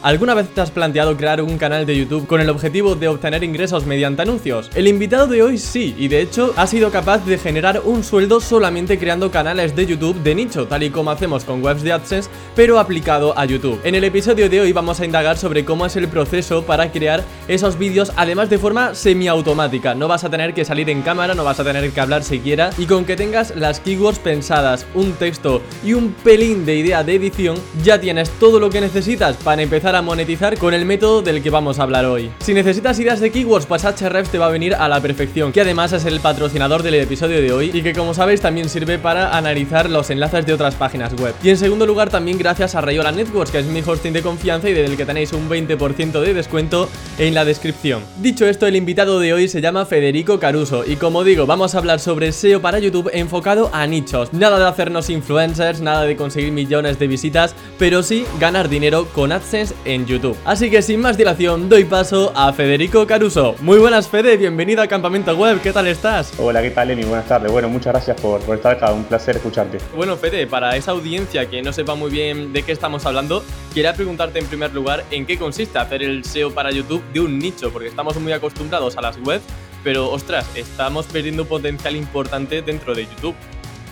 ¿Alguna 0.00 0.34
vez 0.34 0.48
te 0.54 0.60
has 0.60 0.70
planteado 0.70 1.16
crear 1.16 1.42
un 1.42 1.58
canal 1.58 1.84
de 1.84 1.96
YouTube 1.96 2.28
con 2.28 2.40
el 2.40 2.50
objetivo 2.50 2.94
de 2.94 3.08
obtener 3.08 3.42
ingresos 3.42 3.84
mediante 3.84 4.22
anuncios? 4.22 4.70
El 4.76 4.86
invitado 4.86 5.26
de 5.26 5.42
hoy 5.42 5.58
sí, 5.58 5.92
y 5.98 6.06
de 6.06 6.22
hecho 6.22 6.54
ha 6.56 6.68
sido 6.68 6.92
capaz 6.92 7.26
de 7.26 7.36
generar 7.36 7.82
un 7.84 8.04
sueldo 8.04 8.40
solamente 8.40 8.96
creando 8.96 9.32
canales 9.32 9.74
de 9.74 9.86
YouTube 9.86 10.22
de 10.22 10.36
nicho, 10.36 10.68
tal 10.68 10.84
y 10.84 10.90
como 10.90 11.10
hacemos 11.10 11.42
con 11.42 11.64
webs 11.64 11.82
de 11.82 11.90
AdSense, 11.90 12.30
pero 12.54 12.78
aplicado 12.78 13.36
a 13.36 13.44
YouTube. 13.44 13.80
En 13.82 13.96
el 13.96 14.04
episodio 14.04 14.48
de 14.48 14.60
hoy 14.60 14.72
vamos 14.72 15.00
a 15.00 15.04
indagar 15.04 15.36
sobre 15.36 15.64
cómo 15.64 15.84
es 15.84 15.96
el 15.96 16.06
proceso 16.06 16.62
para 16.62 16.92
crear 16.92 17.24
esos 17.48 17.76
vídeos, 17.76 18.12
además 18.14 18.50
de 18.50 18.58
forma 18.58 18.94
semiautomática. 18.94 19.96
No 19.96 20.06
vas 20.06 20.22
a 20.22 20.30
tener 20.30 20.54
que 20.54 20.64
salir 20.64 20.88
en 20.90 21.02
cámara, 21.02 21.34
no 21.34 21.42
vas 21.42 21.58
a 21.58 21.64
tener 21.64 21.90
que 21.90 22.00
hablar 22.00 22.22
siquiera, 22.22 22.70
y 22.78 22.86
con 22.86 23.04
que 23.04 23.16
tengas 23.16 23.56
las 23.56 23.80
keywords 23.80 24.20
pensadas, 24.20 24.86
un 24.94 25.14
texto 25.14 25.60
y 25.84 25.94
un 25.94 26.12
pelín 26.12 26.64
de 26.64 26.76
idea 26.76 27.02
de 27.02 27.16
edición, 27.16 27.56
ya 27.82 28.00
tienes 28.00 28.30
todo 28.38 28.60
lo 28.60 28.70
que 28.70 28.80
necesitas 28.80 29.36
para 29.38 29.60
empezar 29.60 29.87
a 29.94 30.02
monetizar 30.02 30.58
con 30.58 30.74
el 30.74 30.84
método 30.84 31.22
del 31.22 31.42
que 31.42 31.50
vamos 31.50 31.78
a 31.78 31.82
hablar 31.82 32.04
hoy. 32.04 32.30
Si 32.40 32.54
necesitas 32.54 32.98
ideas 32.98 33.20
de 33.20 33.30
keywords, 33.30 33.66
pues 33.66 33.84
Ahrefs 33.84 34.30
te 34.30 34.38
va 34.38 34.46
a 34.46 34.50
venir 34.50 34.74
a 34.74 34.88
la 34.88 35.00
perfección, 35.00 35.52
que 35.52 35.60
además 35.60 35.92
es 35.92 36.04
el 36.04 36.20
patrocinador 36.20 36.82
del 36.82 36.94
episodio 36.94 37.40
de 37.40 37.52
hoy 37.52 37.70
y 37.72 37.82
que 37.82 37.92
como 37.92 38.14
sabéis 38.14 38.40
también 38.40 38.68
sirve 38.68 38.98
para 38.98 39.36
analizar 39.36 39.88
los 39.90 40.10
enlaces 40.10 40.46
de 40.46 40.54
otras 40.54 40.74
páginas 40.74 41.14
web. 41.20 41.34
Y 41.42 41.50
en 41.50 41.58
segundo 41.58 41.86
lugar 41.86 42.10
también 42.10 42.38
gracias 42.38 42.74
a 42.74 42.80
Rayola 42.80 43.12
Networks, 43.12 43.50
que 43.50 43.58
es 43.58 43.66
mi 43.66 43.80
hosting 43.80 44.12
de 44.12 44.22
confianza 44.22 44.68
y 44.68 44.74
del 44.74 44.96
que 44.96 45.06
tenéis 45.06 45.32
un 45.32 45.48
20% 45.48 46.20
de 46.20 46.34
descuento 46.34 46.88
en 47.18 47.34
la 47.34 47.44
descripción. 47.44 48.02
Dicho 48.18 48.46
esto, 48.46 48.66
el 48.66 48.76
invitado 48.76 49.20
de 49.20 49.32
hoy 49.32 49.48
se 49.48 49.60
llama 49.60 49.86
Federico 49.86 50.38
Caruso 50.38 50.84
y 50.86 50.96
como 50.96 51.24
digo, 51.24 51.46
vamos 51.46 51.74
a 51.74 51.78
hablar 51.78 52.00
sobre 52.00 52.32
SEO 52.32 52.60
para 52.60 52.78
YouTube 52.78 53.10
enfocado 53.12 53.70
a 53.72 53.86
nichos. 53.86 54.32
Nada 54.32 54.58
de 54.58 54.66
hacernos 54.66 55.10
influencers, 55.10 55.80
nada 55.80 56.04
de 56.04 56.16
conseguir 56.16 56.52
millones 56.52 56.98
de 56.98 57.06
visitas, 57.06 57.54
pero 57.78 58.02
sí 58.02 58.24
ganar 58.38 58.68
dinero 58.68 59.08
con 59.14 59.32
AdSense 59.32 59.74
en 59.84 60.06
YouTube. 60.06 60.36
Así 60.44 60.70
que 60.70 60.82
sin 60.82 61.00
más 61.00 61.16
dilación, 61.16 61.68
doy 61.68 61.84
paso 61.84 62.32
a 62.34 62.52
Federico 62.52 63.06
Caruso. 63.06 63.54
Muy 63.60 63.78
buenas, 63.78 64.08
Fede, 64.08 64.36
bienvenido 64.36 64.82
a 64.82 64.86
Campamento 64.86 65.36
Web, 65.36 65.60
¿qué 65.60 65.72
tal 65.72 65.86
estás? 65.86 66.32
Hola, 66.38 66.62
¿qué 66.62 66.70
tal, 66.70 66.90
Emi? 66.90 67.04
Buenas 67.04 67.26
tardes. 67.26 67.50
Bueno, 67.50 67.68
muchas 67.68 67.92
gracias 67.92 68.20
por, 68.20 68.40
estar 68.54 68.76
acá, 68.76 68.92
un 68.92 69.04
placer 69.04 69.36
escucharte. 69.36 69.78
Bueno, 69.96 70.16
Fede, 70.16 70.46
para 70.46 70.76
esa 70.76 70.92
audiencia 70.92 71.48
que 71.48 71.62
no 71.62 71.72
sepa 71.72 71.94
muy 71.94 72.10
bien 72.10 72.52
de 72.52 72.62
qué 72.62 72.72
estamos 72.72 73.06
hablando, 73.06 73.44
quería 73.74 73.94
preguntarte 73.94 74.38
en 74.38 74.46
primer 74.46 74.74
lugar 74.74 75.04
en 75.10 75.26
qué 75.26 75.38
consiste 75.38 75.78
hacer 75.78 76.02
el 76.02 76.24
SEO 76.24 76.52
para 76.52 76.70
YouTube 76.70 77.02
de 77.12 77.20
un 77.20 77.38
nicho, 77.38 77.72
porque 77.72 77.88
estamos 77.88 78.18
muy 78.20 78.32
acostumbrados 78.32 78.96
a 78.96 79.02
las 79.02 79.18
webs, 79.18 79.44
pero 79.84 80.10
ostras, 80.10 80.46
estamos 80.54 81.06
perdiendo 81.06 81.42
un 81.42 81.48
potencial 81.48 81.96
importante 81.96 82.62
dentro 82.62 82.94
de 82.94 83.06
YouTube. 83.06 83.34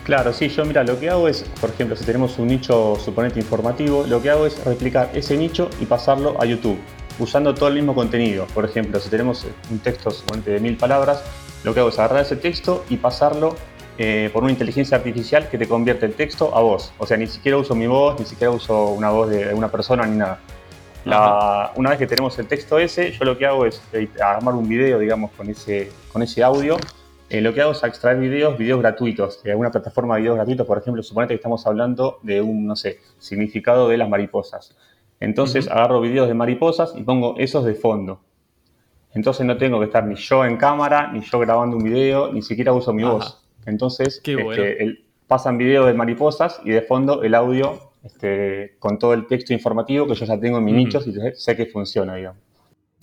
Claro, 0.06 0.32
sí, 0.32 0.48
yo 0.50 0.64
mira, 0.64 0.84
lo 0.84 1.00
que 1.00 1.10
hago 1.10 1.26
es, 1.26 1.42
por 1.60 1.70
ejemplo, 1.70 1.96
si 1.96 2.04
tenemos 2.04 2.38
un 2.38 2.46
nicho 2.46 2.94
suponente 2.94 3.40
informativo, 3.40 4.04
lo 4.06 4.22
que 4.22 4.30
hago 4.30 4.46
es 4.46 4.64
replicar 4.64 5.10
ese 5.14 5.36
nicho 5.36 5.68
y 5.80 5.86
pasarlo 5.86 6.40
a 6.40 6.46
YouTube, 6.46 6.78
usando 7.18 7.52
todo 7.52 7.70
el 7.70 7.74
mismo 7.74 7.92
contenido. 7.92 8.46
Por 8.54 8.64
ejemplo, 8.64 9.00
si 9.00 9.08
tenemos 9.08 9.44
un 9.68 9.80
texto 9.80 10.12
suponente 10.12 10.52
de 10.52 10.60
mil 10.60 10.76
palabras, 10.76 11.24
lo 11.64 11.74
que 11.74 11.80
hago 11.80 11.88
es 11.88 11.98
agarrar 11.98 12.22
ese 12.22 12.36
texto 12.36 12.84
y 12.88 12.98
pasarlo 12.98 13.56
eh, 13.98 14.30
por 14.32 14.44
una 14.44 14.52
inteligencia 14.52 14.96
artificial 14.96 15.48
que 15.48 15.58
te 15.58 15.66
convierte 15.66 16.06
el 16.06 16.14
texto 16.14 16.56
a 16.56 16.60
voz. 16.60 16.92
O 16.98 17.06
sea, 17.06 17.16
ni 17.16 17.26
siquiera 17.26 17.58
uso 17.58 17.74
mi 17.74 17.88
voz, 17.88 18.16
ni 18.20 18.26
siquiera 18.26 18.52
uso 18.52 18.90
una 18.90 19.10
voz 19.10 19.28
de 19.28 19.52
una 19.54 19.72
persona 19.72 20.06
ni 20.06 20.18
nada. 20.18 20.38
una 21.74 21.90
vez 21.90 21.98
que 21.98 22.06
tenemos 22.06 22.38
el 22.38 22.46
texto 22.46 22.78
ese, 22.78 23.10
yo 23.10 23.24
lo 23.24 23.36
que 23.36 23.44
hago 23.44 23.66
es 23.66 23.82
eh, 23.92 24.08
armar 24.22 24.54
un 24.54 24.68
video, 24.68 25.00
digamos, 25.00 25.32
con 25.32 25.50
ese, 25.50 25.90
con 26.12 26.22
ese 26.22 26.44
audio 26.44 26.76
eh, 27.28 27.40
lo 27.40 27.52
que 27.52 27.62
hago 27.62 27.72
es 27.72 27.82
extraer 27.82 28.18
videos, 28.18 28.56
videos 28.56 28.80
gratuitos, 28.80 29.42
de 29.42 29.50
alguna 29.50 29.70
plataforma 29.70 30.14
de 30.14 30.22
videos 30.22 30.36
gratuitos, 30.36 30.66
por 30.66 30.78
ejemplo, 30.78 31.02
suponete 31.02 31.34
que 31.34 31.36
estamos 31.36 31.66
hablando 31.66 32.20
de 32.22 32.40
un, 32.40 32.66
no 32.66 32.76
sé, 32.76 33.00
significado 33.18 33.88
de 33.88 33.96
las 33.96 34.08
mariposas. 34.08 34.76
Entonces 35.18 35.68
agarro 35.68 36.00
videos 36.00 36.28
de 36.28 36.34
mariposas 36.34 36.94
y 36.96 37.02
pongo 37.02 37.34
esos 37.38 37.64
de 37.64 37.74
fondo. 37.74 38.20
Entonces 39.14 39.46
no 39.46 39.56
tengo 39.56 39.78
que 39.78 39.86
estar 39.86 40.04
ni 40.04 40.14
yo 40.14 40.44
en 40.44 40.56
cámara, 40.56 41.10
ni 41.12 41.20
yo 41.22 41.38
grabando 41.38 41.76
un 41.76 41.84
video, 41.84 42.32
ni 42.32 42.42
siquiera 42.42 42.72
uso 42.72 42.92
mi 42.92 43.02
voz. 43.02 43.42
Entonces 43.64 44.20
este, 44.24 45.04
pasan 45.26 45.58
videos 45.58 45.86
de 45.86 45.94
mariposas 45.94 46.60
y 46.64 46.70
de 46.70 46.82
fondo 46.82 47.22
el 47.22 47.34
audio 47.34 47.90
este, 48.04 48.76
con 48.78 48.98
todo 48.98 49.14
el 49.14 49.26
texto 49.26 49.52
informativo 49.52 50.06
que 50.06 50.14
yo 50.14 50.26
ya 50.26 50.38
tengo 50.38 50.58
en 50.58 50.64
mis 50.64 50.74
nichos 50.74 51.06
y 51.06 51.14
sé 51.34 51.56
que 51.56 51.66
funciona, 51.66 52.14
digamos. 52.14 52.45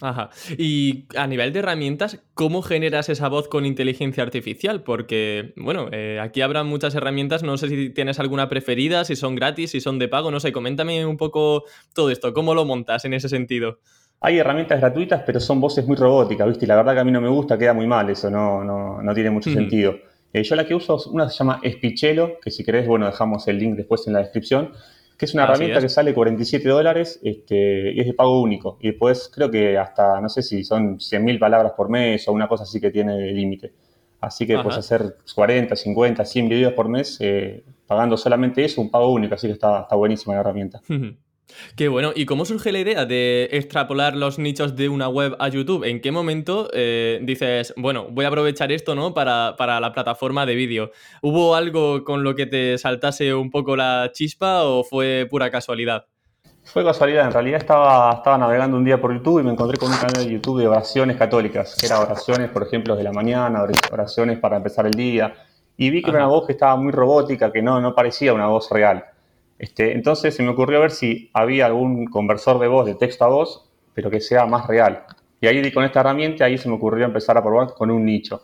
Ajá. 0.02 0.32
Y 0.58 1.06
a 1.16 1.28
nivel 1.28 1.54
de 1.54 1.60
herramientas, 1.60 2.20
¿cómo 2.34 2.62
generas 2.62 3.10
esa 3.10 3.30
voz 3.30 3.48
con 3.48 3.66
inteligencia 3.66 4.24
artificial? 4.24 4.84
Porque, 4.84 5.54
bueno, 5.56 5.88
eh, 5.92 6.20
aquí 6.22 6.42
habrá 6.42 6.64
muchas 6.64 6.96
herramientas, 6.96 7.44
no 7.44 7.58
sé 7.58 7.70
si 7.70 7.90
tienes 7.90 8.20
alguna 8.20 8.50
preferida, 8.50 9.06
si 9.06 9.16
son 9.16 9.36
gratis, 9.36 9.72
si 9.72 9.80
son 9.80 10.00
de 10.00 10.08
pago, 10.08 10.32
no 10.32 10.40
sé, 10.40 10.52
coméntame 10.52 11.06
un 11.06 11.18
poco 11.18 11.64
todo 11.94 12.10
esto, 12.10 12.34
¿cómo 12.34 12.54
lo 12.54 12.66
montas 12.66 13.06
en 13.06 13.14
ese 13.14 13.30
sentido? 13.30 13.80
Hay 14.20 14.38
herramientas 14.40 14.80
gratuitas, 14.80 15.24
pero 15.26 15.40
son 15.40 15.62
voces 15.62 15.86
muy 15.86 15.96
robóticas, 15.96 16.48
¿viste? 16.48 16.66
Y 16.66 16.68
la 16.68 16.78
verdad 16.78 16.94
que 16.94 17.00
a 17.00 17.04
mí 17.04 17.12
no 17.12 17.22
me 17.22 17.30
gusta, 17.30 17.58
queda 17.58 17.74
muy 17.74 17.88
mal 17.88 18.10
eso, 18.10 18.30
no, 18.30 18.64
no, 18.64 19.14
tiene 19.14 19.30
mucho 19.30 19.52
sentido. 19.52 19.96
Eh, 20.34 20.44
yo 20.44 20.56
la 20.56 20.66
que 20.66 20.74
uso, 20.74 20.98
una 21.12 21.30
se 21.30 21.38
llama 21.38 21.62
Spichelo, 21.64 22.40
que 22.42 22.50
si 22.50 22.64
querés, 22.64 22.88
bueno, 22.88 23.06
dejamos 23.06 23.48
el 23.48 23.60
link 23.60 23.76
después 23.76 24.08
en 24.08 24.14
la 24.14 24.20
descripción 24.20 24.72
que 25.24 25.30
es 25.30 25.34
una 25.34 25.44
herramienta 25.44 25.80
que 25.80 25.90
sale 25.90 26.14
47 26.14 26.68
dólares 26.68 27.20
este, 27.24 27.94
y 27.94 28.00
es 28.00 28.06
de 28.06 28.14
pago 28.14 28.42
único. 28.42 28.78
Y 28.82 28.90
después 28.90 29.32
creo 29.34 29.50
que 29.50 29.78
hasta, 29.78 30.20
no 30.20 30.28
sé 30.28 30.42
si 30.42 30.64
son 30.64 30.98
100.000 30.98 31.40
palabras 31.40 31.74
por 31.78 31.90
mes 31.90 32.28
o 32.28 32.34
una 32.34 32.48
cosa 32.48 32.64
así 32.64 32.82
que 32.82 32.92
tiene 32.92 33.32
límite. 33.32 33.74
Así 34.20 34.46
que 34.46 34.58
puedes 34.60 34.78
hacer 34.78 35.18
40, 35.36 35.76
50, 35.76 36.26
100 36.26 36.50
videos 36.50 36.74
por 36.74 36.88
mes 36.88 37.18
eh, 37.20 37.64
pagando 37.86 38.16
solamente 38.16 38.64
eso, 38.64 38.82
un 38.82 38.90
pago 38.90 39.12
único. 39.12 39.36
Así 39.36 39.48
que 39.48 39.54
está, 39.54 39.82
está 39.82 39.96
buenísima 39.96 40.34
la 40.34 40.42
herramienta. 40.42 40.82
Qué 41.76 41.88
bueno. 41.88 42.12
¿Y 42.16 42.26
cómo 42.26 42.46
surge 42.46 42.72
la 42.72 42.80
idea 42.80 43.06
de 43.06 43.50
extrapolar 43.52 44.16
los 44.16 44.40
nichos 44.40 44.76
de 44.76 44.90
una 44.90 45.10
web 45.10 45.36
a 45.40 45.48
YouTube? 45.50 45.84
¿En 45.84 46.02
qué 46.02 46.12
momento 46.12 46.70
eh, 46.74 47.20
dices, 47.24 47.74
bueno, 47.78 48.08
voy 48.10 48.26
a 48.26 48.30
aprovechar 48.30 48.72
esto, 48.72 48.96
¿no? 48.96 49.14
Para, 49.14 49.56
la 49.80 49.94
plataforma 49.94 50.46
de 50.46 50.56
vídeo. 50.56 50.92
¿Hubo 51.22 51.56
algo 51.56 52.04
con 52.04 52.24
lo 52.24 52.36
que 52.36 52.46
te 52.46 52.78
saltase 52.78 53.34
un 53.34 53.50
poco 53.50 53.76
la 53.76 54.12
chispa 54.14 54.64
o 54.64 54.84
fue 54.84 55.28
pura 55.30 55.50
casualidad? 55.50 56.06
Fue 56.66 56.84
casualidad, 56.84 57.26
en 57.26 57.34
realidad 57.34 57.60
estaba, 57.60 58.14
estaba 58.14 58.38
navegando 58.38 58.78
un 58.78 58.86
día 58.86 59.00
por 59.00 59.14
YouTube 59.14 59.42
y 59.42 59.44
me 59.44 59.52
encontré 59.52 59.78
con 59.78 59.92
un 59.92 59.98
canal 59.98 60.26
de 60.26 60.32
YouTube 60.32 60.62
de 60.62 60.68
oraciones 60.68 61.18
católicas, 61.18 61.76
que 61.78 61.88
era 61.88 62.00
oraciones, 62.00 62.50
por 62.52 62.64
ejemplo, 62.64 62.96
de 62.96 63.04
la 63.04 63.12
mañana, 63.12 63.66
oraciones 63.92 64.40
para 64.40 64.56
empezar 64.56 64.86
el 64.86 64.94
día, 64.94 65.34
y 65.76 65.90
vi 65.90 66.02
que 66.02 66.12
era 66.12 66.20
una 66.20 66.28
voz 66.28 66.46
que 66.46 66.54
estaba 66.54 66.78
muy 66.78 66.94
robótica, 66.94 67.52
que 67.52 67.62
no, 67.62 67.82
no 67.82 67.94
parecía 67.94 68.34
una 68.34 68.48
voz 68.48 68.70
real. 68.72 69.04
Este, 69.60 69.94
entonces 69.94 70.36
se 70.36 70.44
me 70.44 70.50
ocurrió 70.50 70.82
ver 70.82 70.92
si 70.92 71.30
había 71.34 71.68
algún 71.68 72.06
conversor 72.06 72.60
de 72.60 72.68
voz, 72.68 72.86
de 72.86 72.96
texto 72.96 73.26
a 73.26 73.30
voz, 73.30 73.70
pero 73.94 74.10
que 74.10 74.20
sea 74.20 74.46
más 74.46 74.68
real. 74.68 75.06
Y 75.40 75.48
ahí 75.48 75.72
con 75.72 75.84
esta 75.84 76.00
herramienta, 76.00 76.46
ahí 76.46 76.58
se 76.58 76.70
me 76.70 76.76
ocurrió 76.76 77.06
empezar 77.06 77.38
a 77.38 77.44
probar 77.44 77.74
con 77.74 77.92
un 77.92 78.06
nicho. 78.06 78.42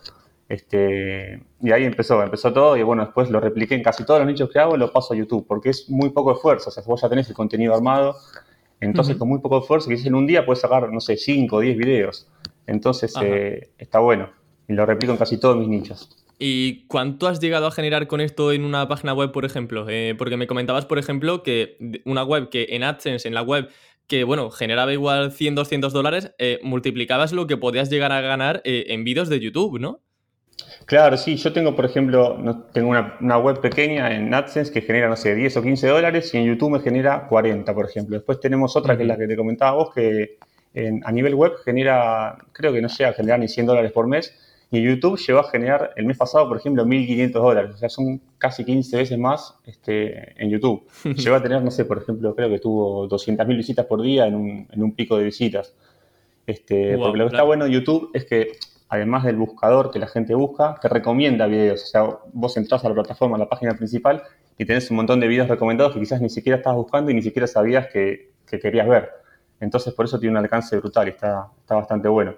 Este, 0.49 1.43
y 1.61 1.71
ahí 1.71 1.85
empezó, 1.85 2.23
empezó 2.23 2.51
todo 2.51 2.75
y 2.75 2.81
bueno, 2.81 3.05
después 3.05 3.29
lo 3.29 3.39
repliqué 3.39 3.75
en 3.75 3.83
casi 3.83 4.03
todos 4.03 4.19
los 4.19 4.27
nichos 4.27 4.49
que 4.49 4.57
hago 4.57 4.75
y 4.75 4.79
lo 4.79 4.91
paso 4.91 5.13
a 5.13 5.17
YouTube, 5.17 5.45
porque 5.47 5.69
es 5.69 5.87
muy 5.91 6.09
poco 6.09 6.31
esfuerzo, 6.33 6.69
o 6.69 6.71
sea, 6.71 6.83
vos 6.87 6.99
ya 6.99 7.07
tenés 7.07 7.29
el 7.29 7.35
contenido 7.35 7.75
armado, 7.75 8.15
entonces 8.79 9.15
con 9.15 9.29
muy 9.29 9.37
poco 9.39 9.59
esfuerzo, 9.59 9.89
que 9.89 9.95
en 9.95 10.15
un 10.15 10.25
día 10.25 10.43
puedes 10.47 10.61
sacar, 10.61 10.91
no 10.91 10.99
sé, 11.01 11.17
5 11.17 11.55
o 11.55 11.59
10 11.59 11.77
videos, 11.77 12.27
entonces 12.65 13.13
eh, 13.21 13.69
está 13.77 13.99
bueno, 13.99 14.31
y 14.67 14.73
lo 14.73 14.87
replico 14.87 15.13
en 15.13 15.19
casi 15.19 15.39
todos 15.39 15.55
mis 15.55 15.67
nichos. 15.67 16.17
¿Y 16.41 16.85
cuánto 16.87 17.27
has 17.27 17.41
llegado 17.41 17.67
a 17.67 17.71
generar 17.71 18.07
con 18.07 18.21
esto 18.21 18.53
en 18.53 18.63
una 18.63 18.87
página 18.87 19.13
web, 19.13 19.33
por 19.33 19.43
ejemplo? 19.43 19.85
Eh, 19.89 20.15
porque 20.17 20.37
me 20.37 20.47
comentabas, 20.47 20.85
por 20.85 20.97
ejemplo, 20.97 21.43
que 21.43 21.77
una 22.05 22.23
web 22.23 22.47
que 22.49 22.67
en 22.69 22.83
AdSense, 22.83 23.27
en 23.27 23.33
la 23.33 23.41
web, 23.41 23.67
que 24.07 24.23
bueno, 24.23 24.49
generaba 24.49 24.93
igual 24.93 25.33
100, 25.33 25.55
200 25.55 25.91
dólares, 25.91 26.31
eh, 26.39 26.59
multiplicabas 26.63 27.33
lo 27.33 27.45
que 27.45 27.57
podías 27.57 27.89
llegar 27.89 28.13
a 28.13 28.21
ganar 28.21 28.61
eh, 28.63 28.85
en 28.87 29.03
vídeos 29.03 29.27
de 29.27 29.41
YouTube, 29.41 29.81
¿no? 29.81 29.99
Claro, 30.85 31.17
sí, 31.17 31.35
yo 31.35 31.51
tengo, 31.51 31.75
por 31.75 31.83
ejemplo, 31.85 32.65
tengo 32.71 32.89
una, 32.89 33.37
web 33.37 33.59
pequeña 33.59 34.15
en 34.15 34.33
AdSense 34.33 34.71
que 34.71 34.81
genera, 34.81 35.09
no 35.09 35.17
sé, 35.17 35.35
10 35.35 35.57
o 35.57 35.61
15 35.61 35.87
dólares 35.87 36.33
y 36.33 36.37
en 36.37 36.45
YouTube 36.45 36.71
me 36.71 36.79
genera 36.79 37.27
40, 37.27 37.73
por 37.73 37.85
ejemplo. 37.85 38.15
Después 38.15 38.39
tenemos 38.39 38.77
otra 38.77 38.95
que 38.95 39.03
es 39.03 39.07
la 39.09 39.17
que 39.17 39.27
te 39.27 39.35
comentaba 39.35 39.71
vos, 39.73 39.93
que 39.93 40.37
a 41.03 41.11
nivel 41.11 41.35
web 41.35 41.53
genera, 41.65 42.37
creo 42.53 42.71
que 42.71 42.81
no 42.81 42.87
llega 42.87 43.09
a 43.09 43.13
generar 43.13 43.39
ni 43.39 43.49
100 43.49 43.65
dólares 43.65 43.91
por 43.91 44.07
mes 44.07 44.33
y 44.71 44.83
YouTube 44.83 45.17
llegó 45.17 45.39
a 45.39 45.49
generar 45.49 45.93
el 45.95 46.05
mes 46.05 46.17
pasado, 46.17 46.47
por 46.47 46.57
ejemplo, 46.57 46.85
1.500 46.85 47.31
dólares. 47.31 47.71
O 47.73 47.77
sea, 47.77 47.89
son 47.89 48.21
casi 48.37 48.63
15 48.63 48.97
veces 48.97 49.17
más 49.17 49.55
este, 49.65 50.41
en 50.41 50.49
YouTube. 50.51 50.85
llegó 51.15 51.35
a 51.35 51.41
tener, 51.41 51.63
no 51.63 51.71
sé, 51.71 51.85
por 51.85 51.97
ejemplo, 51.97 52.35
creo 52.35 52.49
que 52.49 52.59
tuvo 52.59 53.09
200.000 53.09 53.57
visitas 53.57 53.85
por 53.87 54.01
día 54.01 54.27
en 54.27 54.35
un, 54.35 54.95
pico 54.95 55.17
de 55.17 55.23
visitas. 55.23 55.73
Este, 56.45 56.97
porque 56.97 57.17
lo 57.17 57.25
que 57.25 57.35
está 57.35 57.43
bueno 57.43 57.65
de 57.65 57.71
YouTube 57.71 58.11
es 58.13 58.25
que 58.25 58.51
además 58.89 59.23
del 59.23 59.37
buscador 59.37 59.91
que 59.91 59.99
la 59.99 60.07
gente 60.07 60.35
busca, 60.35 60.75
te 60.79 60.87
recomienda 60.87 61.47
videos. 61.47 61.83
O 61.83 61.87
sea, 61.87 62.09
vos 62.33 62.55
entras 62.57 62.85
a 62.85 62.89
la 62.89 62.95
plataforma, 62.95 63.37
a 63.37 63.39
la 63.39 63.49
página 63.49 63.75
principal, 63.75 64.21
y 64.57 64.65
tenés 64.65 64.89
un 64.91 64.97
montón 64.97 65.19
de 65.19 65.27
videos 65.27 65.47
recomendados 65.47 65.93
que 65.93 65.99
quizás 65.99 66.21
ni 66.21 66.29
siquiera 66.29 66.57
estabas 66.57 66.77
buscando 66.77 67.09
y 67.09 67.15
ni 67.15 67.21
siquiera 67.23 67.47
sabías 67.47 67.87
que, 67.87 68.33
querías 68.45 68.87
ver. 68.87 69.09
Entonces, 69.59 69.93
por 69.93 70.05
eso 70.05 70.19
tiene 70.19 70.37
un 70.37 70.43
alcance 70.43 70.77
brutal 70.77 71.07
y 71.07 71.11
está, 71.11 71.47
está 71.61 71.75
bastante 71.75 72.07
bueno. 72.07 72.35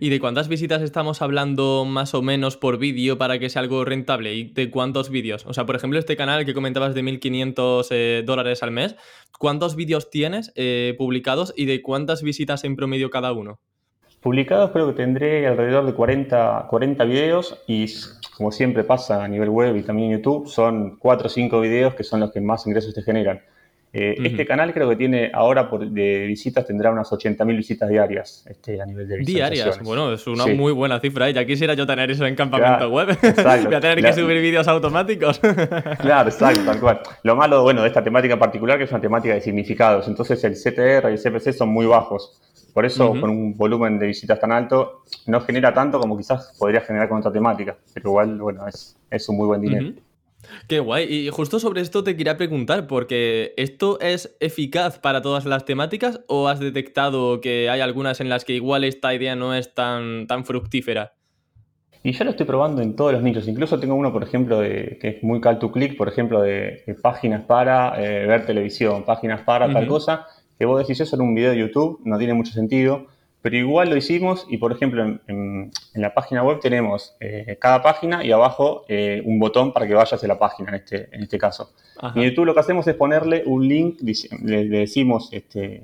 ¿Y 0.00 0.10
de 0.10 0.20
cuántas 0.20 0.48
visitas 0.48 0.82
estamos 0.82 1.22
hablando 1.22 1.84
más 1.84 2.14
o 2.14 2.22
menos 2.22 2.56
por 2.56 2.78
vídeo 2.78 3.18
para 3.18 3.38
que 3.38 3.48
sea 3.48 3.62
algo 3.62 3.84
rentable? 3.84 4.34
¿Y 4.34 4.44
de 4.44 4.70
cuántos 4.70 5.10
vídeos? 5.10 5.44
O 5.46 5.54
sea, 5.54 5.66
por 5.66 5.76
ejemplo, 5.76 5.98
este 5.98 6.16
canal 6.16 6.44
que 6.44 6.54
comentabas 6.54 6.94
de 6.94 7.02
1.500 7.02 7.86
eh, 7.90 8.22
dólares 8.24 8.62
al 8.62 8.70
mes, 8.70 8.96
¿cuántos 9.38 9.76
vídeos 9.76 10.10
tienes 10.10 10.52
eh, 10.56 10.94
publicados 10.98 11.52
y 11.56 11.66
de 11.66 11.82
cuántas 11.82 12.22
visitas 12.22 12.64
en 12.64 12.76
promedio 12.76 13.10
cada 13.10 13.32
uno? 13.32 13.60
Publicados 14.20 14.70
creo 14.70 14.86
que 14.88 14.94
tendré 14.94 15.46
alrededor 15.46 15.84
de 15.84 15.92
40, 15.92 16.68
40 16.70 17.04
videos 17.04 17.62
y 17.66 17.86
como 18.36 18.50
siempre 18.52 18.82
pasa 18.82 19.22
a 19.22 19.28
nivel 19.28 19.50
web 19.50 19.76
y 19.76 19.82
también 19.82 20.12
YouTube, 20.12 20.48
son 20.48 20.96
4 20.96 21.26
o 21.26 21.28
5 21.28 21.60
videos 21.60 21.94
que 21.94 22.04
son 22.04 22.20
los 22.20 22.32
que 22.32 22.40
más 22.40 22.66
ingresos 22.66 22.94
te 22.94 23.02
generan. 23.02 23.42
Eh, 23.96 24.16
este 24.24 24.44
canal 24.44 24.74
creo 24.74 24.88
que 24.88 24.96
tiene 24.96 25.30
ahora 25.32 25.70
por, 25.70 25.88
de 25.88 26.26
visitas 26.26 26.66
tendrá 26.66 26.90
unas 26.90 27.08
80.000 27.12 27.56
visitas 27.56 27.88
diarias 27.88 28.44
este, 28.50 28.82
a 28.82 28.86
nivel 28.86 29.06
de 29.06 29.18
visitas. 29.18 29.52
Diarias, 29.52 29.82
bueno, 29.84 30.12
es 30.12 30.26
una 30.26 30.46
muy 30.46 30.72
buena 30.72 30.98
cifra. 30.98 31.28
¿eh? 31.28 31.32
Ya 31.32 31.44
quisiera 31.44 31.74
yo 31.74 31.86
tener 31.86 32.10
eso 32.10 32.26
en 32.26 32.34
campamento 32.34 32.90
web. 32.90 33.10
Exacto. 33.10 33.66
Voy 33.68 33.74
a 33.76 33.80
tener 33.80 34.02
que 34.02 34.12
subir 34.12 34.40
vídeos 34.42 34.66
automáticos. 34.66 35.38
claro, 36.00 36.28
exacto, 36.28 36.64
tal 36.64 36.80
cual. 36.80 37.00
Lo 37.22 37.36
malo, 37.36 37.62
bueno, 37.62 37.82
de 37.82 37.88
esta 37.88 38.02
temática 38.02 38.34
en 38.34 38.40
particular 38.40 38.78
que 38.78 38.84
es 38.84 38.90
una 38.90 39.00
temática 39.00 39.34
de 39.34 39.40
significados. 39.40 40.08
Entonces 40.08 40.42
el 40.42 40.54
CTR 40.54 41.10
y 41.10 41.14
el 41.14 41.20
CPC 41.20 41.52
son 41.52 41.68
muy 41.68 41.86
bajos. 41.86 42.40
Por 42.72 42.84
eso, 42.84 43.10
con 43.10 43.30
un 43.30 43.56
volumen 43.56 44.00
de 44.00 44.08
visitas 44.08 44.40
tan 44.40 44.50
alto, 44.50 45.04
no 45.26 45.40
genera 45.42 45.72
tanto 45.72 46.00
como 46.00 46.16
quizás 46.16 46.56
podría 46.58 46.80
generar 46.80 47.08
con 47.08 47.18
otra 47.18 47.30
temática. 47.30 47.76
Pero 47.94 48.08
igual, 48.10 48.40
bueno, 48.40 48.66
es, 48.66 48.96
es 49.08 49.28
un 49.28 49.36
muy 49.36 49.46
buen 49.46 49.60
dinero. 49.60 49.92
Qué 50.68 50.80
guay. 50.80 51.04
Y 51.04 51.28
justo 51.30 51.58
sobre 51.58 51.80
esto 51.80 52.04
te 52.04 52.16
quería 52.16 52.36
preguntar, 52.36 52.86
porque 52.86 53.54
¿esto 53.56 53.98
es 54.00 54.36
eficaz 54.40 54.98
para 54.98 55.22
todas 55.22 55.44
las 55.44 55.64
temáticas 55.64 56.20
o 56.28 56.48
has 56.48 56.60
detectado 56.60 57.40
que 57.40 57.68
hay 57.70 57.80
algunas 57.80 58.20
en 58.20 58.28
las 58.28 58.44
que 58.44 58.54
igual 58.54 58.84
esta 58.84 59.14
idea 59.14 59.36
no 59.36 59.54
es 59.54 59.74
tan, 59.74 60.26
tan 60.26 60.44
fructífera? 60.44 61.14
Y 62.02 62.12
ya 62.12 62.24
lo 62.24 62.32
estoy 62.32 62.44
probando 62.44 62.82
en 62.82 62.96
todos 62.96 63.14
los 63.14 63.22
nichos. 63.22 63.48
Incluso 63.48 63.80
tengo 63.80 63.94
uno, 63.94 64.12
por 64.12 64.22
ejemplo, 64.22 64.60
de, 64.60 64.98
que 65.00 65.08
es 65.08 65.22
muy 65.22 65.40
call 65.40 65.58
to 65.58 65.72
click, 65.72 65.96
por 65.96 66.06
ejemplo, 66.06 66.42
de, 66.42 66.84
páginas 67.00 67.44
para 67.44 67.94
eh, 67.98 68.26
ver 68.26 68.44
televisión, 68.44 69.04
páginas 69.04 69.40
para 69.40 69.72
tal 69.72 69.86
cosa, 69.86 70.26
que 70.58 70.66
vos 70.66 70.78
decís 70.78 71.00
eso 71.00 71.16
en 71.16 71.22
un 71.22 71.34
video 71.34 71.52
de 71.52 71.58
YouTube, 71.58 72.00
no 72.04 72.18
tiene 72.18 72.34
mucho 72.34 72.52
sentido. 72.52 73.06
Pero 73.44 73.58
igual 73.58 73.90
lo 73.90 73.96
hicimos 73.98 74.46
y, 74.48 74.56
por 74.56 74.72
ejemplo, 74.72 75.04
en, 75.04 75.70
la 75.92 76.14
página 76.14 76.42
web 76.42 76.60
tenemos 76.60 77.14
eh, 77.20 77.58
cada 77.60 77.82
página 77.82 78.24
y 78.24 78.32
abajo 78.32 78.86
eh, 78.88 79.20
un 79.26 79.38
botón 79.38 79.74
para 79.74 79.86
que 79.86 79.92
vayas 79.92 80.24
a 80.24 80.26
la 80.26 80.38
página, 80.38 80.70
en 80.70 80.76
este, 80.76 81.14
en 81.14 81.22
este 81.24 81.36
caso. 81.36 81.74
Y 82.14 82.20
en 82.20 82.30
YouTube 82.30 82.46
lo 82.46 82.54
que 82.54 82.60
hacemos 82.60 82.86
es 82.86 82.94
ponerle 82.94 83.42
un 83.44 83.68
link, 83.68 84.00
le, 84.00 84.64
decimos 84.64 85.28
este, 85.30 85.82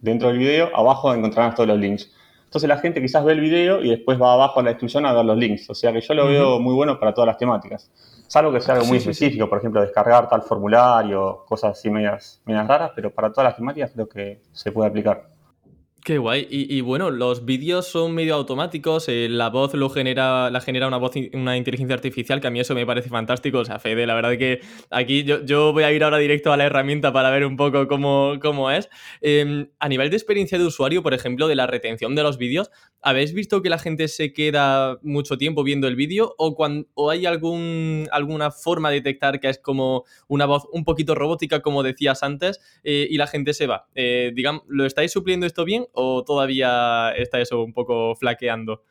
dentro 0.00 0.28
del 0.28 0.38
video, 0.38 0.70
abajo 0.72 1.12
encontrarás 1.12 1.56
todos 1.56 1.68
los 1.70 1.80
links. 1.80 2.12
Entonces 2.44 2.68
la 2.68 2.76
gente 2.76 3.02
quizás 3.02 3.24
ve 3.24 3.32
el 3.32 3.40
video 3.40 3.82
y 3.82 3.90
después 3.90 4.22
va 4.22 4.34
abajo 4.34 4.60
a 4.60 4.62
la 4.62 4.70
descripción 4.70 5.04
a 5.04 5.12
ver 5.12 5.24
los 5.24 5.36
links. 5.36 5.68
O 5.68 5.74
sea 5.74 5.92
que 5.92 6.00
yo 6.02 6.14
lo 6.14 6.28
veo 6.28 6.60
muy 6.60 6.74
bueno 6.74 7.00
para 7.00 7.12
todas 7.12 7.26
las 7.26 7.38
temáticas. 7.38 7.90
Salvo 8.28 8.52
que 8.52 8.60
sea 8.60 8.76
algo 8.76 8.86
muy 8.86 8.98
específico, 8.98 9.48
por 9.48 9.58
ejemplo, 9.58 9.80
descargar 9.80 10.28
tal 10.28 10.42
formulario, 10.42 11.44
cosas 11.48 11.76
así 11.76 11.90
medias, 11.90 12.40
medias 12.44 12.68
raras, 12.68 12.92
pero 12.94 13.10
para 13.12 13.32
todas 13.32 13.46
las 13.46 13.56
temáticas 13.56 13.90
creo 13.92 14.08
que 14.08 14.42
se 14.52 14.70
puede 14.70 14.90
aplicar. 14.90 15.39
Qué 16.02 16.16
guay. 16.16 16.46
Y, 16.48 16.80
bueno, 16.80 17.10
los 17.10 17.44
vídeos 17.44 17.86
son 17.86 18.14
medio 18.14 18.34
automáticos. 18.34 19.08
Eh, 19.08 19.28
la 19.28 19.50
voz 19.50 19.74
lo 19.74 19.90
genera, 19.90 20.48
la 20.48 20.60
genera 20.62 20.88
una 20.88 20.96
voz, 20.96 21.12
una 21.34 21.58
inteligencia 21.58 21.94
artificial, 21.94 22.40
que 22.40 22.46
a 22.46 22.50
mí 22.50 22.58
eso 22.58 22.74
me 22.74 22.86
parece 22.86 23.10
fantástico. 23.10 23.58
O 23.58 23.64
sea, 23.66 23.78
Fede, 23.78 24.06
la 24.06 24.14
verdad 24.14 24.38
que 24.38 24.60
aquí 24.88 25.24
yo, 25.24 25.44
yo 25.44 25.74
voy 25.74 25.84
a 25.84 25.92
ir 25.92 26.02
ahora 26.02 26.16
directo 26.16 26.52
a 26.52 26.56
la 26.56 26.64
herramienta 26.64 27.12
para 27.12 27.30
ver 27.30 27.44
un 27.44 27.56
poco 27.56 27.86
cómo, 27.86 28.38
cómo 28.40 28.70
es. 28.70 28.88
Em, 29.20 29.68
a 29.78 29.88
nivel 29.88 30.08
de 30.08 30.16
experiencia 30.16 30.58
de 30.58 30.64
usuario, 30.64 31.02
por 31.02 31.12
ejemplo, 31.12 31.48
de 31.48 31.54
la 31.54 31.66
retención 31.66 32.14
de 32.14 32.22
los 32.22 32.38
vídeos, 32.38 32.70
¿habéis 33.02 33.34
visto 33.34 33.60
que 33.60 33.68
la 33.68 33.78
gente 33.78 34.08
se 34.08 34.32
queda 34.32 34.98
mucho 35.02 35.36
tiempo 35.36 35.64
viendo 35.64 35.86
el 35.86 35.96
vídeo? 35.96 36.34
¿O, 36.38 36.54
cuando, 36.54 36.88
o 36.94 37.10
hay 37.10 37.26
algún, 37.26 38.08
alguna 38.10 38.50
forma 38.50 38.88
de 38.88 38.96
detectar 38.96 39.38
que 39.38 39.50
es 39.50 39.58
como 39.58 40.04
una 40.28 40.46
voz 40.46 40.66
un 40.72 40.84
poquito 40.84 41.14
robótica, 41.14 41.60
como 41.60 41.82
decías 41.82 42.22
antes, 42.22 42.58
eh, 42.84 43.06
y 43.10 43.18
la 43.18 43.26
gente 43.26 43.52
se 43.52 43.66
va? 43.66 43.86
Eh, 43.94 44.32
digamos, 44.34 44.62
¿lo 44.66 44.86
estáis 44.86 45.12
supliendo 45.12 45.44
esto 45.44 45.66
bien? 45.66 45.84
O 46.00 46.24
todavía 46.24 47.12
está 47.16 47.40
eso 47.40 47.62
un 47.62 47.72
poco 47.72 48.14
flaqueando? 48.16 48.82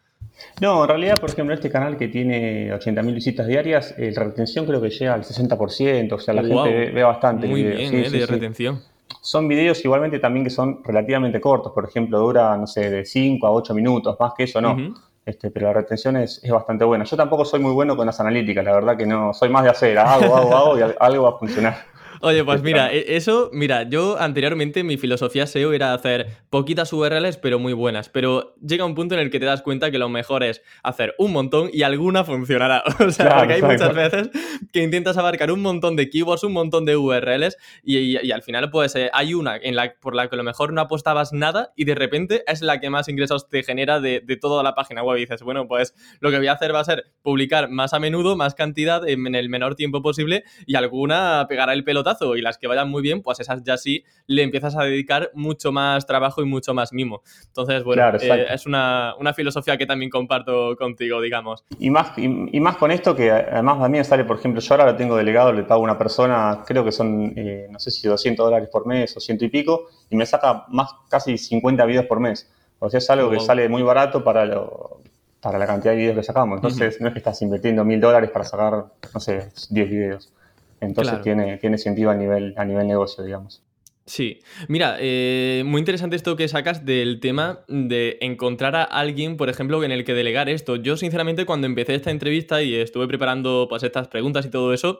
No, 0.62 0.84
en 0.84 0.90
realidad, 0.90 1.20
por 1.20 1.30
ejemplo, 1.30 1.54
este 1.54 1.70
canal 1.70 1.98
que 1.98 2.08
tiene 2.08 2.72
80.000 2.74 3.14
visitas 3.14 3.48
diarias, 3.48 3.94
eh, 3.98 4.12
la 4.16 4.26
retención 4.26 4.66
creo 4.66 4.82
que 4.82 4.90
llega 4.90 5.14
al 5.14 5.24
60%, 5.24 6.14
o 6.14 6.20
sea, 6.20 6.34
la 6.34 6.44
gente 6.44 6.92
ve, 6.92 7.04
bastante. 7.04 7.48
Muy 7.48 7.64
bien, 7.64 7.94
eh, 7.94 8.10
de 8.10 8.26
retención. 8.26 8.82
Son 9.22 9.48
videos 9.48 9.84
igualmente 9.84 10.20
también 10.20 10.44
que 10.44 10.50
son 10.50 10.82
relativamente 10.84 11.42
cortos, 11.42 11.72
por 11.74 11.86
ejemplo, 11.86 12.20
dura, 12.20 12.56
no 12.58 12.68
sé, 12.68 12.90
de 12.90 13.06
5 13.06 13.46
a 13.46 13.52
8 13.52 13.74
minutos, 13.74 14.16
más 14.20 14.34
que 14.38 14.44
eso 14.44 14.62
no. 14.62 14.78
Este, 15.26 15.52
pero 15.52 15.68
la 15.68 15.74
retención 15.74 16.18
es, 16.18 16.42
es, 16.44 16.50
bastante 16.50 16.86
buena. 16.86 17.04
Yo 17.04 17.16
tampoco 17.16 17.46
soy 17.46 17.60
muy 17.60 17.72
bueno 17.72 17.96
con 17.96 18.06
las 18.06 18.20
analíticas, 18.20 18.64
la 18.64 18.74
verdad 18.74 18.98
que 18.98 19.06
no, 19.06 19.34
soy 19.34 19.50
más 19.50 19.64
de 19.64 19.70
hacer, 19.70 19.98
hago, 20.00 20.36
hago, 20.36 20.56
hago 20.56 20.80
y 20.80 20.82
algo 21.00 21.24
va 21.24 21.30
a 21.30 21.38
funcionar. 21.38 21.78
Oye, 22.22 22.44
pues 22.44 22.62
mira, 22.62 22.92
e-, 22.92 23.16
eso, 23.16 23.50
mira, 23.54 23.84
yo 23.84 24.20
anteriormente 24.20 24.84
mi 24.84 24.98
filosofía 24.98 25.48
SEO 25.48 25.74
era 25.74 25.94
hacer 25.94 26.28
poquitas 26.50 26.92
URLs, 26.92 27.38
pero 27.38 27.60
muy 27.60 27.74
buenas. 27.74 28.10
Pero 28.10 28.56
llega 28.62 28.86
un 28.86 28.96
punto 28.96 29.16
en 29.16 29.22
el 29.22 29.30
que 29.30 29.40
te 29.40 29.46
das 29.46 29.62
cuenta 29.62 29.90
que 29.92 29.98
lo 29.98 30.10
mejor 30.10 30.44
es 30.44 30.62
hacer 30.84 31.16
un 31.18 31.32
montón 31.32 31.70
y 31.72 31.84
alguna 31.84 32.24
funcionará. 32.24 32.84
O 33.10 33.12
sea, 33.12 33.38
porque 33.38 33.54
hay 33.54 33.62
muchas 33.62 33.94
veces 33.94 34.30
que 34.72 34.84
intentas 34.84 35.18
abarcar 35.18 35.52
un 35.52 35.62
montón 35.62 35.96
de 35.96 36.10
keywords, 36.10 36.44
un 36.44 36.54
montón 36.54 36.86
de 36.86 36.98
URLs 36.98 37.58
y, 37.82 38.32
al 38.32 38.44
final, 38.44 38.70
pues 38.70 38.96
eh, 38.96 39.10
hay 39.14 39.34
una 39.34 39.56
en 39.56 39.76
la, 39.76 39.94
por 40.00 40.16
la 40.16 40.28
que 40.28 40.36
a 40.36 40.38
lo 40.38 40.44
mejor 40.44 40.74
no 40.74 40.82
apostabas 40.82 41.34
nada 41.34 41.72
y 41.76 41.86
de 41.86 41.96
repente 41.96 42.44
es 42.46 42.62
la 42.62 42.80
que 42.80 42.90
más 42.90 43.08
ingresos 43.08 43.50
te 43.50 43.64
genera 43.64 44.00
de, 44.00 44.22
toda 44.40 44.64
la 44.64 44.76
página 44.76 45.02
web. 45.02 45.18
Y 45.18 45.22
dices, 45.22 45.42
bueno, 45.42 45.68
pues 45.68 45.96
lo 46.20 46.30
que 46.30 46.38
voy 46.38 46.48
a 46.48 46.54
hacer 46.54 46.76
va 46.76 46.82
a 46.82 46.84
ser 46.84 47.06
publicar 47.24 47.70
más 47.70 47.94
a 47.94 48.00
menudo, 48.00 48.36
más 48.36 48.54
cantidad 48.54 49.08
en 49.08 49.34
el 49.34 49.50
menor 49.50 49.76
tiempo 49.76 50.02
posible 50.02 50.44
y 50.68 50.76
alguna 50.76 51.46
pegará 51.48 51.74
el 51.74 51.84
pelota 51.84 52.09
y 52.36 52.42
las 52.42 52.58
que 52.58 52.68
vayan 52.68 52.90
muy 52.90 53.02
bien, 53.02 53.22
pues 53.22 53.40
esas 53.40 53.64
ya 53.64 53.78
sí 53.78 54.04
le 54.28 54.44
empiezas 54.44 54.76
a 54.76 54.84
dedicar 54.84 55.32
mucho 55.34 55.72
más 55.72 56.06
trabajo 56.06 56.42
y 56.42 56.46
mucho 56.46 56.74
más 56.74 56.94
mimo. 56.94 57.22
Entonces, 57.48 57.84
bueno, 57.84 58.04
eh, 58.20 58.48
es 58.50 58.66
una, 58.66 59.16
filosofía 59.36 59.78
que 59.78 59.86
también 59.86 60.10
comparto 60.10 60.76
contigo, 60.78 61.22
digamos. 61.22 61.64
Y 61.80 61.90
más, 61.90 62.18
y, 62.18 62.60
más 62.60 62.78
con 62.78 62.92
esto 62.92 63.16
que 63.16 63.32
además 63.32 63.82
a 63.82 63.90
mí 63.90 63.98
me 63.98 64.04
sale, 64.04 64.24
por 64.26 64.38
ejemplo, 64.38 64.62
yo 64.62 64.74
ahora 64.74 64.92
lo 64.92 64.96
tengo 64.96 65.16
delegado, 65.16 65.54
le 65.54 65.64
pago 65.64 65.82
a 65.82 65.84
una 65.84 65.98
persona, 65.98 66.64
creo 66.66 66.84
que 66.84 66.92
son, 66.92 67.34
eh, 67.36 67.68
no 67.70 67.80
sé 67.80 67.92
si 67.92 68.08
200 68.08 68.46
dólares 68.46 68.70
por 68.72 68.88
mes 68.88 69.16
o 69.16 69.20
ciento 69.20 69.46
y 69.46 69.50
pico, 69.50 69.88
y 70.10 70.16
me 70.16 70.26
saca 70.26 70.66
más 70.70 70.92
casi 71.10 71.38
50 71.38 71.86
videos 71.86 72.06
por 72.06 72.20
mes. 72.20 72.52
O 72.80 72.90
sea, 72.90 72.98
es 72.98 73.10
algo 73.10 73.30
que 73.30 73.40
sale 73.40 73.68
muy 73.68 73.84
barato 73.84 74.24
para 74.24 74.46
lo, 74.46 75.02
para 75.42 75.58
la 75.58 75.68
cantidad 75.68 75.94
de 75.94 76.00
videos 76.00 76.16
que 76.18 76.24
sacamos. 76.24 76.58
Entonces, 76.58 77.00
no 77.00 77.08
es 77.08 77.14
que 77.14 77.20
estás 77.20 77.42
invirtiendo 77.42 77.84
mil 77.86 78.00
dólares 78.00 78.30
para 78.32 78.46
sacar, 78.46 78.86
no 79.14 79.20
sé, 79.20 79.50
10 79.70 79.90
videos. 79.90 80.34
Entonces 80.82 81.22
tiene, 81.22 81.58
tiene 81.58 81.78
sentido 81.78 82.10
a 82.10 82.16
nivel, 82.16 82.54
a 82.58 82.66
nivel 82.66 82.88
negocio, 82.88 83.24
digamos. 83.24 83.64
Sí, 84.10 84.40
mira, 84.68 84.98
eh, 85.00 85.62
muy 85.68 85.78
interesante 85.78 86.16
esto 86.16 86.36
que 86.36 86.48
sacas 86.48 86.84
del 86.84 87.20
tema 87.20 87.60
de 87.68 88.18
encontrar 88.22 88.76
a 88.76 88.84
alguien, 88.84 89.38
por 89.38 89.50
ejemplo, 89.50 89.84
en 89.84 89.92
el 89.92 90.04
que 90.04 90.16
delegar 90.16 90.50
esto. 90.50 90.78
Yo, 90.78 90.98
sinceramente, 90.98 91.46
cuando 91.46 91.68
empecé 91.68 91.94
esta 91.94 92.10
entrevista 92.10 92.64
y 92.64 92.74
estuve 92.74 93.08
preparando 93.08 93.68
pues, 93.70 93.84
estas 93.84 94.08
preguntas 94.08 94.48
y 94.48 94.50
todo 94.50 94.74
eso, 94.74 95.00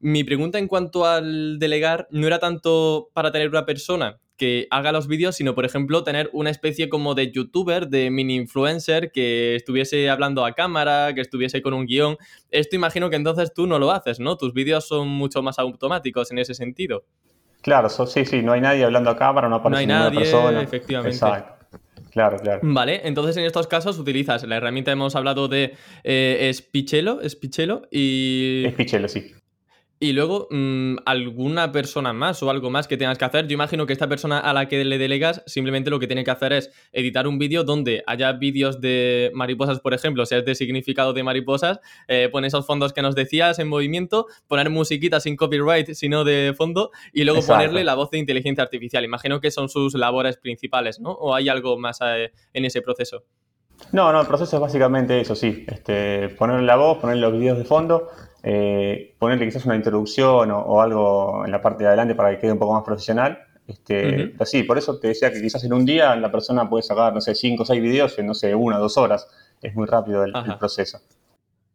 mi 0.00 0.22
pregunta 0.22 0.58
en 0.58 0.68
cuanto 0.68 1.06
al 1.06 1.58
delegar 1.58 2.08
no 2.10 2.26
era 2.26 2.40
tanto 2.40 3.08
para 3.14 3.32
tener 3.32 3.48
una 3.48 3.64
persona 3.64 4.20
que 4.36 4.66
haga 4.70 4.92
los 4.92 5.06
vídeos, 5.06 5.36
sino 5.36 5.54
por 5.54 5.64
ejemplo 5.64 6.04
tener 6.04 6.30
una 6.32 6.50
especie 6.50 6.88
como 6.88 7.14
de 7.14 7.30
youtuber, 7.30 7.88
de 7.88 8.10
mini 8.10 8.36
influencer 8.36 9.12
que 9.12 9.54
estuviese 9.54 10.10
hablando 10.10 10.44
a 10.44 10.52
cámara, 10.52 11.14
que 11.14 11.20
estuviese 11.20 11.62
con 11.62 11.74
un 11.74 11.86
guion. 11.86 12.16
Esto 12.50 12.76
imagino 12.76 13.10
que 13.10 13.16
entonces 13.16 13.52
tú 13.54 13.66
no 13.66 13.78
lo 13.78 13.90
haces, 13.90 14.20
¿no? 14.20 14.36
Tus 14.36 14.52
vídeos 14.52 14.86
son 14.86 15.08
mucho 15.08 15.42
más 15.42 15.58
automáticos 15.58 16.30
en 16.32 16.38
ese 16.38 16.54
sentido. 16.54 17.04
Claro, 17.62 17.88
sí, 17.88 18.24
sí, 18.24 18.42
no 18.42 18.52
hay 18.52 18.60
nadie 18.60 18.84
hablando 18.84 19.10
a 19.10 19.16
cámara, 19.16 19.48
no 19.48 19.56
aparece 19.56 19.86
no 19.86 19.94
hay 19.94 20.00
nadie, 20.00 20.18
persona. 20.18 20.62
Efectivamente. 20.62 21.16
Exacto. 21.16 21.62
Claro, 22.10 22.36
claro. 22.38 22.60
Vale, 22.62 23.00
entonces 23.04 23.36
en 23.38 23.44
estos 23.44 23.66
casos 23.66 23.98
utilizas 23.98 24.42
la 24.44 24.56
herramienta, 24.56 24.92
hemos 24.92 25.16
hablado 25.16 25.48
de 25.48 25.74
eh, 26.04 26.50
Spichelo, 26.52 27.26
Spichelo 27.26 27.88
y... 27.90 28.66
Spichelo, 28.72 29.08
sí. 29.08 29.32
Y 30.02 30.14
luego, 30.14 30.48
mm, 30.50 30.96
alguna 31.06 31.70
persona 31.70 32.12
más 32.12 32.42
o 32.42 32.50
algo 32.50 32.70
más 32.70 32.88
que 32.88 32.96
tengas 32.96 33.18
que 33.18 33.24
hacer. 33.24 33.46
Yo 33.46 33.54
imagino 33.54 33.86
que 33.86 33.92
esta 33.92 34.08
persona 34.08 34.40
a 34.40 34.52
la 34.52 34.66
que 34.66 34.84
le 34.84 34.98
delegas 34.98 35.44
simplemente 35.46 35.90
lo 35.90 36.00
que 36.00 36.08
tiene 36.08 36.24
que 36.24 36.30
hacer 36.32 36.52
es 36.52 36.72
editar 36.90 37.28
un 37.28 37.38
vídeo 37.38 37.62
donde 37.62 38.02
haya 38.08 38.32
vídeos 38.32 38.80
de 38.80 39.30
mariposas, 39.32 39.78
por 39.78 39.94
ejemplo, 39.94 40.26
si 40.26 40.34
es 40.34 40.44
de 40.44 40.56
significado 40.56 41.12
de 41.12 41.22
mariposas, 41.22 41.78
eh, 42.08 42.28
pone 42.32 42.48
esos 42.48 42.66
fondos 42.66 42.92
que 42.92 43.00
nos 43.00 43.14
decías 43.14 43.60
en 43.60 43.68
movimiento, 43.68 44.26
poner 44.48 44.70
musiquita 44.70 45.20
sin 45.20 45.36
copyright, 45.36 45.92
sino 45.92 46.24
de 46.24 46.52
fondo, 46.56 46.90
y 47.12 47.22
luego 47.22 47.40
ponerle 47.40 47.84
la 47.84 47.94
voz 47.94 48.10
de 48.10 48.18
inteligencia 48.18 48.64
artificial. 48.64 49.04
Imagino 49.04 49.40
que 49.40 49.52
son 49.52 49.68
sus 49.68 49.94
labores 49.94 50.36
principales, 50.36 50.98
¿no? 50.98 51.12
¿O 51.12 51.32
hay 51.32 51.48
algo 51.48 51.78
más 51.78 52.00
eh, 52.04 52.32
en 52.52 52.64
ese 52.64 52.82
proceso? 52.82 53.22
No, 53.92 54.12
no, 54.12 54.20
el 54.20 54.26
proceso 54.26 54.56
es 54.56 54.60
básicamente 54.60 55.20
eso, 55.20 55.36
sí. 55.36 55.64
Este, 55.68 56.28
ponerle 56.30 56.66
la 56.66 56.74
voz, 56.74 56.98
ponerle 56.98 57.22
los 57.22 57.32
videos 57.32 57.58
de 57.58 57.64
fondo, 57.64 58.08
eh, 58.42 59.14
ponerle 59.18 59.46
quizás 59.46 59.64
una 59.66 59.76
introducción 59.76 60.50
o, 60.50 60.80
algo 60.80 61.44
en 61.44 61.50
la 61.50 61.60
parte 61.60 61.84
de 61.84 61.88
adelante 61.88 62.14
para 62.14 62.30
que 62.30 62.38
quede 62.38 62.52
un 62.52 62.58
poco 62.58 62.74
más 62.74 62.84
profesional. 62.84 63.38
Este, 63.66 64.34
sí, 64.44 64.64
por 64.64 64.76
eso 64.76 64.98
te 64.98 65.08
decía 65.08 65.32
que 65.32 65.40
quizás 65.40 65.62
en 65.64 65.72
un 65.72 65.84
día 65.84 66.16
la 66.16 66.32
persona 66.32 66.68
puede 66.68 66.82
sacar, 66.82 67.14
no 67.14 67.20
sé, 67.20 67.34
cinco 67.34 67.62
o 67.62 67.66
seis 67.66 67.80
videos 67.80 68.18
en, 68.18 68.26
no 68.26 68.34
sé, 68.34 68.54
una 68.54 68.78
o 68.78 68.80
dos 68.80 68.98
horas. 68.98 69.28
Es 69.60 69.74
muy 69.74 69.86
rápido 69.86 70.24
el 70.24 70.32
proceso. 70.58 71.00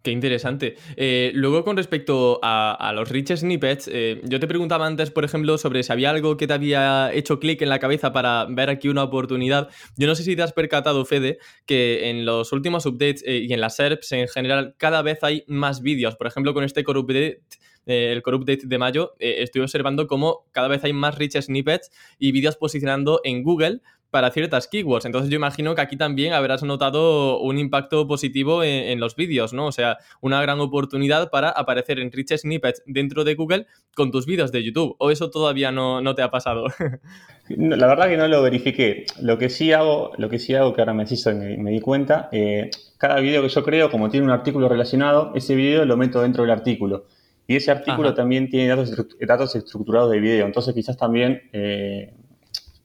Qué 0.04 0.12
interesante. 0.12 0.76
Eh, 0.96 1.32
luego, 1.34 1.64
con 1.66 1.76
respecto 1.76 2.40
a, 2.42 2.94
los 2.96 3.10
rich 3.10 3.36
snippets, 3.36 3.90
eh, 3.92 4.22
yo 4.24 4.40
te 4.40 4.48
preguntaba 4.48 4.86
antes, 4.86 5.12
por 5.12 5.26
ejemplo, 5.26 5.58
sobre 5.58 5.84
si 5.84 5.92
había 5.92 6.12
algo 6.12 6.38
que 6.38 6.48
te 6.48 6.54
había 6.54 7.12
hecho 7.14 7.40
clic 7.40 7.62
en 7.62 7.70
la 7.70 7.80
cabeza 7.80 8.14
para 8.14 8.46
ver 8.50 8.70
aquí 8.70 8.88
una 8.88 9.04
oportunidad. 9.04 9.70
Yo 9.98 10.08
no 10.08 10.16
sé 10.16 10.24
si 10.24 10.36
te 10.36 10.44
has 10.44 10.54
percatado, 10.54 11.04
Fede, 11.04 11.40
que 11.66 12.10
en 12.10 12.26
los 12.26 12.54
últimos 12.54 12.86
updates 12.86 13.24
eh, 13.26 13.46
y 13.48 13.52
en 13.52 13.60
las 13.60 13.76
SERPs 13.76 14.12
en 14.14 14.28
general, 14.30 14.76
cada 14.78 15.02
vez 15.02 15.24
hay 15.24 15.44
más 15.48 15.82
vídeos. 15.82 16.16
Por 16.16 16.28
ejemplo, 16.28 16.54
con 16.54 16.64
este 16.64 16.84
core 16.84 17.00
update 17.00 17.42
el 17.86 18.22
core 18.22 18.36
update 18.36 18.64
de 18.66 18.78
mayo, 18.78 19.14
estoy 19.18 19.62
observando 19.62 20.08
cómo 20.08 20.46
cada 20.52 20.68
vez 20.68 20.84
hay 20.84 20.92
más 20.92 21.18
rich 21.18 21.40
snippets 21.40 21.90
y 22.20 22.34
vídeos 22.34 22.58
posicionando 22.58 23.22
en 23.24 23.44
Google 23.44 23.80
para 24.10 24.32
ciertas 24.32 24.68
keywords. 24.68 25.06
Entonces 25.06 25.30
yo 25.30 25.36
imagino 25.36 25.76
que 25.76 25.82
aquí 25.82 25.98
también 25.98 26.34
habrás 26.34 26.64
notado 26.64 27.40
un 27.40 27.58
impacto 27.58 28.08
positivo 28.08 28.64
en, 28.64 29.00
los 29.00 29.16
vídeos, 29.16 29.54
¿no? 29.54 29.68
O 29.68 29.72
sea, 29.72 29.98
una 30.22 30.42
gran 30.42 30.60
oportunidad 30.60 31.30
para 31.30 31.50
aparecer 31.50 32.00
en 32.00 32.12
rich 32.12 32.36
snippets 32.36 32.82
dentro 32.86 33.24
de 33.24 33.36
Google 33.36 33.68
con 33.96 34.12
tus 34.12 34.26
vídeos 34.26 34.52
de 34.52 34.64
YouTube. 34.64 34.96
¿O 35.00 35.12
eso 35.12 35.30
todavía 35.30 35.72
no, 35.72 36.02
no 36.02 36.16
te 36.16 36.22
ha 36.22 36.32
pasado? 36.32 36.68
la 37.50 37.88
verdad 37.88 38.08
que 38.08 38.18
no 38.18 38.28
lo 38.28 38.42
verifiqué. 38.42 39.06
Lo 39.22 39.38
que 39.38 39.50
sí 39.50 39.72
hago, 39.74 40.12
lo 40.18 40.30
que 40.30 40.40
sí 40.40 40.54
hago, 40.56 40.74
que 40.74 40.82
ahora 40.82 40.94
me, 40.94 41.06
me, 41.06 41.58
me 41.58 41.72
di 41.72 41.80
cuenta, 41.80 42.30
eh, 42.32 42.70
cada 42.98 43.20
video 43.20 43.42
que 43.42 43.50
yo 43.50 43.64
creo, 43.64 43.92
como 43.92 44.10
tiene 44.10 44.26
un 44.26 44.32
artículo 44.32 44.70
relacionado, 44.70 45.32
ese 45.36 45.56
video 45.56 45.86
lo 45.86 45.98
meto 45.98 46.22
dentro 46.22 46.44
del 46.44 46.52
artículo. 46.52 47.06
Y 47.48 47.56
ese 47.56 47.72
artículo 47.72 48.14
también 48.14 48.50
tiene 48.50 48.68
datos, 48.68 48.94
datos 49.22 49.56
estructurados 49.56 50.12
de 50.12 50.20
video. 50.20 50.46
Entonces 50.46 50.74
quizás 50.74 50.98
también 50.98 51.44
eh, 51.54 52.14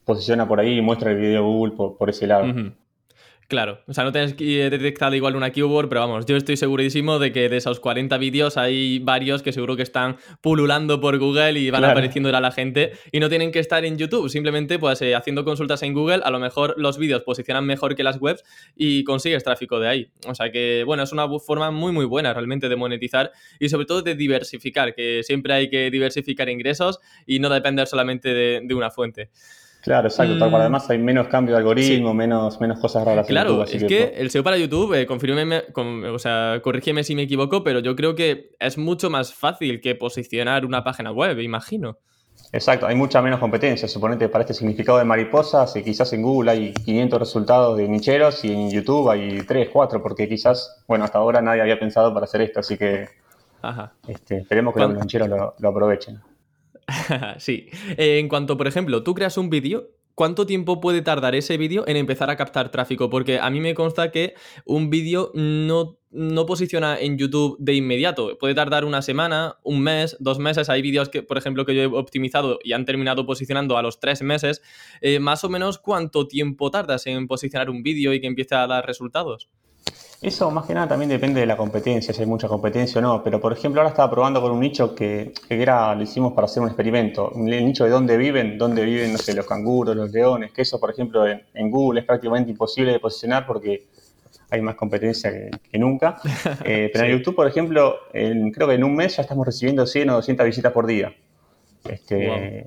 posiciona 0.04 0.48
por 0.48 0.60
ahí 0.60 0.78
y 0.78 0.80
muestra 0.80 1.10
el 1.10 1.18
video 1.18 1.44
Google 1.44 1.74
por, 1.76 2.10
ese 2.10 2.26
lado. 2.26 2.46
Claro, 3.52 3.80
o 3.86 3.92
sea, 3.92 4.04
no 4.04 4.12
tienes 4.12 4.34
detectado 4.34 5.14
igual 5.14 5.36
una 5.36 5.50
keyword, 5.50 5.90
pero 5.90 6.00
vamos, 6.00 6.24
yo 6.24 6.38
estoy 6.38 6.56
segurísimo 6.56 7.18
de 7.18 7.32
que 7.32 7.50
de 7.50 7.58
esos 7.58 7.80
40 7.80 8.16
vídeos 8.16 8.56
hay 8.56 8.98
varios 8.98 9.42
que 9.42 9.52
seguro 9.52 9.76
que 9.76 9.82
están 9.82 10.16
pululando 10.40 11.02
por 11.02 11.18
Google 11.18 11.60
y 11.60 11.68
van 11.68 11.84
apareciendo 11.84 12.34
a 12.34 12.40
la 12.40 12.50
gente 12.50 12.92
y 13.10 13.20
no 13.20 13.28
tienen 13.28 13.52
que 13.52 13.58
estar 13.58 13.84
en 13.84 13.98
YouTube, 13.98 14.30
simplemente 14.30 14.78
pues 14.78 15.02
eh, 15.02 15.14
haciendo 15.14 15.44
consultas 15.44 15.82
en 15.82 15.92
Google, 15.92 16.22
a 16.24 16.30
lo 16.30 16.38
mejor 16.38 16.76
los 16.78 16.96
vídeos 16.96 17.24
posicionan 17.24 17.66
mejor 17.66 17.94
que 17.94 18.02
las 18.02 18.18
webs 18.18 18.42
y 18.74 19.04
consigues 19.04 19.44
tráfico 19.44 19.78
de 19.80 19.88
ahí. 19.88 20.10
O 20.26 20.34
sea 20.34 20.50
que, 20.50 20.84
bueno, 20.86 21.02
es 21.02 21.12
una 21.12 21.28
forma 21.38 21.70
muy 21.70 21.92
muy 21.92 22.06
buena 22.06 22.32
realmente 22.32 22.70
de 22.70 22.76
monetizar 22.76 23.32
y 23.60 23.68
sobre 23.68 23.84
todo 23.84 24.00
de 24.00 24.14
diversificar, 24.14 24.94
que 24.94 25.20
siempre 25.24 25.52
hay 25.52 25.68
que 25.68 25.90
diversificar 25.90 26.48
ingresos 26.48 27.00
y 27.26 27.38
no 27.38 27.50
depender 27.50 27.86
solamente 27.86 28.32
de 28.32 28.74
una 28.74 28.90
fuente. 28.90 29.28
Claro, 29.82 30.06
exacto. 30.08 30.38
Tal 30.38 30.48
cual. 30.48 30.60
Mm. 30.60 30.62
Además 30.62 30.90
hay 30.90 30.98
menos 30.98 31.26
cambio 31.26 31.54
de 31.54 31.58
algoritmo, 31.58 32.14
menos, 32.14 32.60
menos 32.60 32.78
cosas 32.78 33.04
raras. 33.04 33.26
Claro, 33.26 33.64
en 33.64 33.66
YouTube, 33.66 33.82
es 33.82 33.84
que, 33.84 34.14
el 34.16 34.30
SEO 34.30 34.44
para 34.44 34.56
YouTube, 34.56 34.94
eh, 34.94 36.08
o 36.08 36.18
sea, 36.20 36.60
corrígeme 36.62 37.02
si 37.02 37.16
me 37.16 37.22
equivoco, 37.22 37.64
pero 37.64 37.80
yo 37.80 37.96
creo 37.96 38.14
que 38.14 38.52
es 38.60 38.78
mucho 38.78 39.10
más 39.10 39.34
fácil 39.34 39.80
que 39.80 39.96
posicionar 39.96 40.64
una 40.64 40.84
página 40.84 41.10
web, 41.10 41.38
imagino. 41.40 41.98
Exacto, 42.52 42.86
hay 42.86 42.94
mucha 42.94 43.20
menos 43.22 43.40
competencia. 43.40 43.88
Suponete 43.88 44.28
para 44.28 44.42
este 44.42 44.54
significado 44.54 44.98
de 44.98 45.04
mariposas, 45.04 45.74
y 45.74 45.82
quizás 45.82 46.12
en 46.12 46.22
Google 46.22 46.52
hay 46.52 46.74
500 46.74 47.18
resultados 47.18 47.76
de 47.76 47.88
nicheros 47.88 48.44
y 48.44 48.52
en 48.52 48.70
YouTube 48.70 49.10
hay 49.10 49.42
3, 49.42 49.68
4, 49.72 50.00
porque 50.00 50.28
quizás, 50.28 50.84
bueno, 50.86 51.04
hasta 51.04 51.18
ahora 51.18 51.42
nadie 51.42 51.60
había 51.60 51.80
pensado 51.80 52.14
para 52.14 52.24
hacer 52.24 52.42
esto, 52.42 52.60
así 52.60 52.78
que 52.78 53.08
Este, 54.06 54.38
esperemos 54.38 54.74
que 54.74 54.80
los 54.80 54.94
nicheros 54.94 55.28
lo 55.58 55.68
aprovechen. 55.68 56.20
sí. 57.38 57.68
En 57.96 58.28
cuanto, 58.28 58.56
por 58.56 58.66
ejemplo, 58.66 59.02
tú 59.02 59.14
creas 59.14 59.36
un 59.38 59.50
vídeo, 59.50 59.90
¿cuánto 60.14 60.46
tiempo 60.46 60.80
puede 60.80 61.02
tardar 61.02 61.34
ese 61.34 61.56
vídeo 61.56 61.84
en 61.86 61.96
empezar 61.96 62.30
a 62.30 62.36
captar 62.36 62.70
tráfico? 62.70 63.10
Porque 63.10 63.38
a 63.38 63.50
mí 63.50 63.60
me 63.60 63.74
consta 63.74 64.10
que 64.10 64.34
un 64.64 64.90
vídeo 64.90 65.30
no, 65.34 65.98
no, 66.10 66.46
posiciona 66.46 66.98
en 66.98 67.18
YouTube 67.18 67.56
de 67.58 67.74
inmediato. 67.74 68.36
Puede 68.38 68.54
tardar 68.54 68.84
una 68.84 69.02
semana, 69.02 69.56
un 69.62 69.80
mes, 69.80 70.16
dos 70.20 70.38
meses. 70.38 70.68
Hay 70.68 70.82
vídeos 70.82 71.08
que, 71.08 71.22
por 71.22 71.38
ejemplo, 71.38 71.64
que 71.64 71.74
yo 71.74 71.82
he 71.82 71.86
optimizado 71.86 72.58
y 72.62 72.72
han 72.72 72.84
terminado 72.84 73.26
posicionando 73.26 73.76
a 73.76 73.82
los 73.82 74.00
tres 74.00 74.22
meses. 74.22 74.62
Eh, 75.00 75.18
más 75.18 75.44
o 75.44 75.48
menos, 75.48 75.78
¿cuánto 75.78 76.28
tiempo 76.28 76.70
tardas 76.70 77.06
en 77.06 77.26
posicionar 77.26 77.70
un 77.70 77.82
vídeo 77.82 78.12
y 78.12 78.20
que 78.20 78.26
empiece 78.26 78.54
a 78.54 78.66
dar 78.66 78.86
resultados? 78.86 79.48
Eso 80.22 80.52
más 80.52 80.66
que 80.66 80.72
nada 80.72 80.86
también 80.86 81.08
depende 81.08 81.40
de 81.40 81.46
la 81.46 81.56
competencia, 81.56 82.14
si 82.14 82.20
hay 82.20 82.28
mucha 82.28 82.46
competencia 82.46 83.00
o 83.00 83.02
no. 83.02 83.24
Pero 83.24 83.40
por 83.40 83.52
ejemplo, 83.52 83.80
ahora 83.80 83.90
estaba 83.90 84.08
probando 84.08 84.40
con 84.40 84.52
un 84.52 84.60
nicho 84.60 84.94
que, 84.94 85.32
era, 85.48 85.92
lo 85.96 86.02
hicimos 86.02 86.32
para 86.32 86.44
hacer 86.44 86.62
un 86.62 86.68
experimento. 86.68 87.32
El 87.34 87.66
nicho 87.66 87.84
de 87.84 87.90
dónde 87.90 88.16
viven, 88.16 88.56
dónde 88.56 88.84
viven, 88.84 89.10
no 89.10 89.18
sé, 89.18 89.34
los 89.34 89.46
canguros, 89.46 89.96
los 89.96 90.12
leones, 90.12 90.52
que 90.52 90.62
eso, 90.62 90.78
por 90.78 90.90
ejemplo, 90.90 91.26
en, 91.26 91.70
Google 91.70 92.00
es 92.00 92.06
prácticamente 92.06 92.52
imposible 92.52 92.92
de 92.92 93.00
posicionar 93.00 93.44
porque 93.46 93.86
hay 94.50 94.60
más 94.62 94.76
competencia 94.76 95.32
que, 95.32 95.78
nunca. 95.78 96.16
Eh, 96.64 96.90
pero 96.92 97.04
en 97.04 97.18
YouTube, 97.18 97.34
por 97.34 97.48
ejemplo, 97.48 97.96
creo 98.12 98.68
que 98.68 98.74
en 98.74 98.84
un 98.84 98.94
mes 98.94 99.16
ya 99.16 99.22
estamos 99.22 99.44
recibiendo 99.44 99.84
100 99.86 100.10
o 100.10 100.14
200 100.14 100.46
visitas 100.46 100.72
por 100.72 100.86
día. 100.86 101.12
Este, 101.88 102.66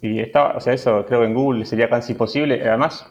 Y 0.00 0.20
está, 0.20 0.56
o 0.56 0.60
sea, 0.60 0.72
eso 0.72 1.04
creo 1.06 1.20
que 1.20 1.26
en 1.26 1.34
Google 1.34 1.66
sería 1.66 1.90
casi 1.90 2.12
imposible. 2.12 2.66
Además, 2.66 3.06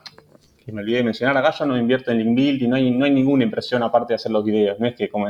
que 0.66 0.72
me 0.72 0.82
olvidé 0.82 0.98
de 0.98 1.04
mencionar, 1.04 1.36
acá 1.38 1.54
yo 1.58 1.66
no 1.66 1.78
invierto 1.78 2.12
en 2.12 2.20
link 2.20 2.36
build 2.36 2.62
y 2.62 2.68
no 2.68 2.76
hay, 2.76 2.92
no 2.92 3.06
hay 3.06 3.12
ninguna 3.12 3.44
impresión 3.44 3.84
aparte 3.84 4.14
de 4.14 4.16
hacer 4.16 4.32
los 4.32 4.44
videos. 4.44 4.80
No 4.80 4.88
es 4.88 4.96
que 4.96 5.10
como 5.10 5.28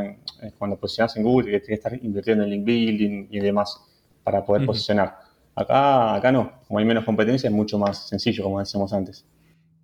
cuando 0.58 0.78
posicionas 0.78 1.16
en 1.18 1.24
Google 1.24 1.52
que 1.52 1.60
tienes 1.60 1.68
que 1.68 1.74
estar 1.74 2.06
invirtiendo 2.06 2.44
en 2.44 2.50
link 2.52 2.66
building 2.66 3.28
y 3.32 3.40
demás 3.40 3.82
para 4.24 4.46
poder 4.46 4.66
posicionar. 4.66 5.18
Acá, 5.56 6.16
acá 6.16 6.32
no, 6.32 6.52
como 6.68 6.80
hay 6.80 6.86
menos 6.86 7.04
competencia 7.04 7.48
es 7.48 7.54
mucho 7.54 7.78
más 7.78 8.08
sencillo, 8.08 8.44
como 8.44 8.60
decíamos 8.60 8.94
antes. 8.94 9.26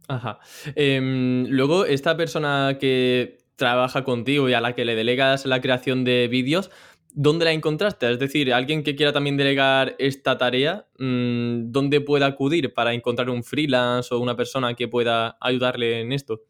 Ajá. 0.08 0.40
Em, 0.76 1.46
luego, 1.50 1.86
esta 1.86 2.18
persona 2.18 2.78
que 2.80 3.38
trabaja 3.56 4.04
contigo 4.04 4.50
y 4.50 4.54
a 4.54 4.62
la 4.62 4.74
que 4.74 4.86
le 4.86 4.96
delegas 4.96 5.46
la 5.46 5.62
creación 5.62 6.04
de 6.04 6.28
vídeos, 6.28 6.72
¿Dónde 7.14 7.46
la 7.46 7.52
encontraste? 7.52 8.12
Es 8.12 8.20
decir, 8.20 8.54
alguien 8.54 8.84
que 8.84 8.96
quiera 8.96 9.12
también 9.12 9.36
delegar 9.36 9.96
esta 9.98 10.38
tarea, 10.38 10.86
mm, 11.00 11.72
¿dónde 11.72 12.02
puede 12.02 12.26
acudir 12.26 12.74
para 12.74 12.94
encontrar 12.94 13.30
un 13.30 13.44
freelance 13.44 14.14
o 14.14 14.20
una 14.20 14.36
persona 14.36 14.76
que 14.76 14.88
pueda 14.88 15.38
ayudarle 15.42 16.02
en 16.02 16.12
esto? 16.12 16.42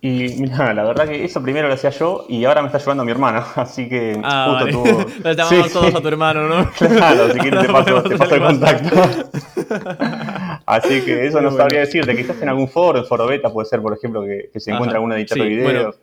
Y 0.00 0.36
mira, 0.38 0.72
la 0.74 0.84
verdad 0.84 1.08
que 1.08 1.24
eso 1.24 1.42
primero 1.42 1.68
lo 1.68 1.74
hacía 1.74 1.90
yo 1.90 2.26
y 2.28 2.44
ahora 2.44 2.60
me 2.60 2.68
está 2.68 2.78
ayudando 2.78 3.04
mi 3.04 3.10
hermano, 3.10 3.44
así 3.56 3.88
que 3.88 4.20
ah, 4.22 4.58
justo 4.60 4.84
tuvo... 4.84 5.06
Le 5.24 5.34
llamamos 5.34 5.72
todos 5.72 5.94
a 5.94 6.00
tu 6.00 6.08
hermano, 6.08 6.48
¿no? 6.48 6.70
Claro, 6.78 7.32
si 7.32 7.38
quieres 7.38 7.66
te 7.66 7.68
paso, 7.72 8.02
te 8.02 8.16
paso 8.16 8.34
el 8.34 8.42
contacto. 8.42 8.96
así 10.66 11.00
que 11.02 11.26
eso 11.26 11.40
no 11.40 11.50
sabría 11.50 11.80
decirte, 11.80 12.14
quizás 12.16 12.40
en 12.40 12.50
algún 12.50 12.68
foro, 12.68 12.98
en 12.98 13.06
foro 13.06 13.26
beta 13.26 13.50
puede 13.50 13.68
ser, 13.68 13.80
por 13.80 13.94
ejemplo, 13.94 14.22
que, 14.22 14.60
se 14.60 14.70
encuentre 14.70 14.96
algún 14.96 15.12
editor 15.12 15.38
de 15.38 15.44
videos. 15.44 15.96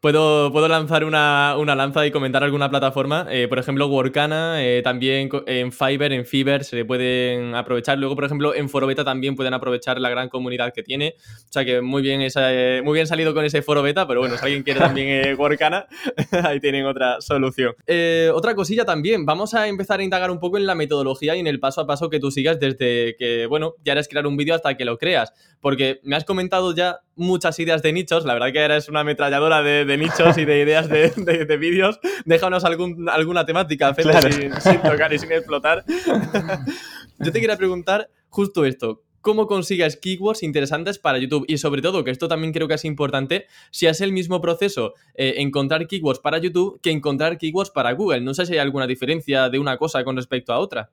Puedo, 0.00 0.50
puedo 0.50 0.66
lanzar 0.66 1.04
una, 1.04 1.54
lanza 1.76 2.06
y 2.06 2.10
comentar 2.10 2.42
alguna 2.42 2.70
plataforma. 2.70 3.26
Eh, 3.28 3.48
por 3.48 3.58
ejemplo, 3.58 3.86
Workana, 3.86 4.64
eh, 4.64 4.80
también 4.82 5.28
en 5.46 5.72
Fiverr, 5.72 6.14
en 6.14 6.24
Fiverr 6.24 6.64
se 6.64 6.86
pueden 6.86 7.54
aprovechar. 7.54 7.98
Luego, 7.98 8.14
por 8.14 8.24
ejemplo, 8.24 8.54
en 8.54 8.70
Foro 8.70 8.86
Beta 8.86 9.04
también 9.04 9.36
pueden 9.36 9.52
aprovechar 9.52 10.00
la 10.00 10.08
gran 10.08 10.30
comunidad 10.30 10.72
que 10.72 10.82
tiene. 10.82 11.16
O 11.18 11.52
sea 11.52 11.66
que 11.66 11.82
muy 11.82 12.00
bien, 12.00 12.22
esa, 12.22 12.50
eh, 12.50 12.80
muy 12.82 12.94
bien 12.94 13.06
salido 13.06 13.34
con 13.34 13.44
ese 13.44 13.60
Foro 13.60 13.82
Beta, 13.82 14.08
pero 14.08 14.20
bueno, 14.20 14.38
si 14.38 14.44
alguien 14.46 14.62
quiere 14.62 14.80
también 14.80 15.36
Workana, 15.38 15.86
ahí 16.44 16.60
tienen 16.60 16.86
otra 16.86 17.20
solución. 17.20 17.74
otra 18.32 18.54
cosilla 18.54 18.86
también, 18.86 19.26
vamos 19.26 19.52
a 19.52 19.68
empezar 19.68 20.00
a 20.00 20.02
indagar 20.02 20.30
un 20.30 20.40
poco 20.40 20.56
en 20.56 20.64
la 20.64 20.74
metodología 20.74 21.36
y 21.36 21.40
en 21.40 21.46
el 21.46 21.60
paso 21.60 21.82
a 21.82 21.86
paso 21.86 22.08
que 22.08 22.20
tú 22.20 22.30
sigas 22.30 22.58
desde 22.58 23.16
que, 23.18 23.44
bueno, 23.44 23.74
ya 23.84 23.92
eres 23.92 24.08
crear 24.08 24.26
un 24.26 24.38
vídeo 24.38 24.54
hasta 24.54 24.78
que 24.78 24.86
lo 24.86 24.96
creas. 24.96 25.34
Porque 25.60 26.00
me 26.04 26.16
has 26.16 26.24
comentado 26.24 26.74
ya 26.74 27.00
muchas 27.16 27.58
ideas 27.58 27.82
de 27.82 27.92
nichos, 27.92 28.24
la 28.24 28.32
verdad 28.32 28.50
que 28.50 28.60
eres 28.60 28.88
una 28.88 29.00
ametralladora 29.00 29.62
de 29.62 29.84
nichos 29.98 30.38
y 30.38 30.44
de 30.44 30.60
ideas 30.60 30.88
de, 30.88 31.10
de, 31.10 31.56
vídeos, 31.56 31.98
déjanos 32.24 32.64
algún, 32.64 33.08
alguna 33.08 33.44
temática, 33.46 33.94
sin, 33.94 34.80
tocar 34.82 35.12
y 35.12 35.18
sin 35.18 35.32
explotar. 35.32 35.84
Yo 37.18 37.32
te 37.32 37.40
quería 37.40 37.56
preguntar 37.56 38.10
justo 38.28 38.64
esto. 38.64 39.02
¿Cómo 39.20 39.46
consigues 39.46 39.98
keywords 39.98 40.42
interesantes 40.42 40.98
para 40.98 41.18
YouTube? 41.18 41.44
Y 41.46 41.58
sobre 41.58 41.82
todo, 41.82 42.04
que 42.04 42.10
esto 42.10 42.26
también 42.26 42.54
creo 42.54 42.68
que 42.68 42.74
es 42.74 42.86
importante, 42.86 43.46
si 43.70 43.86
es 43.86 44.00
el 44.00 44.12
mismo 44.12 44.40
proceso 44.40 44.94
eh, 45.14 45.34
encontrar 45.38 45.86
keywords 45.86 46.20
para 46.20 46.38
YouTube 46.38 46.80
que 46.80 46.90
encontrar 46.90 47.36
keywords 47.36 47.70
para 47.70 47.92
Google. 47.92 48.22
No 48.22 48.32
sé 48.32 48.46
si 48.46 48.54
hay 48.54 48.60
alguna 48.60 48.86
diferencia 48.86 49.50
de 49.50 49.58
una 49.58 49.76
cosa 49.76 50.04
con 50.04 50.16
respecto 50.16 50.54
a 50.54 50.58
otra. 50.58 50.90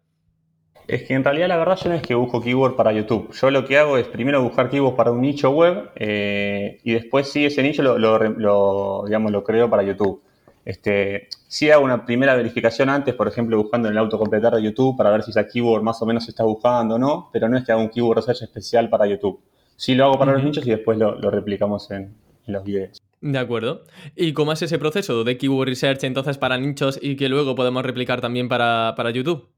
Es 0.87 1.03
que 1.03 1.13
en 1.15 1.23
realidad 1.23 1.49
la 1.49 1.57
verdad 1.57 1.77
yo 1.83 1.89
no 1.89 1.95
es 1.95 2.01
que 2.01 2.15
busco 2.15 2.41
keyword 2.41 2.75
para 2.75 2.93
YouTube. 2.93 3.33
Yo 3.33 3.51
lo 3.51 3.65
que 3.65 3.77
hago 3.77 3.97
es 3.97 4.07
primero 4.07 4.41
buscar 4.41 4.69
keywords 4.69 4.95
para 4.95 5.11
un 5.11 5.21
nicho 5.21 5.49
web 5.51 5.91
eh, 5.95 6.79
y 6.83 6.93
después 6.93 7.29
sí 7.29 7.45
ese 7.45 7.61
nicho 7.61 7.83
lo, 7.83 9.03
digamos, 9.05 9.31
lo 9.31 9.43
creo 9.43 9.69
para 9.69 9.83
YouTube. 9.83 10.21
Este, 10.63 11.27
sí 11.47 11.69
hago 11.71 11.83
una 11.83 12.05
primera 12.05 12.35
verificación 12.35 12.89
antes, 12.89 13.15
por 13.15 13.27
ejemplo, 13.27 13.57
buscando 13.57 13.89
en 13.89 13.93
el 13.93 13.97
autocompletar 13.97 14.55
de 14.55 14.63
YouTube 14.63 14.97
para 14.97 15.11
ver 15.11 15.23
si 15.23 15.31
esa 15.31 15.47
keyword 15.47 15.81
más 15.81 16.01
o 16.01 16.05
menos 16.05 16.23
se 16.23 16.31
está 16.31 16.43
buscando 16.43 16.95
o 16.95 16.99
no, 16.99 17.29
pero 17.33 17.49
no 17.49 17.57
es 17.57 17.65
que 17.65 17.73
haga 17.73 17.81
un 17.81 17.89
keyword 17.89 18.17
research 18.17 18.43
especial 18.43 18.89
para 18.89 19.07
YouTube. 19.07 19.39
Sí 19.75 19.93
lo 19.93 20.05
hago 20.05 20.17
para 20.17 20.33
los 20.33 20.43
nichos 20.43 20.65
y 20.65 20.69
después 20.69 20.97
lo, 20.97 21.15
replicamos 21.29 21.91
en, 21.91 22.15
los 22.47 22.63
videos. 22.63 22.97
De 23.19 23.37
acuerdo. 23.37 23.83
¿Y 24.15 24.31
cómo 24.31 24.53
es 24.53 24.61
ese 24.61 24.79
proceso 24.79 25.25
de 25.25 25.37
keyword 25.37 25.67
research 25.67 26.05
entonces 26.05 26.37
para 26.37 26.57
nichos 26.57 26.97
y 27.01 27.17
que 27.17 27.27
luego 27.27 27.55
podemos 27.55 27.83
replicar 27.83 28.21
también 28.21 28.47
para, 28.47 28.93
para 28.95 29.11
YouTube? 29.11 29.49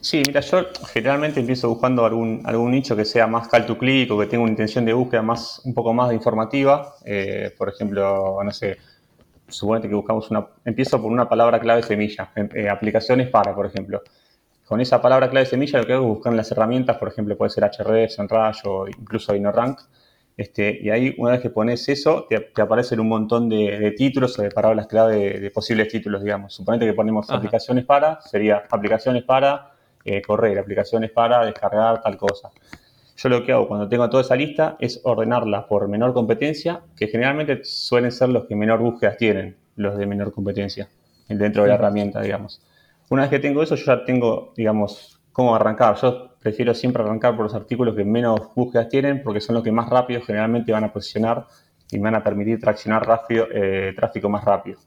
Sí, 0.00 0.22
mira, 0.26 0.40
yo 0.40 0.66
generalmente 0.92 1.40
empiezo 1.40 1.68
buscando 1.68 2.04
algún, 2.04 2.42
algún 2.44 2.72
nicho 2.72 2.94
que 2.94 3.04
sea 3.04 3.26
más 3.26 3.48
call 3.48 3.64
to 3.64 3.72
o 3.72 4.18
que 4.18 4.26
tenga 4.26 4.42
una 4.42 4.50
intención 4.50 4.84
de 4.84 4.92
búsqueda 4.92 5.22
más, 5.22 5.62
un 5.64 5.72
poco 5.72 5.94
más 5.94 6.12
informativa. 6.12 6.94
Eh, 7.04 7.54
por 7.56 7.70
ejemplo, 7.70 8.38
no 8.44 8.50
sé, 8.50 8.76
suponete 9.48 9.88
que 9.88 9.94
buscamos 9.94 10.30
una, 10.30 10.46
empiezo 10.64 11.00
por 11.00 11.10
una 11.10 11.28
palabra 11.28 11.58
clave 11.60 11.82
semilla, 11.82 12.32
em, 12.36 12.48
eh, 12.54 12.68
aplicaciones 12.68 13.28
para, 13.30 13.54
por 13.54 13.66
ejemplo. 13.66 14.02
Con 14.64 14.80
esa 14.80 15.00
palabra 15.00 15.28
clave 15.30 15.46
semilla 15.46 15.78
lo 15.78 15.86
que 15.86 15.92
hago 15.92 16.04
es 16.04 16.14
buscar 16.14 16.32
en 16.32 16.36
las 16.38 16.50
herramientas, 16.50 16.96
por 16.98 17.08
ejemplo, 17.08 17.36
puede 17.36 17.50
ser 17.50 17.70
SEMrush 17.72 18.60
o 18.66 18.86
incluso 18.88 19.34
InnoRank. 19.34 19.80
Este, 20.36 20.80
y 20.82 20.90
ahí, 20.90 21.14
una 21.18 21.32
vez 21.32 21.40
que 21.40 21.50
pones 21.50 21.88
eso, 21.88 22.26
te, 22.28 22.50
aparecen 22.60 22.98
un 22.98 23.08
montón 23.08 23.48
de, 23.48 23.94
títulos 23.96 24.38
o 24.38 24.42
de 24.42 24.50
palabras 24.50 24.88
clave 24.88 25.38
de, 25.38 25.50
posibles 25.50 25.88
títulos, 25.88 26.22
digamos. 26.24 26.54
Suponete 26.54 26.86
que 26.86 26.92
ponemos 26.92 27.30
aplicaciones 27.30 27.84
para, 27.84 28.20
sería 28.22 28.64
aplicaciones 28.68 29.22
para 29.22 29.72
eh, 30.04 30.20
correr, 30.22 30.58
aplicaciones 30.58 31.12
para 31.12 31.44
descargar 31.44 32.02
tal 32.02 32.16
cosa. 32.16 32.50
Yo 33.16 33.28
lo 33.28 33.44
que 33.44 33.52
hago 33.52 33.68
cuando 33.68 33.88
tengo 33.88 34.10
toda 34.10 34.22
esa 34.22 34.34
lista 34.34 34.76
es 34.80 35.00
ordenarla 35.04 35.68
por 35.68 35.86
menor 35.86 36.12
competencia, 36.12 36.80
que 36.96 37.06
generalmente 37.06 37.60
suelen 37.62 38.10
ser 38.10 38.28
los 38.30 38.46
que 38.46 38.56
menor 38.56 38.80
búsquedas 38.80 39.16
tienen, 39.16 39.56
los 39.76 39.96
de 39.96 40.06
menor 40.06 40.32
competencia, 40.32 40.88
dentro 41.28 41.62
de 41.62 41.68
la 41.68 41.74
herramienta, 41.76 42.20
digamos. 42.20 42.60
Una 43.08 43.22
vez 43.22 43.30
que 43.30 43.38
tengo 43.38 43.62
eso, 43.62 43.76
yo 43.76 43.84
ya 43.84 44.04
tengo, 44.04 44.52
digamos, 44.56 45.20
cómo 45.32 45.54
arrancar. 45.54 45.96
Yo 45.96 46.33
prefiero 46.44 46.74
siempre 46.74 47.02
arrancar 47.02 47.34
por 47.34 47.46
los 47.46 47.54
artículos 47.54 47.96
que 47.96 48.04
menos 48.04 48.38
búsquedas 48.54 48.90
tienen, 48.90 49.22
porque 49.22 49.40
son 49.40 49.54
los 49.54 49.64
que 49.64 49.72
más 49.72 49.88
rápido 49.88 50.20
generalmente 50.20 50.72
van 50.72 50.84
a 50.84 50.92
posicionar 50.92 51.46
y 51.90 51.96
me 51.96 52.04
van 52.04 52.16
a 52.16 52.22
permitir 52.22 52.60
traccionar 52.60 53.06
rápido, 53.06 53.48
eh, 53.50 53.94
tráfico 53.96 54.28
más 54.28 54.44
rápido. 54.44 54.78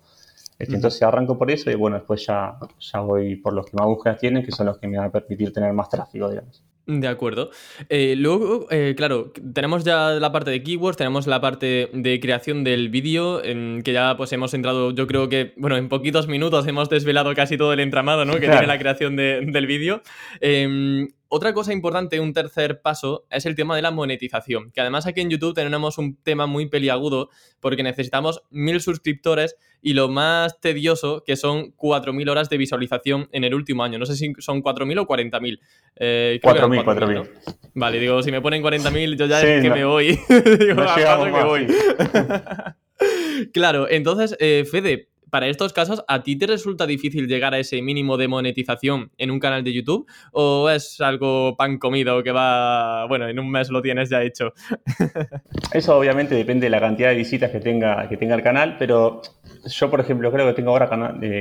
Este, 0.59 0.75
entonces 0.75 1.01
arranco 1.01 1.35
por 1.35 1.49
eso 1.49 1.71
y 1.71 1.75
bueno, 1.75 1.97
después 1.97 2.23
ya, 2.27 2.59
ya 2.79 2.99
voy 2.99 3.37
por 3.37 3.53
los 3.53 3.65
que 3.65 3.75
más 3.75 3.87
búsquedas 3.87 4.19
tienen, 4.19 4.45
que 4.45 4.51
son 4.51 4.67
los 4.67 4.77
que 4.77 4.87
me 4.87 4.99
van 4.99 5.07
a 5.07 5.11
permitir 5.11 5.51
tener 5.51 5.73
más 5.73 5.89
tráfico, 5.89 6.29
digamos. 6.29 6.63
De 6.85 7.07
acuerdo. 7.07 7.49
Eh, 7.89 8.15
luego, 8.15 8.67
eh, 8.69 8.93
claro, 8.95 9.33
tenemos 9.53 9.83
ya 9.83 10.11
la 10.11 10.31
parte 10.31 10.51
de 10.51 10.61
keywords, 10.61 10.95
tenemos 10.95 11.25
la 11.25 11.41
parte 11.41 11.89
de 11.91 12.19
creación 12.19 12.63
del 12.63 12.89
vídeo, 12.89 13.41
que 13.41 13.91
ya 13.91 14.15
pues 14.15 14.31
hemos 14.31 14.53
entrado, 14.53 14.91
yo 14.91 15.07
creo 15.07 15.27
que, 15.27 15.53
bueno, 15.57 15.75
en 15.75 15.89
poquitos 15.89 16.27
minutos 16.27 16.65
hemos 16.67 16.87
desvelado 16.87 17.33
casi 17.33 17.57
todo 17.57 17.73
el 17.73 17.79
entramado, 17.79 18.25
¿no? 18.25 18.33
Que 18.35 18.47
tiene 18.47 18.67
la 18.67 18.77
creación 18.77 19.17
del 19.17 19.67
vídeo. 19.67 20.01
Em, 20.39 21.09
otra 21.29 21.53
cosa 21.53 21.73
importante, 21.73 22.19
un 22.19 22.33
tercer 22.33 22.81
paso, 22.81 23.25
es 23.29 23.45
el 23.45 23.55
tema 23.55 23.75
de 23.75 23.81
la 23.81 23.91
monetización, 23.91 24.71
que 24.71 24.81
además 24.81 25.05
aquí 25.05 25.21
en 25.21 25.29
YouTube 25.29 25.53
tenemos 25.53 25.97
un 25.97 26.15
tema 26.15 26.45
muy 26.45 26.69
peliagudo 26.69 27.29
porque 27.59 27.83
necesitamos 27.83 28.43
mil 28.49 28.79
suscriptores 28.81 29.55
y 29.81 29.93
lo 29.93 30.09
más 30.09 30.59
tedioso 30.59 31.23
que 31.25 31.35
son 31.35 31.75
4.000 31.75 32.29
horas 32.29 32.49
de 32.49 32.57
visualización 32.57 33.29
en 33.31 33.43
el 33.43 33.53
último 33.53 33.83
año. 33.83 33.99
No 33.99 34.05
sé 34.05 34.15
si 34.15 34.33
son 34.39 34.63
4.000 34.63 34.99
o 34.99 35.07
40.000. 35.07 35.59
Eh, 35.97 36.39
4.000, 36.41 36.83
4.000. 36.83 37.29
Vale, 37.73 37.99
digo, 37.99 38.21
si 38.23 38.31
me 38.31 38.41
ponen 38.41 38.63
40.000 38.63 39.15
yo 39.15 39.25
ya 39.25 39.41
es 39.41 39.61
que 39.61 39.69
me 39.69 39.85
voy. 39.85 40.19
digo, 40.59 40.73
no 40.75 40.95
que 40.95 41.31
me 41.31 41.43
voy. 41.43 41.67
claro, 43.53 43.87
entonces, 43.89 44.35
eh, 44.39 44.65
Fede, 44.69 45.09
para 45.29 45.47
estos 45.47 45.73
casos, 45.73 46.03
¿a 46.07 46.23
ti 46.23 46.37
te 46.37 46.47
resulta 46.47 46.85
difícil 46.85 47.27
llegar 47.27 47.53
a 47.53 47.59
ese 47.59 47.81
mínimo 47.81 48.17
de 48.17 48.27
monetización 48.27 49.11
en 49.17 49.31
un 49.31 49.39
canal 49.39 49.63
de 49.63 49.73
YouTube? 49.73 50.07
¿O 50.31 50.69
es 50.69 51.01
algo 51.01 51.55
pan 51.57 51.77
comido 51.77 52.23
que 52.23 52.31
va, 52.31 53.05
bueno, 53.07 53.27
en 53.27 53.39
un 53.39 53.49
mes 53.49 53.69
lo 53.69 53.81
tienes 53.81 54.09
ya 54.09 54.23
hecho? 54.23 54.53
Eso 55.73 55.97
obviamente 55.97 56.35
depende 56.35 56.65
de 56.65 56.69
la 56.69 56.79
cantidad 56.79 57.09
de 57.09 57.15
visitas 57.15 57.51
que 57.51 57.59
tenga, 57.59 58.07
que 58.07 58.17
tenga 58.17 58.35
el 58.35 58.43
canal, 58.43 58.75
pero 58.77 59.21
yo, 59.65 59.89
por 59.89 59.99
ejemplo, 59.99 60.31
creo 60.31 60.47
que 60.47 60.53
tengo 60.53 60.71
ahora 60.71 60.89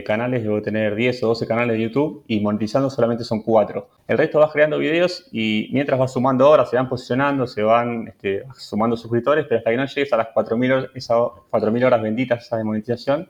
canales, 0.04 0.42
debo 0.42 0.60
tener 0.62 0.94
10 0.94 1.22
o 1.22 1.28
12 1.28 1.46
canales 1.46 1.76
de 1.76 1.82
YouTube 1.82 2.24
y 2.26 2.40
monetizando 2.40 2.90
solamente 2.90 3.24
son 3.24 3.42
4. 3.42 3.88
El 4.08 4.18
resto 4.18 4.38
vas 4.40 4.52
creando 4.52 4.78
videos 4.78 5.28
y 5.32 5.68
mientras 5.72 5.98
vas 5.98 6.12
sumando 6.12 6.48
horas, 6.48 6.70
se 6.70 6.76
van 6.76 6.88
posicionando, 6.88 7.46
se 7.46 7.62
van 7.62 8.08
este, 8.08 8.44
sumando 8.56 8.96
suscriptores, 8.96 9.46
pero 9.48 9.58
hasta 9.58 9.70
que 9.70 9.76
no 9.76 9.86
llegues 9.86 10.12
a 10.12 10.16
las 10.16 10.28
4.000 10.28 11.84
horas 11.86 12.02
benditas 12.02 12.44
esa 12.44 12.56
de 12.56 12.64
monetización, 12.64 13.28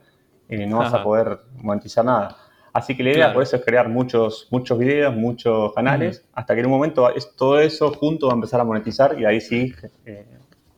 eh, 0.49 0.67
no 0.67 0.79
vas 0.79 0.93
a 0.95 1.03
poder 1.03 1.41
monetizar 1.57 2.05
nada. 2.05 2.37
Así 2.73 2.95
que 2.95 3.03
la 3.03 3.11
idea 3.11 3.33
por 3.33 3.43
eso 3.43 3.57
es 3.57 3.65
crear 3.65 3.89
muchos, 3.89 4.49
muchos 4.51 4.79
videos, 4.79 5.15
muchos 5.15 5.73
canales, 5.73 6.25
hasta 6.35 6.55
que 6.55 6.61
en 6.61 6.67
un 6.67 6.73
momento 6.73 7.09
todo 7.37 7.59
eso 7.59 7.91
junto 7.91 8.27
va 8.27 8.35
a 8.35 8.37
empezar 8.37 8.61
a 8.61 8.65
monetizar 8.65 9.19
y 9.19 9.25
ahí 9.25 9.41
sí 9.41 9.75
eh, 10.05 10.27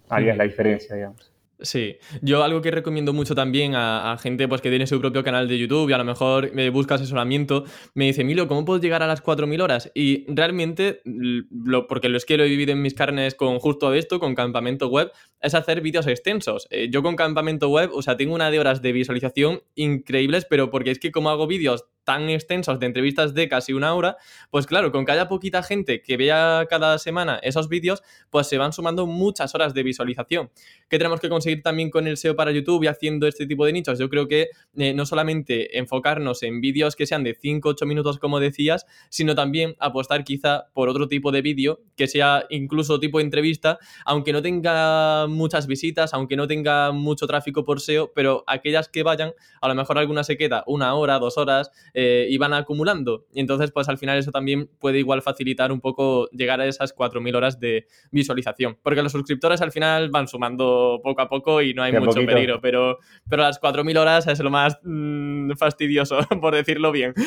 harías 0.09 0.37
la 0.37 0.45
diferencia, 0.45 0.95
digamos. 0.95 1.33
Sí, 1.61 1.97
yo 2.23 2.45
algo 2.45 2.63
que 2.63 2.71
recomiendo 2.71 3.13
mucho 3.13 3.35
también 3.35 3.73
a, 3.75 4.17
gente 4.21 4.47
pues, 4.47 4.61
que 4.61 4.71
tiene 4.71 4.87
su 4.87 5.01
propio 5.01 5.25
canal 5.25 5.49
de 5.49 5.59
YouTube 5.59 5.91
y 5.91 5.93
a 5.93 5.99
lo 5.99 6.05
mejor 6.05 6.53
me 6.55 6.71
busca 6.71 6.95
asesoramiento, 6.95 7.65
me 7.95 8.07
dice, 8.07 8.23
Milo, 8.23 8.47
¿cómo 8.47 8.65
puedo 8.65 8.81
llegar 8.81 9.03
a 9.03 9.09
las 9.09 9.23
4.000 9.25 9.61
horas? 9.61 9.91
Y 9.93 10.25
realmente, 10.33 11.01
lo, 11.05 11.89
porque 11.89 12.09
lo 12.09 12.17
es 12.17 12.25
que 12.25 12.37
lo 12.37 12.45
he 12.45 12.49
vivido 12.49 12.73
en 12.73 12.81
mis 12.81 12.95
carnes 12.95 13.35
con 13.35 13.59
justo 13.59 13.93
esto, 13.93 14.21
con 14.21 14.37
campamento 14.37 14.87
web, 14.87 15.11
es 15.41 15.55
hacer 15.55 15.81
vídeos 15.81 16.07
extensos. 16.07 16.69
Eh, 16.71 16.89
yo 16.93 17.03
con 17.03 17.17
campamento 17.17 17.69
web, 17.69 17.91
o 17.93 18.03
sea, 18.03 18.17
tengo 18.17 18.35
una 18.35 18.53
de 18.53 18.61
horas 18.61 18.81
de 18.81 18.93
visualización 18.93 19.63
increíbles, 19.75 20.47
pero 20.49 20.71
porque 20.71 20.93
es 20.93 21.01
que 21.01 21.11
como 21.11 21.31
hago 21.31 21.49
vídeos 21.49 21.87
tan 22.09 22.31
extensos 22.31 22.81
de 22.81 22.87
entrevistas 22.87 23.35
de 23.35 23.51
casi 23.51 23.75
una 23.75 23.95
hora, 23.95 24.17
pues 24.49 24.67
claro, 24.67 24.91
con 24.91 25.05
que 25.05 25.13
haya 25.13 25.29
poquita 25.29 25.63
gente 25.63 26.01
que 26.01 26.17
vea 26.17 26.67
cada 26.71 26.97
semana 26.97 27.39
esos 27.43 27.69
vídeos, 27.69 28.03
pues 28.31 28.47
se 28.47 28.57
van 28.57 28.73
sumando 28.73 29.07
muchas 29.07 29.55
horas 29.55 29.75
de 29.75 29.83
visualización. 29.83 30.51
¿Qué 30.89 30.97
tenemos 30.97 31.21
que 31.21 31.29
conseguir 31.29 31.61
también 31.61 31.91
con 31.91 32.07
el 32.07 32.17
SEO 32.17 32.35
para 32.35 32.51
YouTube 32.51 32.83
y 32.83 32.87
haciendo 32.87 33.27
este 33.27 33.47
tipo 33.47 33.67
de 33.67 33.75
nichos? 33.75 33.99
Yo 33.99 34.09
creo 34.09 34.27
que 34.27 34.49
eh, 34.79 34.95
no 34.95 35.05
solamente 35.05 35.77
enfocarnos 35.77 36.43
en 36.45 36.63
vídeos 36.63 36.97
que 36.97 37.05
sean 37.05 37.25
de 37.25 37.35
5 37.35 37.69
8 37.69 37.85
minutos, 37.85 38.19
como 38.19 38.41
decías, 38.41 38.87
sino 39.11 39.35
también 39.35 39.77
apostar 39.79 40.25
quizá 40.25 40.71
por 40.73 40.89
otro 40.89 41.09
tipo 41.09 41.31
de 41.31 41.43
vídeo 41.43 41.83
que 41.95 42.07
sea 42.07 42.47
incluso 42.49 42.99
tipo 43.01 43.21
entrevista, 43.21 43.79
aunque 44.07 44.33
no 44.33 44.41
tenga 44.41 45.27
muchas 45.27 45.67
visitas, 45.67 46.15
aunque 46.15 46.37
no 46.37 46.47
tenga 46.47 46.91
mucho 46.91 47.27
tráfico 47.27 47.67
por 47.67 47.83
SEO, 47.83 48.13
pero 48.15 48.45
aquellas 48.47 48.89
que 48.89 49.03
vayan, 49.03 49.35
a 49.61 49.69
lo 49.69 49.75
mejor 49.75 49.99
alguna 49.99 50.25
se 50.25 50.39
queda 50.39 50.65
una 50.67 50.95
hora, 50.95 51.19
dos 51.19 51.37
horas, 51.37 51.71
eh, 52.01 52.29
y 52.31 52.39
van 52.39 52.55
acumulando. 52.55 53.27
Y 53.33 53.41
entonces, 53.41 53.73
pues 53.73 53.89
al 53.89 53.99
final 53.99 54.19
eso 54.19 54.31
también 54.31 54.71
puede 54.79 55.01
igual 55.01 55.21
facilitar 55.21 55.73
un 55.73 55.81
poco 55.81 56.29
llegar 56.31 56.61
a 56.61 56.67
esas 56.67 56.95
4.000 56.95 57.35
horas 57.35 57.59
de 57.59 57.89
visualización. 58.13 58.79
Porque 58.85 59.03
los 59.03 59.11
suscriptores 59.11 59.61
al 59.63 59.73
final 59.73 60.09
van 60.09 60.29
sumando 60.29 61.01
poco 61.03 61.23
a 61.23 61.29
poco 61.29 61.61
y 61.61 61.75
no 61.75 61.83
hay 61.83 61.91
mucho 61.91 62.25
peligro, 62.25 62.61
pero, 62.61 62.99
pero 63.29 63.43
las 63.43 63.61
4.000 63.61 63.99
horas 63.99 64.29
es 64.29 64.39
lo 64.39 64.49
más 64.49 64.79
mm, 64.85 65.55
fastidioso, 65.59 66.21
por 66.41 66.55
decirlo 66.55 66.93
bien. 66.93 67.15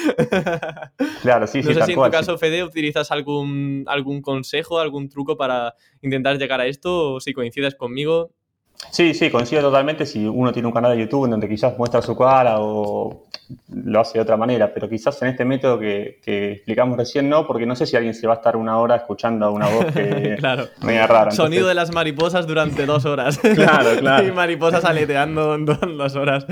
Claro, 1.21 1.45
sí, 1.47 1.61
sí. 1.61 1.69
No 1.69 1.75
sé 1.75 1.85
si 1.85 1.91
en 1.91 2.01
tu 2.01 2.09
caso, 2.09 2.37
Fede, 2.37 2.63
utilizas 2.63 3.11
algún, 3.11 3.83
algún 3.87 4.21
consejo, 4.21 4.79
algún 4.79 5.09
truco 5.09 5.35
para 5.35 5.75
intentar 6.01 6.37
llegar 6.37 6.61
a 6.61 6.65
esto, 6.65 7.15
o 7.15 7.19
si 7.19 7.33
coincides 7.33 7.75
conmigo. 7.75 8.33
Sí, 8.89 9.13
sí, 9.13 9.29
coincido 9.29 9.61
totalmente. 9.61 10.05
Si 10.05 10.25
uno 10.25 10.51
tiene 10.51 10.67
un 10.67 10.73
canal 10.73 10.91
de 10.91 11.03
YouTube 11.03 11.25
en 11.25 11.31
donde 11.31 11.47
quizás 11.47 11.77
muestra 11.77 12.01
su 12.01 12.15
cara 12.15 12.59
o 12.59 13.23
lo 13.69 13.99
hace 13.99 14.17
de 14.17 14.21
otra 14.21 14.37
manera, 14.37 14.73
pero 14.73 14.89
quizás 14.89 15.21
en 15.21 15.29
este 15.29 15.45
método 15.45 15.79
que, 15.79 16.19
explicamos 16.25 16.97
recién 16.97 17.29
no, 17.29 17.45
porque 17.47 17.65
no 17.65 17.75
sé 17.75 17.85
si 17.85 17.95
alguien 17.95 18.13
se 18.13 18.27
va 18.27 18.33
a 18.33 18.37
estar 18.37 18.55
una 18.55 18.77
hora 18.79 18.95
escuchando 18.95 19.45
a 19.45 19.49
una 19.49 19.67
voz 19.67 19.85
que 19.93 20.35
claro. 20.39 20.67
media 20.81 21.07
rara. 21.07 21.31
Sonido 21.31 21.67
de 21.67 21.73
las 21.73 21.93
mariposas 21.93 22.47
durante 22.47 22.85
dos 22.85 23.05
horas. 23.05 23.37
claro, 23.55 23.91
claro. 23.99 24.27
y 24.27 24.31
mariposas 24.31 24.83
aleteando 24.83 25.57
dos 25.57 26.15
horas. 26.15 26.45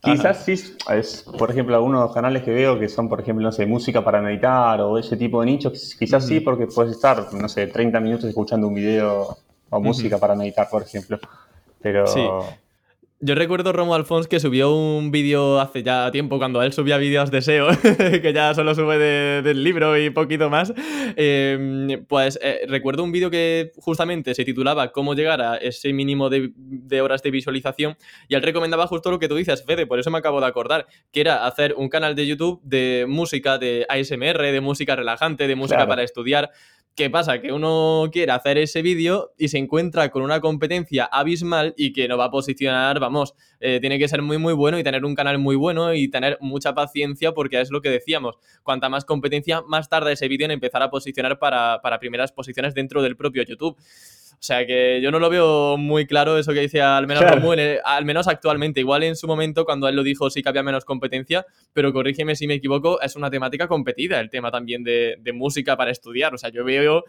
Quizás 0.00 0.44
sí, 0.44 0.52
es, 0.52 1.24
por 1.38 1.50
ejemplo, 1.50 1.74
algunos 1.74 2.12
canales 2.12 2.42
que 2.42 2.52
veo 2.52 2.78
que 2.78 2.88
son, 2.88 3.08
por 3.08 3.20
ejemplo, 3.20 3.44
no 3.44 3.52
sé, 3.52 3.66
música 3.66 4.04
para 4.04 4.20
meditar 4.20 4.80
o 4.80 4.98
ese 4.98 5.16
tipo 5.16 5.40
de 5.40 5.46
nichos, 5.46 5.96
quizás 5.98 6.26
sí, 6.26 6.40
porque 6.40 6.66
puedes 6.66 6.92
estar, 6.92 7.32
no 7.32 7.48
sé, 7.48 7.66
30 7.66 8.00
minutos 8.00 8.26
escuchando 8.26 8.68
un 8.68 8.74
video 8.74 9.36
o 9.70 9.80
música 9.80 10.18
para 10.18 10.34
meditar, 10.34 10.68
por 10.68 10.82
ejemplo. 10.82 11.18
Pero... 11.82 12.06
Sí. 12.06 12.20
Yo 13.22 13.34
recuerdo 13.34 13.74
Romo 13.74 13.94
Alfons 13.94 14.28
que 14.28 14.40
subió 14.40 14.74
un 14.74 15.10
vídeo 15.10 15.60
hace 15.60 15.82
ya 15.82 16.10
tiempo, 16.10 16.38
cuando 16.38 16.62
él 16.62 16.72
subía 16.72 16.96
vídeos 16.96 17.30
de 17.30 17.42
SEO, 17.42 17.68
que 18.22 18.32
ya 18.32 18.54
solo 18.54 18.74
sube 18.74 18.96
del 19.42 19.62
libro 19.62 19.98
y 19.98 20.08
poquito 20.08 20.48
más. 20.48 20.72
Em, 21.16 22.02
pues 22.06 22.38
eh, 22.40 22.62
recuerdo 22.66 23.04
un 23.04 23.12
vídeo 23.12 23.30
que 23.30 23.72
justamente 23.76 24.34
se 24.34 24.46
titulaba 24.46 24.90
Cómo 24.90 25.12
llegar 25.12 25.42
a 25.42 25.56
ese 25.58 25.92
mínimo 25.92 26.30
de, 26.30 26.50
de, 26.56 27.02
horas 27.02 27.22
de 27.22 27.30
visualización. 27.30 27.94
Y 28.26 28.36
él 28.36 28.42
recomendaba 28.42 28.86
justo 28.86 29.10
lo 29.10 29.18
que 29.18 29.28
tú 29.28 29.34
dices, 29.34 29.66
Fede, 29.66 29.86
por 29.86 29.98
eso 30.00 30.10
me 30.10 30.16
acabo 30.16 30.40
de 30.40 30.46
acordar, 30.46 30.86
que 31.12 31.20
era 31.20 31.44
hacer 31.44 31.74
un 31.76 31.90
canal 31.90 32.14
de 32.14 32.26
YouTube 32.26 32.58
de 32.62 33.04
música, 33.06 33.58
de 33.58 33.84
ASMR, 33.90 34.40
de 34.50 34.60
música 34.62 34.96
relajante, 34.96 35.46
de 35.46 35.56
música 35.56 35.86
para 35.86 36.02
estudiar. 36.02 36.52
¿Qué 36.96 37.08
pasa? 37.08 37.40
Que 37.40 37.52
uno 37.52 38.10
quiere 38.12 38.32
hacer 38.32 38.58
ese 38.58 38.82
vídeo 38.82 39.32
y 39.38 39.48
se 39.48 39.58
encuentra 39.58 40.10
con 40.10 40.22
una 40.22 40.40
competencia 40.40 41.04
abismal 41.04 41.72
y 41.76 41.92
que 41.92 42.08
no 42.08 42.18
va 42.18 42.26
a 42.26 42.30
posicionar, 42.30 43.00
vamos, 43.00 43.34
eh, 43.60 43.78
tiene 43.80 43.98
que 43.98 44.06
ser 44.08 44.20
muy 44.22 44.38
muy 44.38 44.52
bueno 44.52 44.78
y 44.78 44.82
tener 44.82 45.04
un 45.04 45.14
canal 45.14 45.38
muy 45.38 45.56
bueno 45.56 45.94
y 45.94 46.08
tener 46.08 46.36
mucha 46.40 46.74
paciencia 46.74 47.32
porque 47.32 47.60
es 47.60 47.70
lo 47.70 47.80
que 47.80 47.88
decíamos, 47.88 48.36
cuanta 48.62 48.88
más 48.88 49.04
competencia, 49.04 49.62
más 49.62 49.88
tarda 49.88 50.12
ese 50.12 50.28
vídeo 50.28 50.44
en 50.44 50.50
empezar 50.50 50.82
a 50.82 50.90
posicionar 50.90 51.38
para, 51.38 51.80
para 51.80 52.00
primeras 52.00 52.32
posiciones 52.32 52.74
dentro 52.74 53.02
del 53.02 53.16
propio 53.16 53.44
YouTube. 53.44 53.78
O 54.40 54.42
sea 54.42 54.66
que 54.66 55.02
yo 55.02 55.10
no 55.10 55.18
lo 55.18 55.28
veo 55.28 55.76
muy 55.76 56.06
claro 56.06 56.38
eso 56.38 56.54
que 56.54 56.60
dice 56.60 56.80
al 56.80 57.06
menos 57.06 57.22
al 57.84 58.04
menos 58.06 58.26
actualmente. 58.26 58.80
Igual 58.80 59.02
en 59.02 59.14
su 59.14 59.26
momento, 59.26 59.66
cuando 59.66 59.86
él 59.86 59.94
lo 59.94 60.02
dijo, 60.02 60.30
sí 60.30 60.42
que 60.42 60.48
había 60.48 60.62
menos 60.62 60.86
competencia, 60.86 61.44
pero 61.74 61.92
corrígeme 61.92 62.34
si 62.34 62.46
me 62.46 62.54
equivoco, 62.54 63.02
es 63.02 63.16
una 63.16 63.30
temática 63.30 63.68
competida, 63.68 64.18
el 64.18 64.30
tema 64.30 64.50
también 64.50 64.82
de, 64.82 65.16
de 65.20 65.32
música 65.34 65.76
para 65.76 65.90
estudiar. 65.90 66.34
O 66.34 66.38
sea, 66.38 66.48
yo 66.48 66.64
veo 66.64 67.04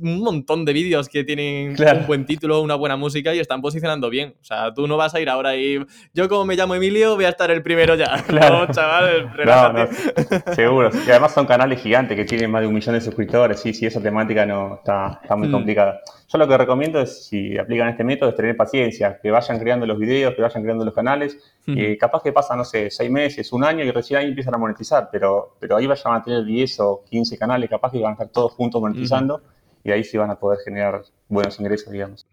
un 0.00 0.20
montón 0.20 0.64
de 0.64 0.72
vídeos 0.72 1.08
que 1.08 1.24
tienen 1.24 1.76
un 1.78 2.06
buen 2.06 2.26
título, 2.26 2.60
una 2.60 2.74
buena 2.74 2.96
música 2.96 3.34
y 3.34 3.38
están 3.38 3.60
posicionando 3.60 4.10
bien. 4.10 4.34
O 4.40 4.44
sea, 4.44 4.72
tú 4.74 4.86
no 4.86 4.96
vas 4.96 5.14
a 5.14 5.20
ir 5.20 5.28
ahora 5.28 5.56
y 5.56 5.84
yo 6.12 6.28
como 6.28 6.44
me 6.44 6.56
llamo 6.56 6.74
Emilio 6.74 7.14
voy 7.14 7.24
a 7.24 7.28
estar 7.28 7.50
el 7.50 7.62
primero 7.62 7.94
ya. 7.94 8.22
Claro. 8.34 8.66
No, 8.66 8.72
chaval, 8.72 9.32
no, 9.44 10.54
seguro. 10.54 10.90
Y 11.06 11.10
además 11.10 11.32
son 11.32 11.46
canales 11.46 11.80
gigantes 11.80 12.16
que 12.16 12.24
tienen 12.24 12.50
más 12.50 12.62
de 12.62 12.66
un 12.66 12.74
millón 12.74 12.94
de 12.94 13.00
suscriptores. 13.00 13.60
Sí, 13.60 13.72
sí, 13.72 13.86
esa 13.86 14.00
temática 14.00 14.44
no 14.44 14.76
está, 14.76 15.20
está 15.22 15.36
muy 15.36 15.48
mm. 15.48 15.52
complicada. 15.52 16.00
Yo 16.28 16.38
lo 16.38 16.48
que 16.48 16.58
recomiendo 16.58 17.00
es, 17.00 17.26
si 17.26 17.56
aplican 17.56 17.90
este 17.90 18.02
método, 18.02 18.30
es 18.30 18.36
tener 18.36 18.56
paciencia, 18.56 19.20
que 19.22 19.30
vayan 19.30 19.58
creando 19.60 19.86
los 19.86 19.98
videos, 19.98 20.34
que 20.34 20.42
vayan 20.42 20.62
creando 20.62 20.84
los 20.84 20.94
canales. 20.94 21.38
y 21.66 21.96
capaz 21.96 22.22
que 22.22 22.32
pasa, 22.32 22.56
no 22.56 22.64
sé, 22.64 22.90
seis 22.90 23.10
meses, 23.10 23.52
un 23.52 23.62
año 23.62 23.84
y 23.84 23.90
recién 23.90 24.20
ahí 24.20 24.26
empiezan 24.28 24.54
a 24.54 24.58
monetizar, 24.58 25.08
pero, 25.12 25.54
pero 25.60 25.76
ahí 25.76 25.86
vayan 25.86 26.14
a 26.14 26.22
tener 26.22 26.44
10 26.44 26.80
o 26.80 27.04
15 27.08 27.38
canales, 27.38 27.70
capaz 27.70 27.92
que 27.92 28.00
van 28.00 28.10
a 28.10 28.14
estar 28.14 28.28
todos 28.28 28.52
juntos 28.52 28.80
monetizando 28.80 29.42
y 29.84 29.92
ahí 29.92 30.02
sí 30.02 30.16
van 30.16 30.30
a 30.30 30.38
poder 30.38 30.60
generar 30.64 31.02
buenos 31.28 31.60
ingresos, 31.60 31.92
digamos. 31.92 32.26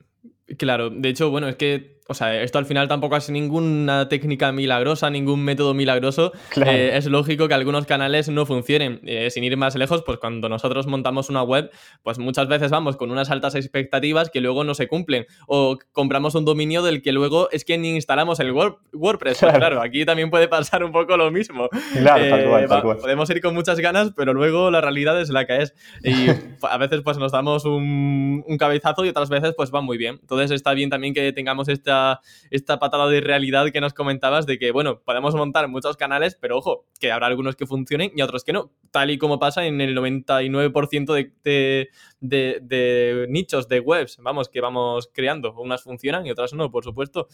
Claro, 0.58 0.90
de 0.90 1.10
hecho, 1.10 1.30
bueno, 1.30 1.48
es 1.48 1.56
que 1.58 2.01
o 2.12 2.14
sea, 2.14 2.42
esto 2.42 2.60
al 2.60 2.66
final 2.66 2.90
tampoco 2.90 3.16
es 3.16 3.30
ninguna 3.30 4.10
técnica 4.10 4.52
milagrosa, 4.52 5.10
ningún 5.10 5.44
método 5.44 5.74
milagroso. 5.74 6.34
Eh, 6.58 6.92
es 6.94 7.06
lógico 7.06 7.48
que 7.48 7.54
algunos 7.54 7.86
canales 7.86 8.28
no 8.28 8.46
funcionen. 8.46 9.00
Eh, 9.06 9.30
sin 9.32 9.46
ir 9.46 9.56
más 9.56 9.76
lejos, 9.76 10.04
pues 10.06 10.18
cuando 10.18 10.50
nosotros 10.50 10.88
montamos 10.88 11.30
una 11.30 11.42
web, 11.42 11.72
pues 12.04 12.20
muchas 12.20 12.50
veces 12.50 12.70
vamos 12.70 12.98
con 12.98 13.12
unas 13.12 13.32
altas 13.32 13.56
expectativas 13.56 14.30
que 14.30 14.42
luego 14.42 14.66
no 14.66 14.74
se 14.74 14.88
cumplen. 14.88 15.26
O 15.48 15.80
compramos 15.94 16.36
un 16.36 16.44
dominio 16.44 16.84
del 16.84 17.02
que 17.02 17.14
luego 17.14 17.50
es 17.52 17.64
que 17.64 17.78
ni 17.78 17.92
instalamos 17.92 18.42
el 18.42 18.52
WordPress. 18.52 19.40
Pues 19.40 19.54
claro. 19.54 19.82
aquí 19.82 20.04
también 20.04 20.30
puede 20.30 20.50
pasar 20.50 20.84
un 20.84 20.92
poco 20.92 21.16
lo 21.16 21.32
mismo. 21.32 21.70
Claro, 21.94 22.30
tal 22.30 22.50
cual, 22.50 22.68
tal 22.68 22.82
cual. 22.82 22.98
Podemos 22.98 23.30
ir 23.30 23.42
con 23.42 23.54
muchas 23.54 23.80
ganas, 23.80 24.12
pero 24.18 24.34
luego 24.34 24.70
la 24.70 24.82
realidad 24.82 25.20
es 25.22 25.30
la 25.30 25.46
que 25.46 25.62
es. 25.62 25.74
Y 26.04 26.28
a 26.70 26.78
veces 26.78 27.02
pues 27.04 27.18
nos 27.18 27.32
damos 27.32 27.64
un, 27.64 28.44
un 28.46 28.58
cabezazo 28.58 29.06
y 29.06 29.10
otras 29.10 29.30
veces 29.30 29.54
pues 29.56 29.74
va 29.74 29.80
muy 29.80 29.98
bien. 29.98 30.18
Entonces 30.22 30.52
está 30.52 30.74
bien 30.74 30.90
también 30.90 31.14
que 31.14 31.32
tengamos 31.32 31.70
esta 31.70 32.01
esta, 32.50 32.80
patada 32.80 33.08
de 33.08 33.22
realidad 33.22 33.72
que 33.72 33.82
nos 33.82 33.94
comentabas 33.94 34.46
de 34.46 34.58
que, 34.58 34.72
bueno, 34.72 35.02
podemos 35.04 35.36
montar 35.36 35.68
muchos 35.68 35.98
canales, 35.98 36.38
pero 36.40 36.58
ojo, 36.58 36.86
que 37.00 37.12
habrá 37.12 37.28
algunos 37.28 37.56
que 37.56 37.66
funcionen 37.66 38.12
y 38.16 38.22
otros 38.22 38.44
que 38.44 38.54
no, 38.54 38.72
tal 38.92 39.12
y 39.12 39.18
como 39.18 39.40
pasa 39.40 39.66
en 39.66 39.82
el 39.82 39.96
99% 39.96 41.14
de, 41.14 41.90
de, 42.20 42.60
de, 42.62 43.26
nichos 43.30 43.68
de 43.68 43.80
webs, 43.80 44.18
vamos, 44.22 44.50
que 44.50 44.62
vamos 44.62 45.10
creando. 45.14 45.54
Unas 45.54 45.84
funcionan 45.84 46.26
y 46.26 46.32
otras 46.32 46.54
no, 46.54 46.72
por 46.72 46.84
supuesto. 46.84 47.28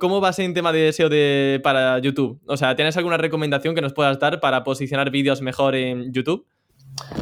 ¿Cómo 0.00 0.20
vas 0.20 0.38
en 0.38 0.54
tema 0.54 0.72
de 0.72 0.92
SEO 0.92 1.08
de, 1.08 1.60
para 1.62 1.98
YouTube? 1.98 2.40
O 2.46 2.56
sea, 2.56 2.74
¿tienes 2.74 2.96
alguna 2.96 3.16
recomendación 3.16 3.74
que 3.74 3.82
nos 3.82 3.92
puedas 3.92 4.18
dar 4.18 4.40
para 4.40 4.64
posicionar 4.64 5.10
vídeos 5.10 5.42
mejor 5.42 5.74
en 5.74 6.12
YouTube? 6.12 6.46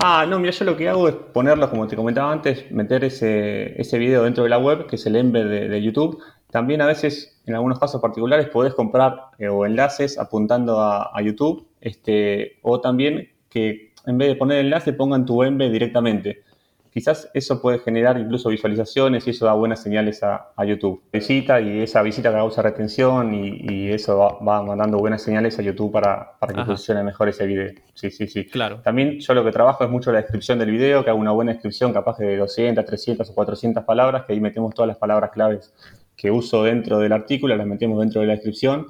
Ah, 0.03 0.25
no, 0.29 0.38
mira, 0.38 0.53
yo 0.53 0.64
lo 0.64 0.77
que 0.77 0.88
hago 0.88 1.09
es 1.09 1.14
ponerlo, 1.14 1.69
como 1.69 1.87
te 1.87 1.97
comentaba 1.97 2.33
antes, 2.33 2.71
meter 2.71 3.05
ese, 3.05 3.81
ese 3.81 3.99
video 3.99 4.23
dentro 4.23 4.45
de 4.45 4.51
la 4.51 4.59
web, 4.59 4.87
que 4.87 4.97
es 4.97 5.07
el 5.07 5.16
embed 5.16 5.69
de 5.69 5.83
YouTube, 5.83 6.23
también 6.51 6.81
a 6.81 6.87
veces, 6.87 7.41
en 7.47 7.55
algunos 7.55 7.79
casos 7.79 8.01
particulares, 8.01 8.49
podés 8.49 8.75
comprar 8.75 9.31
eh, 9.39 9.49
o 9.49 9.67
enlaces 9.67 10.19
apuntando 10.19 10.81
a, 10.81 11.21
YouTube, 11.23 11.67
este, 11.81 12.59
o 12.63 12.81
también 12.81 13.31
que 13.49 13.93
en 14.07 14.19
vez 14.19 14.29
de 14.29 14.37
poner 14.37 14.59
enlace 14.59 14.93
pongan 14.93 15.27
tu 15.27 15.43
embed 15.43 15.73
directamente. 15.73 16.45
Quizás 16.93 17.29
eso 17.35 17.61
puede 17.61 17.81
generar 17.81 18.17
incluso 18.19 18.49
visualizaciones 18.49 19.27
y 19.27 19.31
eso 19.31 19.45
da 19.45 19.53
buenas 19.53 19.83
señales 19.83 20.23
a, 20.23 20.51
YouTube. 20.65 21.03
Visita 21.13 21.61
y 21.61 21.81
esa 21.81 22.01
visita 22.01 22.33
causa 22.33 22.63
retención 22.63 23.35
y, 23.35 23.91
eso 23.91 24.17
va, 24.41 24.63
mandando 24.63 24.97
buenas 24.97 25.21
señales 25.21 25.59
a 25.59 25.63
YouTube 25.63 25.93
para, 25.93 26.39
para 26.39 26.55
que 26.55 26.65
funcione 26.65 27.03
mejor 27.03 27.29
ese 27.29 27.45
video. 27.45 27.73
Sí, 27.93 28.11
sí, 28.11 28.27
sí. 28.29 28.47
Claro. 28.47 28.81
También 28.83 29.21
yo 29.21 29.35
lo 29.35 29.45
que 29.45 29.53
trabajo 29.53 29.85
es 29.85 29.91
mucho 29.91 30.11
la 30.11 30.23
descripción 30.23 30.59
del 30.59 30.71
video, 30.71 31.05
que 31.05 31.11
hago 31.11 31.19
una 31.19 31.33
buena 31.33 31.53
descripción 31.53 31.93
capaz 31.93 32.17
de 32.17 32.39
200, 32.39 32.83
300 32.83 33.29
o 33.29 33.35
400 33.35 33.85
palabras, 33.85 34.25
que 34.25 34.33
ahí 34.33 34.41
metemos 34.41 34.75
todas 34.75 34.89
las 34.89 34.97
palabras 34.97 35.33
claves 35.33 35.75
que 36.17 36.31
uso 36.31 36.63
dentro 36.63 36.99
del 36.99 37.13
artículo, 37.13 37.55
las 37.57 37.67
metemos 37.67 38.01
dentro 38.01 38.21
de 38.21 38.29
la 38.29 38.33
descripción 38.35 38.87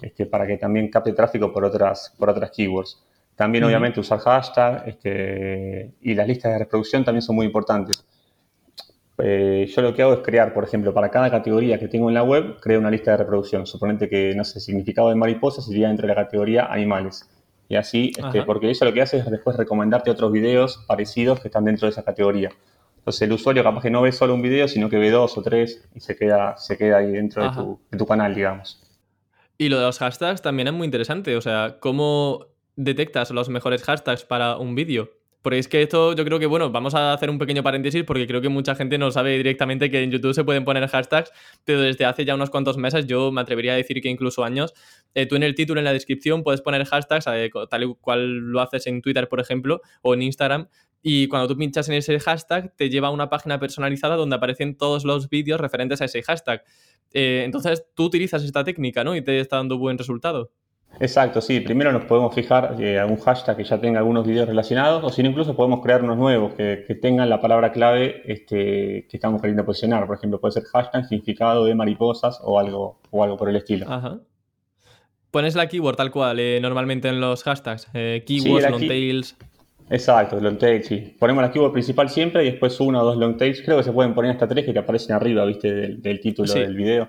este, 0.00 0.26
para 0.26 0.46
que 0.46 0.56
también 0.56 0.88
capte 0.88 1.12
tráfico 1.12 1.52
por 1.52 1.64
otras, 1.64 2.14
por 2.18 2.30
otras 2.30 2.50
keywords. 2.50 3.02
También, 3.36 3.64
obviamente, 3.64 3.98
usar 3.98 4.20
hashtag 4.20 4.88
este, 4.88 5.92
y 6.00 6.14
las 6.14 6.26
listas 6.26 6.52
de 6.52 6.58
reproducción 6.60 7.04
también 7.04 7.22
son 7.22 7.34
muy 7.36 7.46
importantes. 7.46 8.04
Eh, 9.18 9.70
yo 9.74 9.82
lo 9.82 9.94
que 9.94 10.02
hago 10.02 10.14
es 10.14 10.20
crear, 10.20 10.52
por 10.54 10.64
ejemplo, 10.64 10.92
para 10.94 11.10
cada 11.10 11.30
categoría 11.30 11.78
que 11.78 11.88
tengo 11.88 12.08
en 12.08 12.14
la 12.14 12.22
web, 12.22 12.56
creo 12.60 12.80
una 12.80 12.90
lista 12.90 13.12
de 13.12 13.18
reproducción. 13.18 13.66
Suponete 13.66 14.08
que, 14.08 14.34
no 14.34 14.44
sé, 14.44 14.60
significado 14.60 15.08
de 15.08 15.16
mariposa 15.16 15.62
sería 15.62 15.90
entre 15.90 16.06
la 16.06 16.14
categoría 16.14 16.66
animales. 16.66 17.28
Y 17.68 17.76
así, 17.76 18.12
este, 18.16 18.42
porque 18.42 18.70
eso 18.70 18.84
lo 18.84 18.92
que 18.92 19.02
hace 19.02 19.18
es 19.18 19.30
después 19.30 19.56
recomendarte 19.56 20.10
otros 20.10 20.30
videos 20.30 20.84
parecidos 20.86 21.40
que 21.40 21.48
están 21.48 21.64
dentro 21.64 21.86
de 21.86 21.92
esa 21.92 22.02
categoría. 22.02 22.50
Entonces 23.04 23.20
el 23.20 23.32
usuario 23.32 23.62
capaz 23.62 23.82
que 23.82 23.90
no 23.90 24.00
ve 24.00 24.12
solo 24.12 24.32
un 24.32 24.40
video, 24.40 24.66
sino 24.66 24.88
que 24.88 24.96
ve 24.96 25.10
dos 25.10 25.36
o 25.36 25.42
tres 25.42 25.86
y 25.94 26.00
se 26.00 26.16
queda, 26.16 26.56
se 26.56 26.78
queda 26.78 26.96
ahí 26.96 27.12
dentro 27.12 27.78
de 27.90 27.98
tu, 27.98 28.06
canal, 28.06 28.34
digamos. 28.34 28.82
Y 29.58 29.68
lo 29.68 29.78
de 29.78 29.84
los 29.84 29.98
hashtags 29.98 30.40
también 30.40 30.68
es 30.68 30.72
muy 30.72 30.86
interesante. 30.86 31.36
O 31.36 31.42
sea, 31.42 31.76
¿cómo 31.80 32.46
detectas 32.76 33.30
los 33.30 33.50
mejores 33.50 33.82
hashtags 33.82 34.24
para 34.24 34.56
un 34.56 34.74
vídeo? 34.74 35.10
Porque 35.42 35.58
es 35.58 35.68
que 35.68 35.82
esto 35.82 36.14
yo 36.14 36.24
creo 36.24 36.38
que, 36.38 36.46
bueno, 36.46 36.70
vamos 36.70 36.94
a 36.94 37.12
hacer 37.12 37.28
un 37.28 37.36
pequeño 37.36 37.62
paréntesis 37.62 38.04
porque 38.04 38.26
creo 38.26 38.40
que 38.40 38.48
mucha 38.48 38.74
gente 38.74 38.96
no 38.96 39.10
sabe 39.10 39.36
directamente 39.36 39.90
que 39.90 40.02
en 40.02 40.10
YouTube 40.10 40.32
se 40.32 40.42
pueden 40.42 40.64
poner 40.64 40.88
hashtags, 40.88 41.30
pero 41.66 41.82
desde 41.82 42.06
hace 42.06 42.24
ya 42.24 42.34
unos 42.34 42.48
cuantos 42.48 42.78
meses, 42.78 43.06
yo 43.06 43.30
me 43.30 43.42
atrevería 43.42 43.74
a 43.74 43.76
decir 43.76 44.00
que 44.00 44.08
incluso 44.08 44.44
años, 44.44 44.72
eh, 45.12 45.26
tú 45.26 45.36
en 45.36 45.42
el 45.42 45.54
título, 45.54 45.78
en 45.78 45.84
la 45.84 45.92
descripción, 45.92 46.42
puedes 46.42 46.62
poner 46.62 46.86
hashtags, 46.86 47.26
eh, 47.26 47.50
tal 47.68 47.82
y 47.82 47.94
cual 48.00 48.38
lo 48.38 48.62
haces 48.62 48.86
en 48.86 49.02
Twitter, 49.02 49.28
por 49.28 49.40
ejemplo, 49.40 49.82
o 50.00 50.14
en 50.14 50.22
Instagram, 50.22 50.68
y 51.06 51.28
cuando 51.28 51.46
tú 51.48 51.58
pinchas 51.58 51.86
en 51.90 51.96
ese 51.96 52.18
hashtag, 52.18 52.74
te 52.76 52.88
lleva 52.88 53.08
a 53.08 53.10
una 53.10 53.28
página 53.28 53.60
personalizada 53.60 54.16
donde 54.16 54.36
aparecen 54.36 54.74
todos 54.74 55.04
los 55.04 55.28
vídeos 55.28 55.60
referentes 55.60 56.00
a 56.00 56.06
ese 56.06 56.22
hashtag. 56.22 56.64
Eh, 57.12 57.42
entonces, 57.44 57.84
tú 57.94 58.04
utilizas 58.04 58.42
esta 58.42 58.64
técnica, 58.64 59.04
¿no? 59.04 59.14
Y 59.14 59.20
te 59.20 59.38
está 59.38 59.56
dando 59.56 59.76
buen 59.76 59.98
resultado. 59.98 60.50
Exacto, 60.98 61.42
sí. 61.42 61.60
Primero 61.60 61.92
nos 61.92 62.06
podemos 62.06 62.34
fijar 62.34 62.80
eh, 62.80 62.98
algún 62.98 63.18
hashtag 63.18 63.58
que 63.58 63.64
ya 63.64 63.78
tenga 63.78 63.98
algunos 63.98 64.26
vídeos 64.26 64.48
relacionados, 64.48 65.04
o 65.04 65.10
si 65.10 65.22
no, 65.22 65.28
incluso 65.28 65.54
podemos 65.54 65.82
crear 65.82 66.02
unos 66.02 66.16
nuevos 66.16 66.54
que, 66.54 66.98
tengan 67.02 67.28
la 67.28 67.38
palabra 67.38 67.70
clave 67.70 68.22
este, 68.24 69.06
que 69.06 69.16
estamos 69.18 69.42
queriendo 69.42 69.66
posicionar. 69.66 70.06
Por 70.06 70.16
ejemplo, 70.16 70.40
puede 70.40 70.52
ser 70.52 70.64
hashtag 70.64 71.04
significado 71.04 71.66
de 71.66 71.74
mariposas 71.74 72.40
o 72.42 72.58
algo, 72.58 73.02
o 73.10 73.22
algo 73.22 73.36
por 73.36 73.50
el 73.50 73.56
estilo. 73.56 73.84
Ajá. 73.90 74.20
Pones 75.30 75.54
la 75.54 75.66
keyword 75.68 75.96
tal 75.96 76.10
cual, 76.10 76.40
eh, 76.40 76.60
normalmente 76.62 77.08
en 77.08 77.20
los 77.20 77.42
hashtags. 77.42 77.90
keywords, 77.92 78.70
long 78.70 78.88
tails. 78.88 79.36
Exacto, 79.90 80.40
long 80.40 80.56
tails, 80.56 80.86
sí. 80.86 81.14
Ponemos 81.18 81.42
la 81.42 81.50
keyword 81.50 81.72
principal 81.72 82.08
siempre 82.08 82.42
y 82.42 82.50
después 82.50 82.78
uno 82.80 83.02
o 83.02 83.04
dos 83.04 83.16
long 83.16 83.36
tails. 83.36 83.62
Creo 83.62 83.76
que 83.76 83.84
se 83.84 83.92
pueden 83.92 84.14
poner 84.14 84.30
hasta 84.32 84.48
tres 84.48 84.64
que 84.64 84.72
te 84.72 84.78
aparecen 84.78 85.14
arriba, 85.14 85.44
viste, 85.44 85.72
del, 85.72 86.20
título 86.20 86.52
del 86.52 86.74
video. 86.74 87.08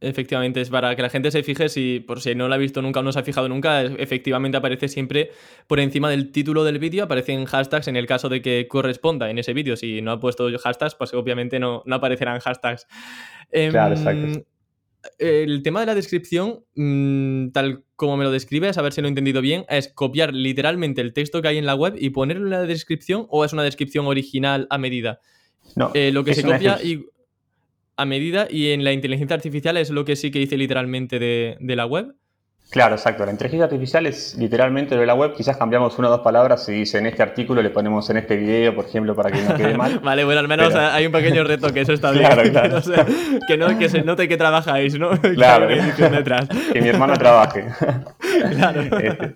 Efectivamente, 0.00 0.60
es 0.60 0.70
para 0.70 0.94
que 0.94 1.02
la 1.02 1.08
gente 1.08 1.30
se 1.30 1.42
fije, 1.42 1.68
si 1.68 2.04
por 2.06 2.20
si 2.20 2.34
no 2.34 2.46
lo 2.46 2.54
ha 2.54 2.58
visto 2.58 2.82
nunca 2.82 3.00
o 3.00 3.02
no 3.02 3.10
se 3.10 3.18
ha 3.18 3.22
fijado 3.22 3.48
nunca, 3.48 3.82
efectivamente 3.82 4.58
aparece 4.58 4.88
siempre 4.88 5.30
por 5.66 5.80
encima 5.80 6.10
del 6.10 6.30
título 6.30 6.62
del 6.62 6.78
vídeo, 6.78 7.04
aparecen 7.04 7.46
hashtags 7.46 7.88
en 7.88 7.96
el 7.96 8.06
caso 8.06 8.28
de 8.28 8.42
que 8.42 8.68
corresponda 8.68 9.30
en 9.30 9.38
ese 9.38 9.54
vídeo. 9.54 9.76
Si 9.76 10.02
no 10.02 10.12
ha 10.12 10.20
puesto 10.20 10.48
hashtags, 10.58 10.94
pues 10.94 11.14
obviamente 11.14 11.58
no, 11.58 11.82
no 11.86 11.96
aparecerán 11.96 12.40
hashtags. 12.40 12.86
Claro, 13.70 13.94
exacto. 13.94 14.44
El 15.18 15.62
tema 15.62 15.80
de 15.80 15.86
la 15.86 15.94
descripción, 15.94 16.64
mm, 16.74 17.50
tal 17.50 17.84
como 17.96 18.16
me 18.16 18.24
lo 18.24 18.30
describes, 18.30 18.78
a 18.78 18.82
ver 18.82 18.92
si 18.92 19.00
lo 19.00 19.06
he 19.06 19.10
entendido 19.10 19.40
bien, 19.40 19.64
es 19.68 19.88
copiar 19.88 20.34
literalmente 20.34 21.00
el 21.00 21.12
texto 21.12 21.42
que 21.42 21.48
hay 21.48 21.58
en 21.58 21.66
la 21.66 21.74
web 21.74 21.94
y 21.98 22.10
ponerlo 22.10 22.44
en 22.44 22.50
la 22.50 22.62
descripción 22.62 23.26
o 23.28 23.44
es 23.44 23.52
una 23.52 23.62
descripción 23.62 24.06
original 24.06 24.66
a 24.70 24.78
medida. 24.78 25.20
No. 25.76 25.90
Eh, 25.94 26.10
lo 26.12 26.24
que 26.24 26.34
se 26.34 26.42
copia 26.42 26.78
y 26.82 27.06
a 27.96 28.04
medida 28.04 28.48
y 28.50 28.70
en 28.70 28.84
la 28.84 28.92
inteligencia 28.92 29.36
artificial 29.36 29.76
es 29.76 29.90
lo 29.90 30.04
que 30.04 30.16
sí 30.16 30.30
que 30.30 30.40
dice 30.40 30.56
literalmente 30.56 31.18
de, 31.18 31.56
de 31.60 31.76
la 31.76 31.86
web. 31.86 32.14
Claro, 32.70 32.96
exacto. 32.96 33.24
La 33.24 33.30
inteligencia 33.30 33.64
artificial 33.64 34.06
es 34.06 34.34
literalmente 34.36 34.94
lo 34.94 35.00
de 35.02 35.06
la 35.06 35.14
web. 35.14 35.34
Quizás 35.34 35.56
cambiamos 35.56 35.96
una 35.98 36.08
o 36.08 36.10
dos 36.10 36.20
palabras 36.22 36.68
y 36.68 36.72
dice 36.72 36.98
en 36.98 37.06
este 37.06 37.22
artículo 37.22 37.62
le 37.62 37.70
ponemos 37.70 38.08
en 38.10 38.16
este 38.16 38.36
video, 38.36 38.74
por 38.74 38.86
ejemplo, 38.86 39.14
para 39.14 39.30
que 39.30 39.42
no 39.42 39.54
quede 39.54 39.74
mal. 39.76 40.00
vale, 40.00 40.24
bueno, 40.24 40.40
al 40.40 40.48
menos 40.48 40.74
hay 40.74 41.06
un 41.06 41.12
pequeño 41.12 41.44
reto 41.44 41.72
que 41.72 41.82
eso 41.82 41.92
está 41.92 42.10
bien. 42.10 42.24
Claro, 42.24 42.50
claro. 42.50 42.80
que, 43.46 43.56
no, 43.56 43.78
que 43.78 43.88
se 43.88 44.02
note 44.02 44.26
que 44.26 44.36
trabajáis, 44.36 44.98
¿no? 44.98 45.10
Claro, 45.34 45.68
detrás. 45.68 46.48
que 46.72 46.80
mi 46.80 46.88
hermano 46.88 47.14
trabaje. 47.14 47.64
claro. 48.56 48.80
Este. 48.80 49.34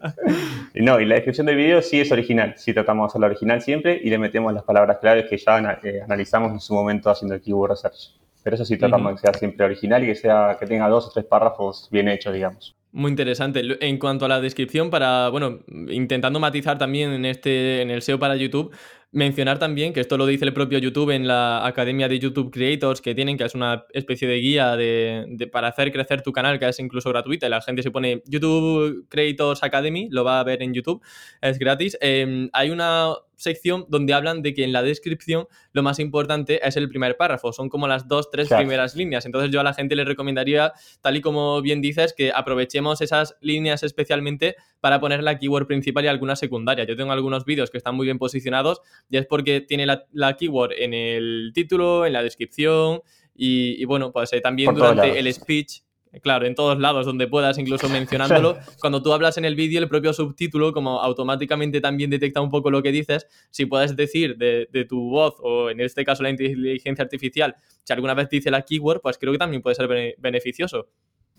No, 0.75 0.99
y 1.01 1.07
la 1.07 1.17
descripción 1.17 1.47
del 1.47 1.57
video 1.57 1.83
sí 1.83 2.01
es 2.01 2.11
original. 2.11 2.55
Sí 2.57 2.73
tratamos 2.73 3.05
de 3.05 3.07
hacerla 3.09 3.27
original 3.29 3.63
siempre 3.63 4.01
y 4.03 4.11
le 4.11 4.19
metemos 4.19 4.53
las 4.53 4.65
palabras 4.65 4.99
claves 4.99 5.27
que 5.29 5.37
ya 5.37 5.79
eh, 5.83 6.01
analizamos 6.03 6.53
en 6.53 6.61
su 6.61 6.75
momento 6.75 7.11
haciendo 7.11 7.35
el 7.35 7.41
keyword 7.41 7.71
research. 7.71 8.15
Pero 8.43 8.57
eso 8.57 8.65
sí 8.65 8.77
tratamos 8.77 9.13
de 9.13 9.15
que 9.17 9.21
sea 9.21 9.35
siempre 9.35 9.67
original 9.67 10.03
y 10.03 10.07
que 10.07 10.15
sea 10.15 10.57
que 10.59 10.67
tenga 10.67 10.89
dos 10.89 11.07
o 11.07 11.11
tres 11.11 11.27
párrafos 11.27 11.89
bien 11.91 12.09
hechos, 12.09 12.33
digamos. 12.33 12.75
Muy 12.93 13.11
interesante. 13.11 13.63
En 13.81 13.99
cuanto 13.99 14.25
a 14.25 14.29
la 14.29 14.41
descripción, 14.41 14.91
para, 14.91 15.29
bueno, 15.29 15.61
intentando 15.89 16.41
matizar 16.41 16.79
también 16.79 17.13
en 17.13 17.25
este, 17.25 17.83
en 17.83 17.91
el 17.91 18.03
SEO 18.03 18.19
para 18.19 18.35
YouTube, 18.37 18.73
Mencionar 19.11 19.59
también 19.59 19.95
que 19.95 20.01
esto 20.01 20.19
lo 20.19 20.27
dice 20.27 20.45
el 20.45 20.53
propio 20.53 20.79
YouTube 20.79 21.13
en 21.13 21.27
la 21.27 21.67
Academia 21.67 22.09
de 22.09 22.19
YouTube 22.19 22.51
Creators 22.51 23.01
que 23.01 23.15
tienen, 23.15 23.39
que 23.39 23.45
es 23.45 23.55
una 23.55 23.87
especie 23.95 24.29
de 24.29 24.37
guía 24.37 24.77
de, 24.77 25.49
para 25.51 25.69
hacer 25.69 25.91
crecer 25.93 26.21
tu 26.21 26.31
canal, 26.31 26.59
que 26.59 26.69
es 26.69 26.79
incluso 26.79 27.09
gratuita. 27.09 27.47
Y 27.47 27.49
la 27.49 27.63
gente 27.63 27.83
se 27.83 27.91
pone 27.91 28.23
YouTube 28.27 29.07
Creators 29.09 29.63
Academy, 29.63 30.09
lo 30.11 30.25
va 30.25 30.41
a 30.41 30.45
ver 30.45 30.63
en 30.63 30.75
YouTube, 30.75 31.03
es 31.41 31.59
gratis. 31.59 31.97
Em, 32.03 32.51
hay 32.53 32.69
una 32.69 33.15
sección 33.39 33.87
donde 33.89 34.13
hablan 34.13 34.43
de 34.43 34.53
que 34.53 34.65
en 34.65 34.73
la 34.73 34.83
descripción 34.83 35.47
lo 35.73 35.83
más 35.83 35.99
importante 35.99 36.67
es 36.67 36.77
el 36.77 36.89
primer 36.89 37.17
párrafo, 37.17 37.53
son 37.53 37.69
como 37.69 37.89
las 37.89 38.09
dos, 38.09 38.31
tres 38.31 38.49
primeras 38.49 38.95
líneas. 38.97 39.25
Entonces 39.25 39.51
yo 39.51 39.61
a 39.61 39.65
la 39.65 39.73
gente 39.73 39.97
le 39.97 40.05
recomendaría, 40.05 40.73
tal 41.01 41.17
y 41.17 41.21
como 41.21 41.63
bien 41.63 41.81
dices, 41.81 42.13
que 42.13 42.33
aprovechemos 42.35 43.01
esas 43.01 43.37
líneas 43.41 43.83
especialmente 43.83 44.57
para 44.81 45.01
poner 45.01 45.23
la 45.23 45.39
keyword 45.39 45.67
principal 45.67 46.05
y 46.05 46.09
alguna 46.09 46.37
secundaria. 46.37 46.85
Yo 46.85 46.97
tengo 46.97 47.13
algunos 47.13 47.45
vídeos 47.45 47.71
que 47.71 47.79
están 47.79 47.95
muy 47.95 48.07
bien 48.07 48.19
posicionados 48.19 48.83
y 49.09 49.17
es 49.17 49.27
porque 49.27 49.61
tiene 49.61 49.87
la, 49.87 50.37
keyword 50.37 50.73
en 50.77 50.95
el 50.95 51.53
título, 51.55 52.05
en 52.05 52.13
la 52.13 52.23
descripción 52.23 53.01
y, 53.35 53.85
bueno, 53.85 54.11
pues 54.13 54.33
eh, 54.33 54.41
también 54.41 54.75
durante 54.75 55.17
el 55.17 55.33
speech 55.33 55.83
Claro, 56.23 56.47
en 56.47 56.55
todos 56.55 56.79
lados 56.79 57.07
donde 57.07 57.27
puedas, 57.27 57.59
incluso 57.59 57.89
mencionándolo. 57.89 58.59
Cuando 58.81 59.03
tú 59.03 59.13
hablas 59.13 59.39
en 59.39 59.45
el 59.45 59.55
vídeo, 59.55 59.81
el 59.81 59.89
propio 59.89 60.13
subtítulo, 60.13 60.73
como 60.73 61.01
automáticamente 61.01 61.81
también 61.81 62.11
detecta 62.11 62.41
un 62.41 62.51
poco 62.51 62.71
lo 62.71 62.83
que 62.83 62.93
dices, 62.93 63.27
si 63.51 63.67
puedes 63.67 63.97
decir 63.97 64.37
de, 64.37 64.67
tu 64.89 65.11
voz 65.11 65.35
o 65.41 65.71
en 65.71 65.81
este 65.81 66.05
caso 66.05 66.23
la 66.23 66.31
inteligencia 66.31 67.03
artificial, 67.03 67.57
si 67.85 67.93
alguna 67.93 68.15
vez 68.15 68.29
dice 68.29 68.51
la 68.51 68.63
keyword, 68.63 69.01
pues 69.01 69.19
creo 69.19 69.33
que 69.33 69.39
también 69.39 69.63
puede 69.63 69.75
ser 69.75 69.89
beneficioso. 70.19 70.89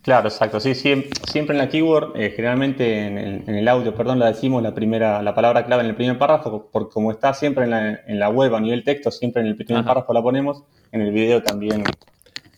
Claro, 0.02 0.30
exacto. 0.30 0.62
Sí, 0.62 0.76
siempre, 0.76 1.54
en 1.54 1.58
la 1.58 1.68
keyword, 1.68 2.15
eh, 2.15 2.32
generalmente 2.34 3.06
en 3.06 3.50
el, 3.50 3.68
audio, 3.68 3.94
perdón, 3.94 4.18
la 4.20 4.28
decimos 4.28 4.63
la 4.63 4.74
primera, 4.74 5.22
la 5.22 5.36
palabra 5.36 5.65
clave 5.65 5.84
en 5.84 5.89
el 5.89 5.96
primer 5.96 6.18
párrafo, 6.18 6.70
porque 6.72 6.94
como 6.94 7.12
está 7.12 7.34
siempre 7.34 7.65
en 7.65 7.72
la, 7.72 8.00
en 8.08 8.18
la 8.18 8.30
web 8.30 8.56
a 8.56 8.62
nivel 8.62 8.84
texto, 8.86 9.12
siempre 9.12 9.42
en 9.42 9.50
el 9.50 9.56
primer 9.58 9.84
párrafo 9.84 10.13
la 10.13 10.22
ponemos, 10.22 10.63
en 10.94 11.02
el 11.02 11.12
video 11.12 11.44
también 11.44 11.84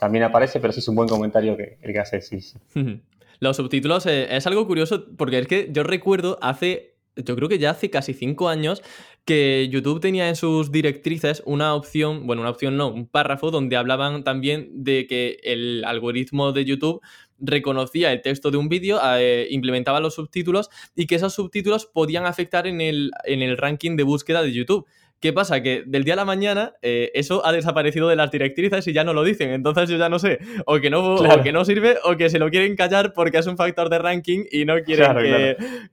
también 0.02 0.24
aparece, 0.24 0.60
pero 0.60 0.74
sí 0.74 0.80
es 0.80 0.88
un 0.88 0.96
buen 0.96 1.08
comentario 1.08 1.56
que, 1.56 1.78
el 1.80 1.94
que 1.94 2.00
hace, 2.00 2.22
sí, 2.22 2.42
sí. 2.42 2.58
Los 3.40 3.58
subtítulos 3.58 4.08
eh, 4.08 4.36
es 4.36 4.48
algo 4.48 4.66
curioso 4.66 5.06
porque 5.16 5.38
es 5.38 5.48
que 5.48 5.70
yo 5.72 5.84
recuerdo 5.84 6.40
hace, 6.42 6.96
yo 7.16 7.36
creo 7.36 7.48
que 7.48 7.60
ya 7.60 7.70
hace 7.70 7.92
casi 7.92 8.16
cinco 8.16 8.50
años, 8.50 8.82
que 9.26 9.70
YouTube 9.70 10.02
tenía 10.02 10.28
en 10.28 10.36
sus 10.36 10.72
directrices 10.72 11.44
una 11.46 11.76
opción, 11.76 12.26
bueno, 12.26 12.42
una 12.42 12.50
opción 12.50 12.78
no, 12.78 12.88
un 12.88 13.06
párrafo 13.06 13.52
donde 13.52 13.78
hablaban 13.78 14.24
también 14.24 14.72
de 14.84 15.06
que 15.06 15.38
el 15.44 15.84
algoritmo 15.86 16.52
de 16.52 16.66
YouTube 16.66 17.00
reconocía 17.38 18.12
el 18.12 18.24
texto 18.24 18.50
de 18.50 18.58
un 18.58 18.70
vídeo, 18.70 19.00
eh, 19.04 19.50
implementaba 19.52 20.00
los 20.00 20.16
subtítulos 20.16 20.72
y 20.96 21.06
que 21.06 21.14
esos 21.14 21.36
subtítulos 21.36 21.86
podían 21.86 22.26
afectar 22.26 22.66
en 22.66 22.82
el, 22.82 23.12
en 23.26 23.44
el 23.44 23.56
ranking 23.56 23.98
de 23.98 24.04
búsqueda 24.04 24.42
de 24.42 24.52
YouTube. 24.52 24.88
¿Qué 25.22 25.34
pasa? 25.34 25.62
Que 25.62 25.84
del 25.86 26.04
día 26.04 26.16
a 26.16 26.18
la 26.18 26.26
mañana 26.26 26.74
eh, 26.82 27.12
eso 27.14 27.46
ha 27.46 27.52
desaparecido 27.52 28.08
de 28.08 28.16
las 28.16 28.32
directrices 28.32 28.88
y 28.88 28.94
ya 28.94 29.04
no 29.04 29.14
lo 29.14 29.24
dicen. 29.24 29.52
Entonces 29.52 29.88
yo 29.88 29.98
ya 29.98 30.10
no 30.10 30.18
sé, 30.18 30.40
o 30.66 30.80
que 30.80 30.90
no, 30.90 31.18
que 31.44 31.52
no 31.52 31.64
sirve 31.64 31.98
o 32.04 32.18
que 32.18 32.32
se 32.32 32.40
lo 32.40 32.50
quieren 32.50 32.76
callar 32.76 33.14
porque 33.14 33.38
es 33.38 33.46
un 33.46 33.56
factor 33.56 33.90
de 33.90 34.00
ranking 34.00 34.46
y 34.52 34.66
no 34.66 34.82
quieren 34.84 35.16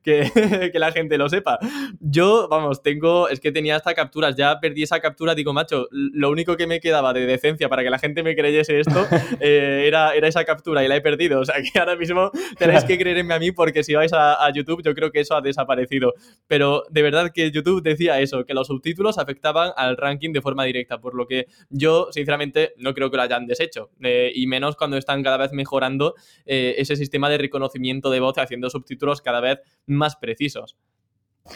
que, 0.02 0.30
que, 0.72 0.78
la 0.78 0.92
gente 0.92 1.18
lo 1.18 1.28
sepa. 1.28 1.58
Yo, 2.00 2.48
vamos, 2.48 2.82
tengo, 2.82 3.28
es 3.28 3.38
que 3.38 3.52
tenía 3.52 3.76
hasta 3.76 3.92
capturas, 3.92 4.34
ya 4.34 4.60
perdí 4.60 4.84
esa 4.84 4.98
captura, 5.00 5.34
digo, 5.34 5.52
macho, 5.52 5.88
lo 5.90 6.30
único 6.30 6.56
que 6.56 6.66
me 6.66 6.80
quedaba 6.80 7.12
de 7.12 7.26
decencia 7.26 7.68
para 7.68 7.82
que 7.82 7.90
la 7.90 7.98
gente 7.98 8.22
me 8.22 8.34
creyese 8.34 8.80
esto 8.80 9.06
eh, 9.40 9.84
era, 9.86 10.14
era 10.14 10.26
esa 10.26 10.46
captura 10.46 10.82
y 10.82 10.88
la 10.88 10.96
he 10.96 11.02
perdido. 11.02 11.40
O 11.40 11.44
sea 11.44 11.56
que 11.60 11.78
ahora 11.78 11.96
mismo 11.96 12.30
tenéis 12.56 12.84
que 12.84 12.96
creerme 12.96 13.34
a 13.34 13.38
mí 13.38 13.52
porque 13.52 13.84
si 13.84 13.94
vais 13.94 14.14
a, 14.14 14.42
a 14.42 14.50
YouTube 14.54 14.82
yo 14.82 14.94
creo 14.94 15.12
que 15.12 15.20
eso 15.20 15.36
ha 15.36 15.42
desaparecido. 15.42 16.14
Pero 16.46 16.84
de 16.88 17.02
verdad 17.02 17.30
que 17.30 17.50
YouTube 17.50 17.82
decía 17.82 18.20
eso, 18.20 18.46
que 18.46 18.54
los 18.54 18.68
subtítulos 18.68 19.17
afectaban 19.18 19.72
al 19.76 19.96
ranking 19.96 20.32
de 20.32 20.40
forma 20.40 20.64
directa, 20.64 21.00
por 21.00 21.14
lo 21.14 21.26
que 21.26 21.46
yo, 21.70 22.08
sinceramente, 22.10 22.72
no 22.76 22.94
creo 22.94 23.10
que 23.10 23.16
lo 23.16 23.22
hayan 23.22 23.46
deshecho, 23.46 23.90
eh, 24.00 24.32
y 24.34 24.46
menos 24.46 24.76
cuando 24.76 24.96
están 24.96 25.22
cada 25.22 25.36
vez 25.36 25.52
mejorando 25.52 26.14
eh, 26.46 26.74
ese 26.78 26.96
sistema 26.96 27.28
de 27.28 27.38
reconocimiento 27.38 28.10
de 28.10 28.20
voz 28.20 28.36
y 28.36 28.40
haciendo 28.40 28.70
subtítulos 28.70 29.20
cada 29.20 29.40
vez 29.40 29.58
más 29.86 30.16
precisos. 30.16 30.76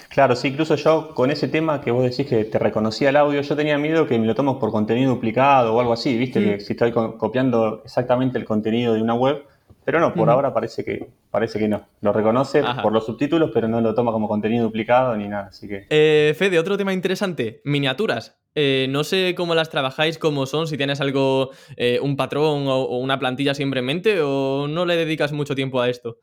Claro, 0.08 0.36
sí, 0.36 0.48
incluso 0.48 0.74
yo 0.76 1.14
con 1.14 1.30
ese 1.30 1.48
tema 1.48 1.80
que 1.80 1.90
vos 1.90 2.02
decís 2.02 2.26
que 2.26 2.44
te 2.44 2.58
reconocía 2.58 3.10
el 3.10 3.16
audio, 3.16 3.40
yo 3.40 3.56
tenía 3.56 3.78
miedo 3.78 4.06
que 4.06 4.18
me 4.18 4.26
lo 4.26 4.34
tomo 4.34 4.58
por 4.58 4.70
contenido 4.70 5.10
duplicado 5.10 5.74
o 5.74 5.80
algo 5.80 5.92
así, 5.92 6.16
¿viste? 6.16 6.40
Mm. 6.40 6.44
Que 6.44 6.60
si 6.60 6.72
estoy 6.72 6.92
copiando 6.92 7.82
exactamente 7.84 8.38
el 8.38 8.44
contenido 8.44 8.94
de 8.94 9.02
una 9.02 9.14
web, 9.14 9.44
pero 9.84 9.98
no, 9.98 10.14
por 10.14 10.30
ahora 10.30 10.54
parece 10.54 10.84
que, 10.84 11.08
parece 11.30 11.58
que 11.58 11.66
no. 11.66 11.86
Lo 12.00 12.12
reconoce 12.12 12.62
por 12.82 12.92
los 12.92 13.04
subtítulos, 13.04 13.50
pero 13.52 13.66
no 13.66 13.80
lo 13.80 13.94
toma 13.94 14.12
como 14.12 14.28
contenido 14.28 14.64
duplicado 14.64 15.16
ni 15.16 15.28
nada. 15.28 15.48
Así 15.48 15.66
que. 15.68 15.86
Eh, 15.90 16.34
Fede, 16.36 16.58
otro 16.58 16.76
tema 16.76 16.92
interesante: 16.92 17.60
miniaturas. 17.64 18.38
Eh, 18.54 18.86
no 18.90 19.02
sé 19.02 19.34
cómo 19.34 19.54
las 19.54 19.70
trabajáis, 19.70 20.18
cómo 20.18 20.46
son, 20.46 20.68
si 20.68 20.76
tienes 20.76 21.00
algo, 21.00 21.50
eh, 21.76 21.98
un 22.02 22.16
patrón 22.16 22.66
o, 22.68 22.98
una 22.98 23.18
plantilla 23.18 23.54
siempre 23.54 23.80
en 23.80 23.86
mente, 23.86 24.20
o 24.20 24.68
no 24.68 24.84
le 24.84 24.96
dedicas 24.96 25.32
mucho 25.32 25.54
tiempo 25.54 25.80
a 25.80 25.88
esto. 25.88 26.18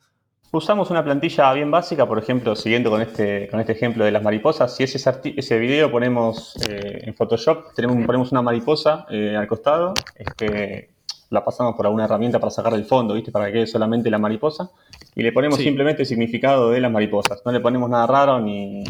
Usamos 0.52 0.90
una 0.90 1.04
plantilla 1.04 1.52
bien 1.54 1.70
básica, 1.70 2.08
por 2.08 2.18
ejemplo, 2.18 2.56
siguiendo 2.56 2.90
con 2.90 3.02
este, 3.02 3.48
con 3.50 3.60
este 3.60 3.74
ejemplo 3.74 4.06
de 4.06 4.12
las 4.12 4.24
mariposas. 4.24 4.76
Si 4.76 4.84
ese, 4.84 5.00
ese 5.36 5.60
video 5.60 5.92
ponemos 5.92 6.56
en 6.68 7.14
Photoshop, 7.14 7.74
tenemos, 7.76 8.04
ponemos 8.06 8.32
una 8.32 8.42
mariposa 8.42 9.06
al 9.10 9.48
costado, 9.48 9.94
que 10.38 10.90
la 11.30 11.46
pasamos 11.46 11.76
por 11.76 11.86
alguna 11.86 12.06
herramienta 12.06 12.40
para 12.40 12.50
sacar 12.50 12.74
del 12.74 12.86
fondo, 12.86 13.14
¿viste? 13.14 13.32
Para 13.32 13.48
que 13.48 13.54
quede 13.54 13.68
solamente 13.68 14.10
la 14.10 14.18
mariposa. 14.18 14.72
Y 15.16 15.22
le 15.22 15.32
ponemos 15.32 15.60
simplemente 15.60 16.02
el 16.02 16.08
significado 16.08 16.72
de 16.72 16.82
las 16.82 16.92
mariposas. 16.92 17.42
No 17.46 17.52
le 17.52 17.60
ponemos 17.60 17.90
nada 17.90 18.08
raro 18.08 18.40
ni, 18.40 18.84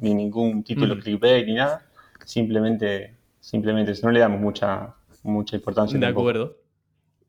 ningún 0.00 0.62
título 0.64 0.96
mm. 0.96 1.00
clickbait 1.00 1.46
ni 1.46 1.54
nada. 1.54 1.82
Simplemente, 2.24 3.14
simplemente, 3.40 3.92
no 4.02 4.10
le 4.10 4.20
damos 4.20 4.40
mucha, 4.40 4.94
mucha 5.22 5.56
importancia. 5.56 5.98
De 5.98 6.06
acuerdo. 6.06 6.56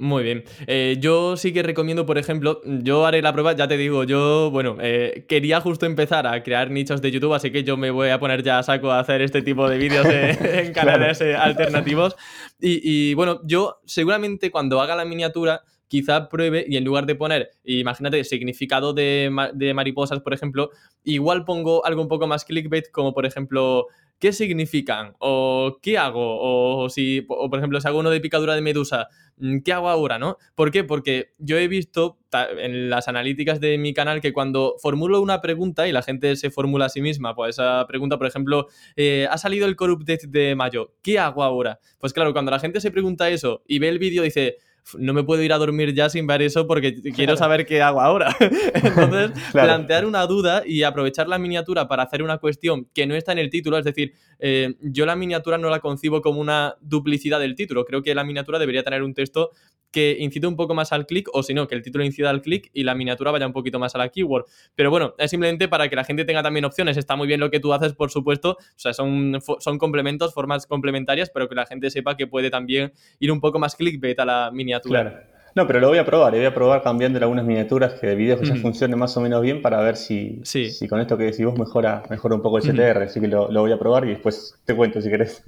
Muy 0.01 0.23
bien. 0.23 0.45
Eh, 0.65 0.95
yo 1.01 1.35
sí 1.35 1.51
que 1.51 1.61
recomiendo, 1.61 2.05
por 2.05 2.17
ejemplo, 2.17 2.61
yo 2.63 3.05
haré 3.05 3.21
la 3.21 3.33
prueba, 3.33 3.51
ya 3.51 3.67
te 3.67 3.75
digo, 3.75 4.05
yo, 4.05 4.49
bueno, 4.49 4.77
eh, 4.79 5.25
quería 5.27 5.59
justo 5.59 5.85
empezar 5.85 6.25
a 6.25 6.41
crear 6.41 6.71
nichos 6.71 7.01
de 7.01 7.11
YouTube, 7.11 7.33
así 7.33 7.51
que 7.51 7.65
yo 7.65 7.75
me 7.75 7.91
voy 7.91 8.07
a 8.07 8.17
poner 8.17 8.41
ya 8.41 8.59
a 8.59 8.63
saco 8.63 8.91
a 8.91 8.99
hacer 8.99 9.21
este 9.21 9.41
tipo 9.41 9.67
de 9.67 9.77
vídeos 9.77 10.05
en 10.05 10.71
canales 10.73 11.19
eh, 11.19 11.35
alternativos. 11.35 12.15
Y, 12.61 13.13
bueno, 13.15 13.41
yo 13.43 13.81
seguramente 13.85 14.51
cuando 14.51 14.79
haga 14.79 14.95
la 14.95 15.03
miniatura, 15.03 15.63
quizá 15.89 16.29
pruebe 16.29 16.63
y 16.65 16.77
en 16.77 16.85
lugar 16.85 17.05
de 17.05 17.15
poner, 17.15 17.51
imagínate, 17.65 18.23
significado 18.23 18.93
de, 18.93 19.29
de 19.53 19.73
mariposas, 19.73 20.21
por 20.21 20.33
ejemplo, 20.33 20.69
igual 21.03 21.43
pongo 21.43 21.85
algo 21.85 22.01
un 22.01 22.07
poco 22.07 22.25
más 22.25 22.45
clickbait, 22.45 22.89
como 22.89 23.13
por 23.13 23.25
ejemplo 23.25 23.87
qué 24.19 24.33
significan 24.33 25.13
o 25.19 25.79
qué 25.81 25.97
hago 25.97 26.83
o 26.83 26.89
si 26.89 27.25
o 27.29 27.49
por 27.49 27.59
ejemplo 27.59 27.79
si 27.79 27.87
hago 27.87 27.99
uno 27.99 28.09
de 28.09 28.19
picadura 28.19 28.53
de 28.53 28.61
medusa 28.61 29.07
mm, 29.37 29.59
qué 29.59 29.73
hago 29.73 29.89
ahora 29.89 30.19
no 30.19 30.37
por 30.55 30.71
qué 30.71 30.83
porque 30.83 31.33
yo 31.37 31.57
he 31.57 31.67
visto 31.67 32.19
en 32.57 32.89
las 32.89 33.07
analíticas 33.07 33.59
de 33.59 33.77
mi 33.77 33.93
canal 33.93 34.21
que 34.21 34.33
cuando 34.33 34.75
formulo 34.81 35.21
una 35.21 35.41
pregunta 35.41 35.87
y 35.87 35.91
la 35.91 36.03
gente 36.03 36.35
se 36.35 36.51
formula 36.51 36.85
a 36.85 36.89
sí 36.89 37.01
misma 37.01 37.33
pues 37.33 37.55
esa 37.55 37.85
pregunta 37.87 38.17
por 38.17 38.27
ejemplo 38.27 38.67
eh, 38.95 39.27
ha 39.31 39.37
salido 39.37 39.65
el 39.65 39.75
Corrupted 39.75 40.19
de 40.27 40.55
mayo 40.55 40.93
qué 41.01 41.17
hago 41.17 41.43
ahora 41.43 41.79
pues 41.97 42.13
claro 42.13 42.33
cuando 42.33 42.51
la 42.51 42.59
gente 42.59 42.81
se 42.81 42.91
pregunta 42.91 43.29
eso 43.29 43.63
y 43.67 43.79
ve 43.79 43.89
el 43.89 43.99
vídeo 43.99 44.23
dice 44.23 44.57
no 44.97 45.13
me 45.13 45.23
puedo 45.23 45.41
ir 45.43 45.53
a 45.53 45.57
dormir 45.57 45.93
ya 45.93 46.09
sin 46.09 46.27
ver 46.27 46.41
eso 46.41 46.67
porque 46.67 47.01
quiero 47.15 47.35
saber 47.37 47.65
qué 47.65 47.81
hago 47.81 48.01
ahora. 48.01 48.35
Entonces, 48.39 49.31
plantear 49.51 50.05
una 50.05 50.25
duda 50.25 50.63
y 50.65 50.83
aprovechar 50.83 51.27
la 51.27 51.37
miniatura 51.37 51.87
para 51.87 52.03
hacer 52.03 52.23
una 52.23 52.37
cuestión 52.37 52.87
que 52.93 53.05
no 53.05 53.15
está 53.15 53.31
en 53.31 53.39
el 53.39 53.49
título, 53.49 53.77
es 53.77 53.85
decir, 53.85 54.13
eh, 54.39 54.75
yo 54.81 55.05
la 55.05 55.15
miniatura 55.15 55.57
no 55.57 55.69
la 55.69 55.79
concibo 55.79 56.21
como 56.21 56.39
una 56.39 56.75
duplicidad 56.81 57.39
del 57.39 57.55
título, 57.55 57.85
creo 57.85 58.01
que 58.01 58.15
la 58.15 58.23
miniatura 58.23 58.59
debería 58.59 58.83
tener 58.83 59.03
un 59.03 59.13
texto 59.13 59.51
que 59.91 60.17
incite 60.19 60.47
un 60.47 60.55
poco 60.55 60.73
más 60.73 60.91
al 60.91 61.05
clic 61.05 61.29
o 61.33 61.43
si 61.43 61.53
no, 61.53 61.67
que 61.67 61.75
el 61.75 61.81
título 61.81 62.03
incida 62.03 62.29
al 62.29 62.41
clic 62.41 62.69
y 62.73 62.83
la 62.83 62.95
miniatura 62.95 63.31
vaya 63.31 63.47
un 63.47 63.53
poquito 63.53 63.79
más 63.79 63.95
a 63.95 63.97
la 63.97 64.09
keyword. 64.09 64.45
Pero 64.75 64.89
bueno, 64.91 65.15
es 65.17 65.31
simplemente 65.31 65.67
para 65.67 65.89
que 65.89 65.95
la 65.95 66.03
gente 66.03 66.25
tenga 66.25 66.43
también 66.43 66.65
opciones. 66.65 66.97
Está 66.97 67.15
muy 67.15 67.27
bien 67.27 67.39
lo 67.39 67.49
que 67.49 67.59
tú 67.59 67.73
haces, 67.73 67.93
por 67.93 68.11
supuesto. 68.11 68.51
O 68.51 68.57
sea, 68.79 68.93
son, 68.93 69.39
son 69.59 69.77
complementos, 69.77 70.33
formas 70.33 70.67
complementarias, 70.67 71.29
pero 71.29 71.49
que 71.49 71.55
la 71.55 71.65
gente 71.65 71.89
sepa 71.89 72.15
que 72.17 72.27
puede 72.27 72.49
también 72.49 72.93
ir 73.19 73.31
un 73.31 73.39
poco 73.39 73.59
más 73.59 73.75
clickbait 73.75 74.19
a 74.19 74.25
la 74.25 74.51
miniatura. 74.53 75.01
Claro. 75.01 75.39
No, 75.55 75.65
pero 75.65 75.79
lo 75.79 75.89
voy 75.89 75.97
a 75.97 76.05
probar, 76.05 76.31
voy 76.33 76.45
a 76.45 76.53
probar 76.53 76.83
cambiando 76.83 77.17
algunas 77.19 77.43
miniaturas 77.43 77.93
que 77.93 78.07
de 78.07 78.15
videos 78.15 78.39
que 78.39 78.45
ya 78.45 78.55
funcionen 78.55 78.99
más 78.99 79.17
o 79.17 79.21
menos 79.21 79.41
bien 79.41 79.61
para 79.61 79.81
ver 79.81 79.97
si, 79.97 80.41
si 80.43 80.87
con 80.87 80.99
esto 80.99 81.17
que 81.17 81.23
decís 81.23 81.43
vos 81.43 81.57
mejora, 81.57 82.03
mejora 82.09 82.35
un 82.35 82.41
poco 82.41 82.59
el 82.59 82.63
CTR. 82.63 83.03
Así 83.03 83.19
que 83.19 83.27
lo, 83.27 83.51
lo 83.51 83.61
voy 83.61 83.71
a 83.71 83.79
probar 83.79 84.05
y 84.05 84.09
después 84.09 84.55
te 84.65 84.75
cuento 84.75 85.01
si 85.01 85.09
querés. 85.09 85.43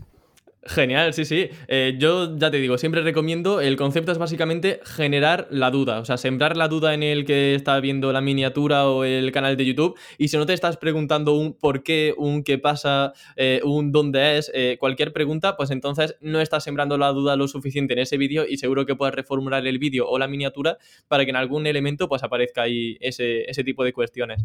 Genial, 0.63 1.11
sí, 1.15 1.25
sí. 1.25 1.49
Eh, 1.67 1.95
yo 1.97 2.37
ya 2.37 2.51
te 2.51 2.57
digo, 2.57 2.77
siempre 2.77 3.01
recomiendo, 3.01 3.61
el 3.61 3.75
concepto 3.75 4.11
es 4.11 4.19
básicamente 4.19 4.79
generar 4.83 5.47
la 5.49 5.71
duda, 5.71 5.99
o 5.99 6.05
sea, 6.05 6.17
sembrar 6.17 6.55
la 6.55 6.67
duda 6.67 6.93
en 6.93 7.01
el 7.01 7.25
que 7.25 7.55
está 7.55 7.79
viendo 7.79 8.13
la 8.13 8.21
miniatura 8.21 8.87
o 8.87 9.03
el 9.03 9.31
canal 9.31 9.57
de 9.57 9.65
YouTube 9.65 9.97
y 10.19 10.27
si 10.27 10.37
no 10.37 10.45
te 10.45 10.53
estás 10.53 10.77
preguntando 10.77 11.33
un 11.33 11.53
por 11.53 11.81
qué, 11.81 12.13
un 12.15 12.43
qué 12.43 12.59
pasa, 12.59 13.13
eh, 13.37 13.61
un 13.63 13.91
dónde 13.91 14.37
es, 14.37 14.51
eh, 14.53 14.77
cualquier 14.79 15.13
pregunta, 15.13 15.57
pues 15.57 15.71
entonces 15.71 16.15
no 16.21 16.39
estás 16.39 16.63
sembrando 16.63 16.95
la 16.95 17.07
duda 17.09 17.35
lo 17.35 17.47
suficiente 17.47 17.93
en 17.93 17.99
ese 17.99 18.17
vídeo 18.17 18.45
y 18.47 18.57
seguro 18.57 18.85
que 18.85 18.95
puedes 18.95 19.15
reformular 19.15 19.65
el 19.65 19.79
vídeo 19.79 20.07
o 20.07 20.19
la 20.19 20.27
miniatura 20.27 20.77
para 21.07 21.23
que 21.23 21.31
en 21.31 21.37
algún 21.37 21.65
elemento 21.65 22.07
pues 22.07 22.21
aparezca 22.21 22.61
ahí 22.61 22.97
ese, 22.99 23.49
ese 23.49 23.63
tipo 23.63 23.83
de 23.83 23.93
cuestiones. 23.93 24.43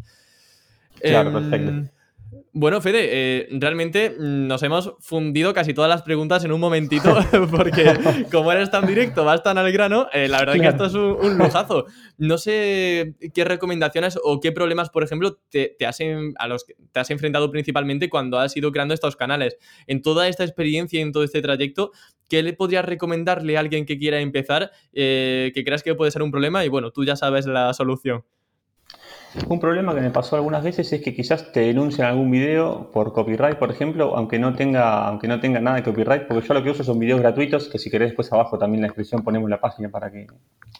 Claro, 0.98 1.30
perfecto. 1.30 1.90
Bueno, 2.52 2.80
Fede, 2.80 3.08
eh, 3.10 3.48
realmente 3.52 4.14
nos 4.18 4.62
hemos 4.62 4.94
fundido 5.00 5.52
casi 5.52 5.74
todas 5.74 5.90
las 5.90 6.02
preguntas 6.02 6.42
en 6.44 6.52
un 6.52 6.60
momentito, 6.60 7.14
porque 7.50 7.84
como 8.32 8.50
eres 8.50 8.70
tan 8.70 8.86
directo, 8.86 9.24
vas 9.24 9.42
tan 9.42 9.58
al 9.58 9.70
grano, 9.72 10.08
eh, 10.12 10.26
la 10.26 10.38
verdad 10.38 10.56
es 10.56 10.62
que 10.62 10.68
esto 10.68 10.86
es 10.86 10.94
un, 10.94 11.36
lujazo. 11.36 11.84
No 12.16 12.38
sé 12.38 13.14
qué 13.34 13.44
recomendaciones 13.44 14.18
o 14.22 14.40
qué 14.40 14.52
problemas, 14.52 14.88
por 14.88 15.04
ejemplo, 15.04 15.38
te, 15.50 15.76
has 15.86 15.98
a 16.38 16.48
los 16.48 16.64
que 16.64 16.74
te 16.92 17.00
has 17.00 17.10
enfrentado 17.10 17.50
principalmente 17.50 18.08
cuando 18.08 18.38
has 18.38 18.56
ido 18.56 18.72
creando 18.72 18.94
estos 18.94 19.16
canales. 19.16 19.58
En 19.86 20.00
toda 20.00 20.26
esta 20.26 20.42
experiencia 20.42 20.98
y 20.98 21.02
en 21.02 21.12
todo 21.12 21.24
este 21.24 21.42
trayecto, 21.42 21.92
¿qué 22.28 22.42
le 22.42 22.54
podrías 22.54 22.86
recomendarle 22.86 23.56
a 23.56 23.60
alguien 23.60 23.84
que 23.84 23.98
quiera 23.98 24.20
empezar 24.20 24.70
eh, 24.94 25.52
que 25.54 25.62
creas 25.62 25.82
que 25.82 25.94
puede 25.94 26.10
ser 26.10 26.22
un 26.22 26.30
problema? 26.30 26.64
Y 26.64 26.68
bueno, 26.68 26.90
tú 26.90 27.04
ya 27.04 27.16
sabes 27.16 27.46
la 27.46 27.72
solución. 27.74 28.24
Un 29.48 29.60
problema 29.60 29.94
que 29.94 30.00
me 30.00 30.10
pasó 30.10 30.36
algunas 30.36 30.64
veces 30.64 30.92
es 30.92 31.00
que 31.02 31.14
quizás 31.14 31.52
te 31.52 31.60
denuncian 31.60 32.08
algún 32.08 32.30
video 32.30 32.90
por 32.90 33.12
copyright, 33.12 33.56
por 33.58 33.70
ejemplo, 33.70 34.16
aunque 34.16 34.38
no 34.38 34.54
tenga, 34.54 35.06
aunque 35.06 35.28
no 35.28 35.40
tenga 35.40 35.60
nada 35.60 35.76
de 35.76 35.82
copyright, 35.82 36.26
porque 36.26 36.46
yo 36.46 36.54
lo 36.54 36.62
que 36.64 36.70
uso 36.70 36.82
son 36.82 36.98
videos 36.98 37.20
gratuitos, 37.20 37.68
que 37.68 37.78
si 37.78 37.90
querés 37.90 38.08
después 38.08 38.32
abajo 38.32 38.58
también 38.58 38.78
en 38.78 38.82
la 38.82 38.88
descripción 38.88 39.22
ponemos 39.22 39.48
la 39.48 39.60
página 39.60 39.88
para 39.88 40.10
que, 40.10 40.26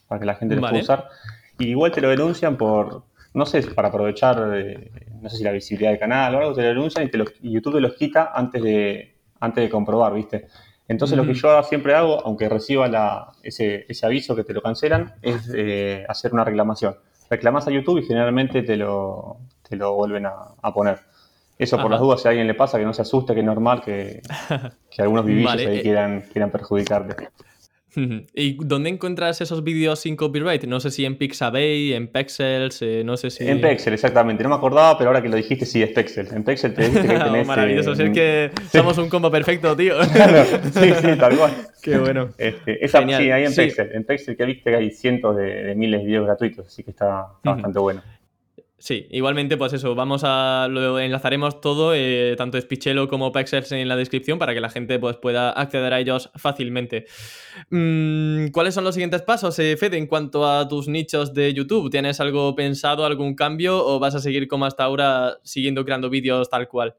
para 0.08 0.18
que 0.18 0.26
la 0.26 0.34
gente 0.34 0.56
los 0.56 0.68
pueda 0.68 0.82
usar. 0.82 1.08
Y 1.58 1.68
igual 1.68 1.92
te 1.92 2.00
lo 2.00 2.08
denuncian 2.08 2.56
por, 2.56 3.04
no 3.34 3.46
sé, 3.46 3.62
para 3.62 3.88
aprovechar, 3.88 4.52
eh, 4.54 4.90
no 5.20 5.28
sé 5.28 5.36
si 5.36 5.44
la 5.44 5.52
visibilidad 5.52 5.90
del 5.90 6.00
canal 6.00 6.34
o 6.34 6.38
algo, 6.38 6.54
te 6.54 6.62
lo 6.62 6.68
denuncian 6.68 7.08
y, 7.42 7.50
YouTube 7.50 7.74
te 7.74 7.80
los 7.80 7.94
quita 7.94 8.32
antes 8.34 8.62
de, 8.62 9.14
antes 9.38 9.62
de 9.62 9.70
comprobar, 9.70 10.12
¿viste? 10.14 10.48
Entonces 10.88 11.16
lo 11.16 11.26
que 11.26 11.34
yo 11.34 11.62
siempre 11.64 11.94
hago, 11.94 12.24
aunque 12.24 12.48
reciba 12.48 12.88
la, 12.88 13.32
ese, 13.42 13.86
ese, 13.88 14.06
aviso 14.06 14.36
que 14.36 14.44
te 14.44 14.52
lo 14.52 14.62
cancelan, 14.62 15.14
es 15.20 15.52
eh, 15.54 16.04
hacer 16.08 16.32
una 16.32 16.44
reclamación 16.44 16.96
reclamas 17.30 17.66
a 17.66 17.70
YouTube 17.70 17.98
y 17.98 18.06
generalmente 18.06 18.62
te 18.62 18.76
lo, 18.76 19.38
te 19.68 19.76
lo 19.76 19.94
vuelven 19.94 20.26
a, 20.26 20.74
poner. 20.74 21.00
Eso 21.58 21.80
por 21.80 21.90
las 21.90 22.00
dudas, 22.00 22.20
si 22.20 22.28
a 22.28 22.30
alguien 22.30 22.46
le 22.46 22.54
pasa, 22.54 22.78
que 22.78 22.84
no 22.84 22.92
se 22.92 23.02
asuste, 23.02 23.32
que 23.32 23.40
es 23.40 23.46
normal 23.46 23.82
que, 23.82 24.20
algunos 24.98 25.24
vivillos 25.24 25.52
ahí 25.52 25.78
eh. 25.78 25.82
quieran, 25.82 26.24
quieran 26.32 26.50
perjudicarte. 26.50 27.28
¿Y 28.34 28.58
dónde 28.64 28.90
encuentras 28.90 29.40
esos 29.40 29.64
vídeos 29.64 30.00
sin 30.00 30.16
copyright? 30.16 30.64
No 30.64 30.80
sé 30.80 30.90
si 30.90 31.04
en 31.04 31.16
Pixabay, 31.16 31.94
en 31.94 32.08
Pexels, 32.08 32.82
eh, 32.82 33.02
no 33.04 33.16
sé 33.16 33.30
si... 33.30 33.48
En 33.48 33.60
Pexel, 33.60 33.94
exactamente. 33.94 34.42
No 34.42 34.50
me 34.50 34.56
acordaba, 34.56 34.98
pero 34.98 35.10
ahora 35.10 35.22
que 35.22 35.28
lo 35.28 35.36
dijiste, 35.36 35.64
sí, 35.64 35.82
es 35.82 35.90
Pexel. 35.90 36.28
En 36.32 36.44
Pexel 36.44 36.74
te 36.74 36.88
dice 36.88 37.02
que 37.02 37.08
tenés... 37.18 37.46
Maravilloso, 37.46 37.92
es 37.92 38.10
que 38.10 38.50
somos 38.70 38.98
un 38.98 39.08
combo 39.08 39.30
perfecto, 39.30 39.74
tío. 39.74 40.02
sí, 40.04 40.92
sí, 41.00 41.16
tal 41.18 41.36
cual. 41.36 41.52
Qué 41.82 41.98
bueno. 41.98 42.28
Este, 42.36 42.84
esa, 42.84 43.02
sí, 43.02 43.12
ahí 43.12 43.44
en 43.44 43.54
Pexel. 43.54 43.90
En 43.92 44.04
Pexel 44.04 44.36
que 44.36 44.44
viste 44.44 44.70
que 44.70 44.76
hay 44.76 44.90
cientos 44.90 45.36
de, 45.36 45.74
miles 45.74 46.00
de 46.00 46.06
videos 46.06 46.26
gratuitos, 46.26 46.66
así 46.66 46.82
que 46.82 46.90
está, 46.90 47.28
bastante 47.42 47.78
bueno. 47.78 48.02
Sí, 48.78 49.06
igualmente, 49.10 49.56
pues 49.56 49.72
eso, 49.72 49.94
vamos 49.94 50.22
a. 50.24 50.68
Lo 50.70 50.98
enlazaremos 50.98 51.62
todo, 51.62 51.94
eh, 51.94 52.34
tanto 52.36 52.60
Spichelo 52.60 53.08
como 53.08 53.32
Pexels 53.32 53.72
en 53.72 53.88
la 53.88 53.96
descripción 53.96 54.38
para 54.38 54.52
que 54.52 54.60
la 54.60 54.68
gente 54.68 54.98
pues, 54.98 55.16
pueda 55.16 55.50
acceder 55.50 55.94
a 55.94 55.98
ellos 55.98 56.30
fácilmente. 56.34 57.06
Mm, 57.70 58.48
¿Cuáles 58.48 58.74
son 58.74 58.84
los 58.84 58.94
siguientes 58.94 59.22
pasos, 59.22 59.58
eh, 59.60 59.78
Fede, 59.78 59.96
en 59.96 60.06
cuanto 60.06 60.46
a 60.46 60.68
tus 60.68 60.88
nichos 60.88 61.32
de 61.32 61.54
YouTube? 61.54 61.90
¿Tienes 61.90 62.20
algo 62.20 62.54
pensado, 62.54 63.06
algún 63.06 63.34
cambio 63.34 63.82
o 63.82 63.98
vas 63.98 64.14
a 64.14 64.20
seguir 64.20 64.46
como 64.46 64.66
hasta 64.66 64.84
ahora 64.84 65.38
siguiendo 65.42 65.82
creando 65.86 66.10
vídeos 66.10 66.50
tal 66.50 66.68
cual? 66.68 66.96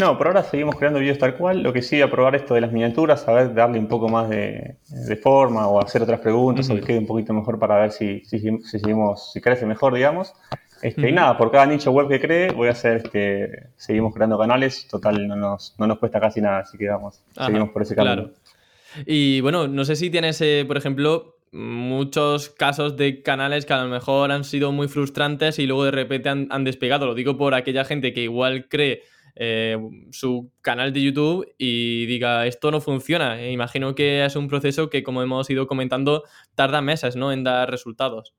No, 0.00 0.18
por 0.18 0.26
ahora 0.26 0.42
seguimos 0.42 0.74
creando 0.74 0.98
vídeos 0.98 1.18
tal 1.18 1.36
cual. 1.36 1.62
Lo 1.62 1.72
que 1.72 1.82
sí, 1.82 2.02
a 2.02 2.10
probar 2.10 2.34
esto 2.34 2.54
de 2.54 2.62
las 2.62 2.72
miniaturas, 2.72 3.28
a 3.28 3.32
ver, 3.32 3.54
darle 3.54 3.78
un 3.78 3.86
poco 3.86 4.08
más 4.08 4.28
de, 4.28 4.76
forma 5.22 5.68
o 5.68 5.80
hacer 5.80 6.02
otras 6.02 6.18
preguntas 6.18 6.68
o 6.68 6.74
que 6.74 6.80
quede 6.80 6.98
un 6.98 7.06
poquito 7.06 7.32
mejor 7.32 7.60
para 7.60 7.76
ver 7.76 7.92
si, 7.92 8.24
si, 8.24 8.40
si, 8.40 8.60
seguimos, 8.62 9.32
si 9.32 9.40
crece 9.40 9.66
mejor, 9.66 9.94
digamos. 9.94 10.34
Este, 10.82 11.10
y 11.10 11.12
nada, 11.12 11.36
por 11.36 11.50
cada 11.50 11.66
nicho 11.66 11.90
web 11.92 12.08
que 12.08 12.20
cree, 12.20 12.52
voy 12.52 12.68
a 12.68 12.72
hacer 12.72 13.10
que 13.10 13.68
seguimos 13.76 14.14
creando 14.14 14.38
canales. 14.38 14.88
Total, 14.88 15.26
no 15.28 15.36
nos, 15.36 15.74
no 15.78 15.86
nos 15.86 15.98
cuesta 15.98 16.20
casi 16.20 16.40
nada, 16.40 16.60
así 16.60 16.78
que 16.78 16.88
vamos, 16.88 17.22
seguimos 17.34 17.70
por 17.70 17.82
ese 17.82 17.94
camino. 17.94 18.30
Y 19.06 19.40
bueno, 19.40 19.68
no 19.68 19.84
sé 19.84 19.96
si 19.96 20.10
tienes, 20.10 20.40
eh, 20.40 20.64
por 20.66 20.76
ejemplo, 20.76 21.36
muchos 21.52 22.48
casos 22.50 22.96
de 22.96 23.22
canales 23.22 23.66
que 23.66 23.72
a 23.72 23.82
lo 23.82 23.88
mejor 23.88 24.32
han 24.32 24.44
sido 24.44 24.72
muy 24.72 24.88
frustrantes 24.88 25.58
y 25.58 25.66
luego 25.66 25.84
de 25.84 25.90
repente 25.90 26.28
han, 26.28 26.64
despegado. 26.64 27.06
Lo 27.06 27.14
digo 27.14 27.36
por 27.36 27.54
aquella 27.54 27.84
gente 27.84 28.12
que 28.12 28.22
igual 28.22 28.68
cree 28.68 29.02
eh, 29.36 29.78
su 30.10 30.50
canal 30.60 30.92
de 30.92 31.02
YouTube 31.02 31.54
y 31.58 32.06
diga 32.06 32.46
esto 32.46 32.70
no 32.70 32.80
funciona. 32.80 33.40
E 33.40 33.52
imagino 33.52 33.94
que 33.94 34.24
es 34.24 34.36
un 34.36 34.48
proceso 34.48 34.90
que, 34.90 35.02
como 35.02 35.22
hemos 35.22 35.50
ido 35.50 35.66
comentando, 35.66 36.24
tarda 36.54 36.80
meses 36.80 37.16
¿no? 37.16 37.32
en 37.32 37.44
dar 37.44 37.70
resultados. 37.70 38.34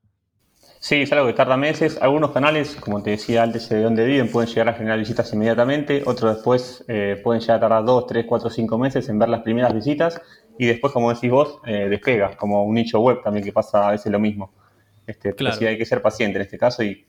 Sí, 0.82 0.96
es 0.96 1.12
algo 1.12 1.28
que 1.28 1.32
tarda 1.32 1.56
meses. 1.56 1.96
Algunos 2.02 2.32
canales, 2.32 2.74
como 2.74 3.00
te 3.00 3.10
decía 3.10 3.44
antes, 3.44 3.68
de 3.68 3.80
dónde 3.80 4.04
viven, 4.04 4.28
pueden 4.28 4.50
llegar 4.50 4.68
a 4.68 4.72
generar 4.72 4.98
visitas 4.98 5.32
inmediatamente. 5.32 6.02
Otros 6.04 6.34
después 6.34 6.84
eh, 6.88 7.20
pueden 7.22 7.40
llegar 7.40 7.58
a 7.58 7.60
tardar 7.60 7.84
2, 7.84 8.06
3, 8.08 8.26
4, 8.28 8.50
5 8.50 8.78
meses 8.78 9.08
en 9.08 9.16
ver 9.16 9.28
las 9.28 9.42
primeras 9.42 9.72
visitas. 9.72 10.20
Y 10.58 10.66
después, 10.66 10.92
como 10.92 11.14
decís 11.14 11.30
vos, 11.30 11.60
eh, 11.66 11.86
despega, 11.88 12.36
como 12.36 12.64
un 12.64 12.74
nicho 12.74 12.98
web 12.98 13.22
también 13.22 13.44
que 13.44 13.52
pasa 13.52 13.86
a 13.86 13.92
veces 13.92 14.10
lo 14.10 14.18
mismo. 14.18 14.52
Este, 15.06 15.32
claro. 15.36 15.56
hay 15.68 15.78
que 15.78 15.86
ser 15.86 16.02
paciente 16.02 16.38
en 16.38 16.42
este 16.42 16.58
caso. 16.58 16.82
Y 16.82 17.06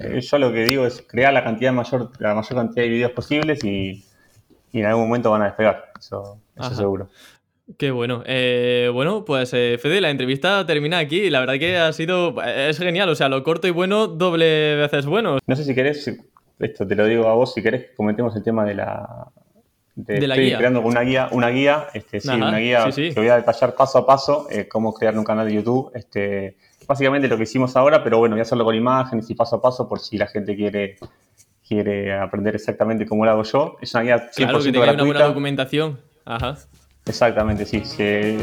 eh, 0.00 0.20
yo 0.20 0.38
lo 0.38 0.52
que 0.52 0.64
digo 0.64 0.84
es 0.84 1.00
crear 1.02 1.32
la 1.32 1.44
cantidad 1.44 1.72
mayor, 1.72 2.10
la 2.18 2.34
mayor 2.34 2.56
cantidad 2.56 2.82
de 2.82 2.88
videos 2.88 3.12
posibles 3.12 3.62
y, 3.62 4.04
en 4.72 4.84
algún 4.84 5.04
momento 5.04 5.30
van 5.30 5.42
a 5.42 5.44
despegar. 5.44 5.92
Eso, 5.96 6.40
eso 6.56 6.74
seguro. 6.74 7.08
Qué 7.78 7.90
bueno. 7.90 8.22
Eh, 8.26 8.90
bueno, 8.92 9.24
pues 9.24 9.52
eh, 9.54 9.78
Fede, 9.80 10.00
la 10.00 10.10
entrevista 10.10 10.66
termina 10.66 10.98
aquí. 10.98 11.30
La 11.30 11.40
verdad 11.40 11.54
que 11.58 11.76
ha 11.78 11.92
sido. 11.92 12.42
Es 12.42 12.78
genial. 12.78 13.08
O 13.08 13.14
sea, 13.14 13.28
lo 13.28 13.42
corto 13.42 13.66
y 13.68 13.70
bueno, 13.70 14.08
doble 14.08 14.76
veces 14.76 15.06
bueno. 15.06 15.38
No 15.46 15.56
sé 15.56 15.64
si 15.64 15.74
querés, 15.74 16.10
esto 16.58 16.86
te 16.86 16.94
lo 16.94 17.06
digo 17.06 17.28
a 17.28 17.34
vos, 17.34 17.54
si 17.54 17.62
querés 17.62 17.90
comentemos 17.96 18.34
el 18.36 18.42
tema 18.42 18.64
de 18.64 18.74
la. 18.74 19.28
De, 19.94 20.26
la 20.26 20.34
estoy 20.34 20.46
guía. 20.46 20.58
creando 20.58 20.80
una 20.80 21.02
guía, 21.02 21.28
una 21.32 21.50
guía, 21.50 21.88
este, 21.92 22.18
sí, 22.18 22.30
una 22.30 22.56
guía 22.56 22.86
que 22.90 23.12
voy 23.14 23.28
a 23.28 23.36
detallar 23.36 23.74
paso 23.74 23.98
a 23.98 24.06
paso 24.06 24.46
eh, 24.50 24.66
cómo 24.66 24.94
crear 24.94 25.16
un 25.18 25.24
canal 25.24 25.46
de 25.46 25.54
YouTube. 25.54 25.90
Este, 25.94 26.56
básicamente 26.88 27.28
lo 27.28 27.36
que 27.36 27.42
hicimos 27.42 27.76
ahora, 27.76 28.02
pero 28.02 28.18
bueno, 28.18 28.34
voy 28.34 28.40
a 28.40 28.42
hacerlo 28.42 28.64
con 28.64 28.74
imágenes 28.74 29.28
y 29.28 29.34
paso 29.34 29.56
a 29.56 29.60
paso 29.60 29.86
por 29.86 30.00
si 30.00 30.16
la 30.16 30.26
gente 30.26 30.56
quiere 30.56 30.96
quiere 31.66 32.12
aprender 32.14 32.54
exactamente 32.54 33.06
cómo 33.06 33.24
lo 33.26 33.32
hago 33.32 33.42
yo. 33.42 33.76
Es 33.82 33.92
una 33.92 34.02
guía 34.02 34.30
100% 34.30 34.34
claro, 34.34 34.58
que 34.58 34.72
tenga 34.72 34.92
una 34.92 35.04
buena 35.04 35.24
documentación. 35.26 36.00
Ajá. 36.24 36.56
Exactamente, 37.04 37.66
sí. 37.66 37.82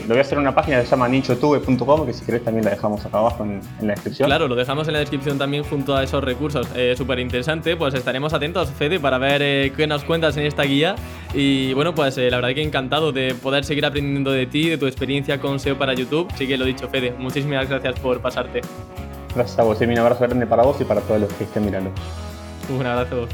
lo 0.02 0.10
voy 0.10 0.18
a 0.18 0.22
hacer 0.22 0.34
en 0.34 0.42
una 0.42 0.54
página 0.54 0.80
que 0.80 0.84
se 0.84 0.92
llama 0.92 1.08
nichotube.com, 1.08 2.06
que 2.06 2.12
si 2.12 2.26
querés 2.26 2.44
también 2.44 2.66
la 2.66 2.72
dejamos 2.72 3.06
acá 3.06 3.20
abajo 3.20 3.46
en, 3.46 3.62
la 3.80 3.94
descripción. 3.94 4.28
Claro, 4.28 4.50
lo 4.50 4.56
dejamos 4.56 4.86
en 4.88 4.94
la 4.94 5.00
descripción 5.00 5.38
también 5.38 5.64
junto 5.64 5.96
a 5.96 6.04
esos 6.04 6.22
recursos. 6.22 6.68
Eh, 6.76 6.94
Súper 6.98 7.20
interesante, 7.20 7.78
pues 7.78 7.94
estaremos 7.94 8.34
atentos, 8.34 8.70
Fede, 8.72 9.00
para 9.00 9.18
ver 9.18 9.42
eh, 9.42 9.72
qué 9.78 9.88
nos 9.88 10.04
cuentas 10.04 10.36
en 10.36 10.46
esta 10.46 10.64
guía. 10.64 10.96
Y 11.34 11.74
bueno, 11.74 11.96
pues 11.96 12.18
eh, 12.18 12.30
la 12.30 12.38
verdad 12.38 12.54
que 12.54 12.62
encantado 12.62 13.14
de 13.14 13.34
poder 13.34 13.64
seguir 13.64 13.86
aprendiendo 13.86 14.32
de 14.32 14.46
ti, 14.46 14.70
de 14.70 14.78
tu 14.78 14.88
experiencia 14.88 15.40
con 15.40 15.58
SEO 15.62 15.78
para 15.78 15.94
YouTube. 15.94 16.28
Así 16.34 16.46
que 16.46 16.58
lo 16.58 16.66
dicho, 16.66 16.90
Fede, 16.90 17.16
muchísimas 17.18 17.70
gracias 17.70 17.98
por 18.02 18.20
pasarte. 18.20 18.60
Gracias 19.36 19.58
a 19.58 19.64
vos, 19.64 19.82
y 19.82 19.86
un 19.86 19.98
abrazo 19.98 20.26
grande 20.26 20.46
para 20.46 20.64
vos 20.64 20.82
y 20.82 20.84
para 20.84 21.00
todos 21.00 21.22
los 21.22 21.32
que 21.34 21.46
estén 21.46 21.64
mirando. 21.64 21.92
Un 22.78 22.86
abrazo. 22.86 23.26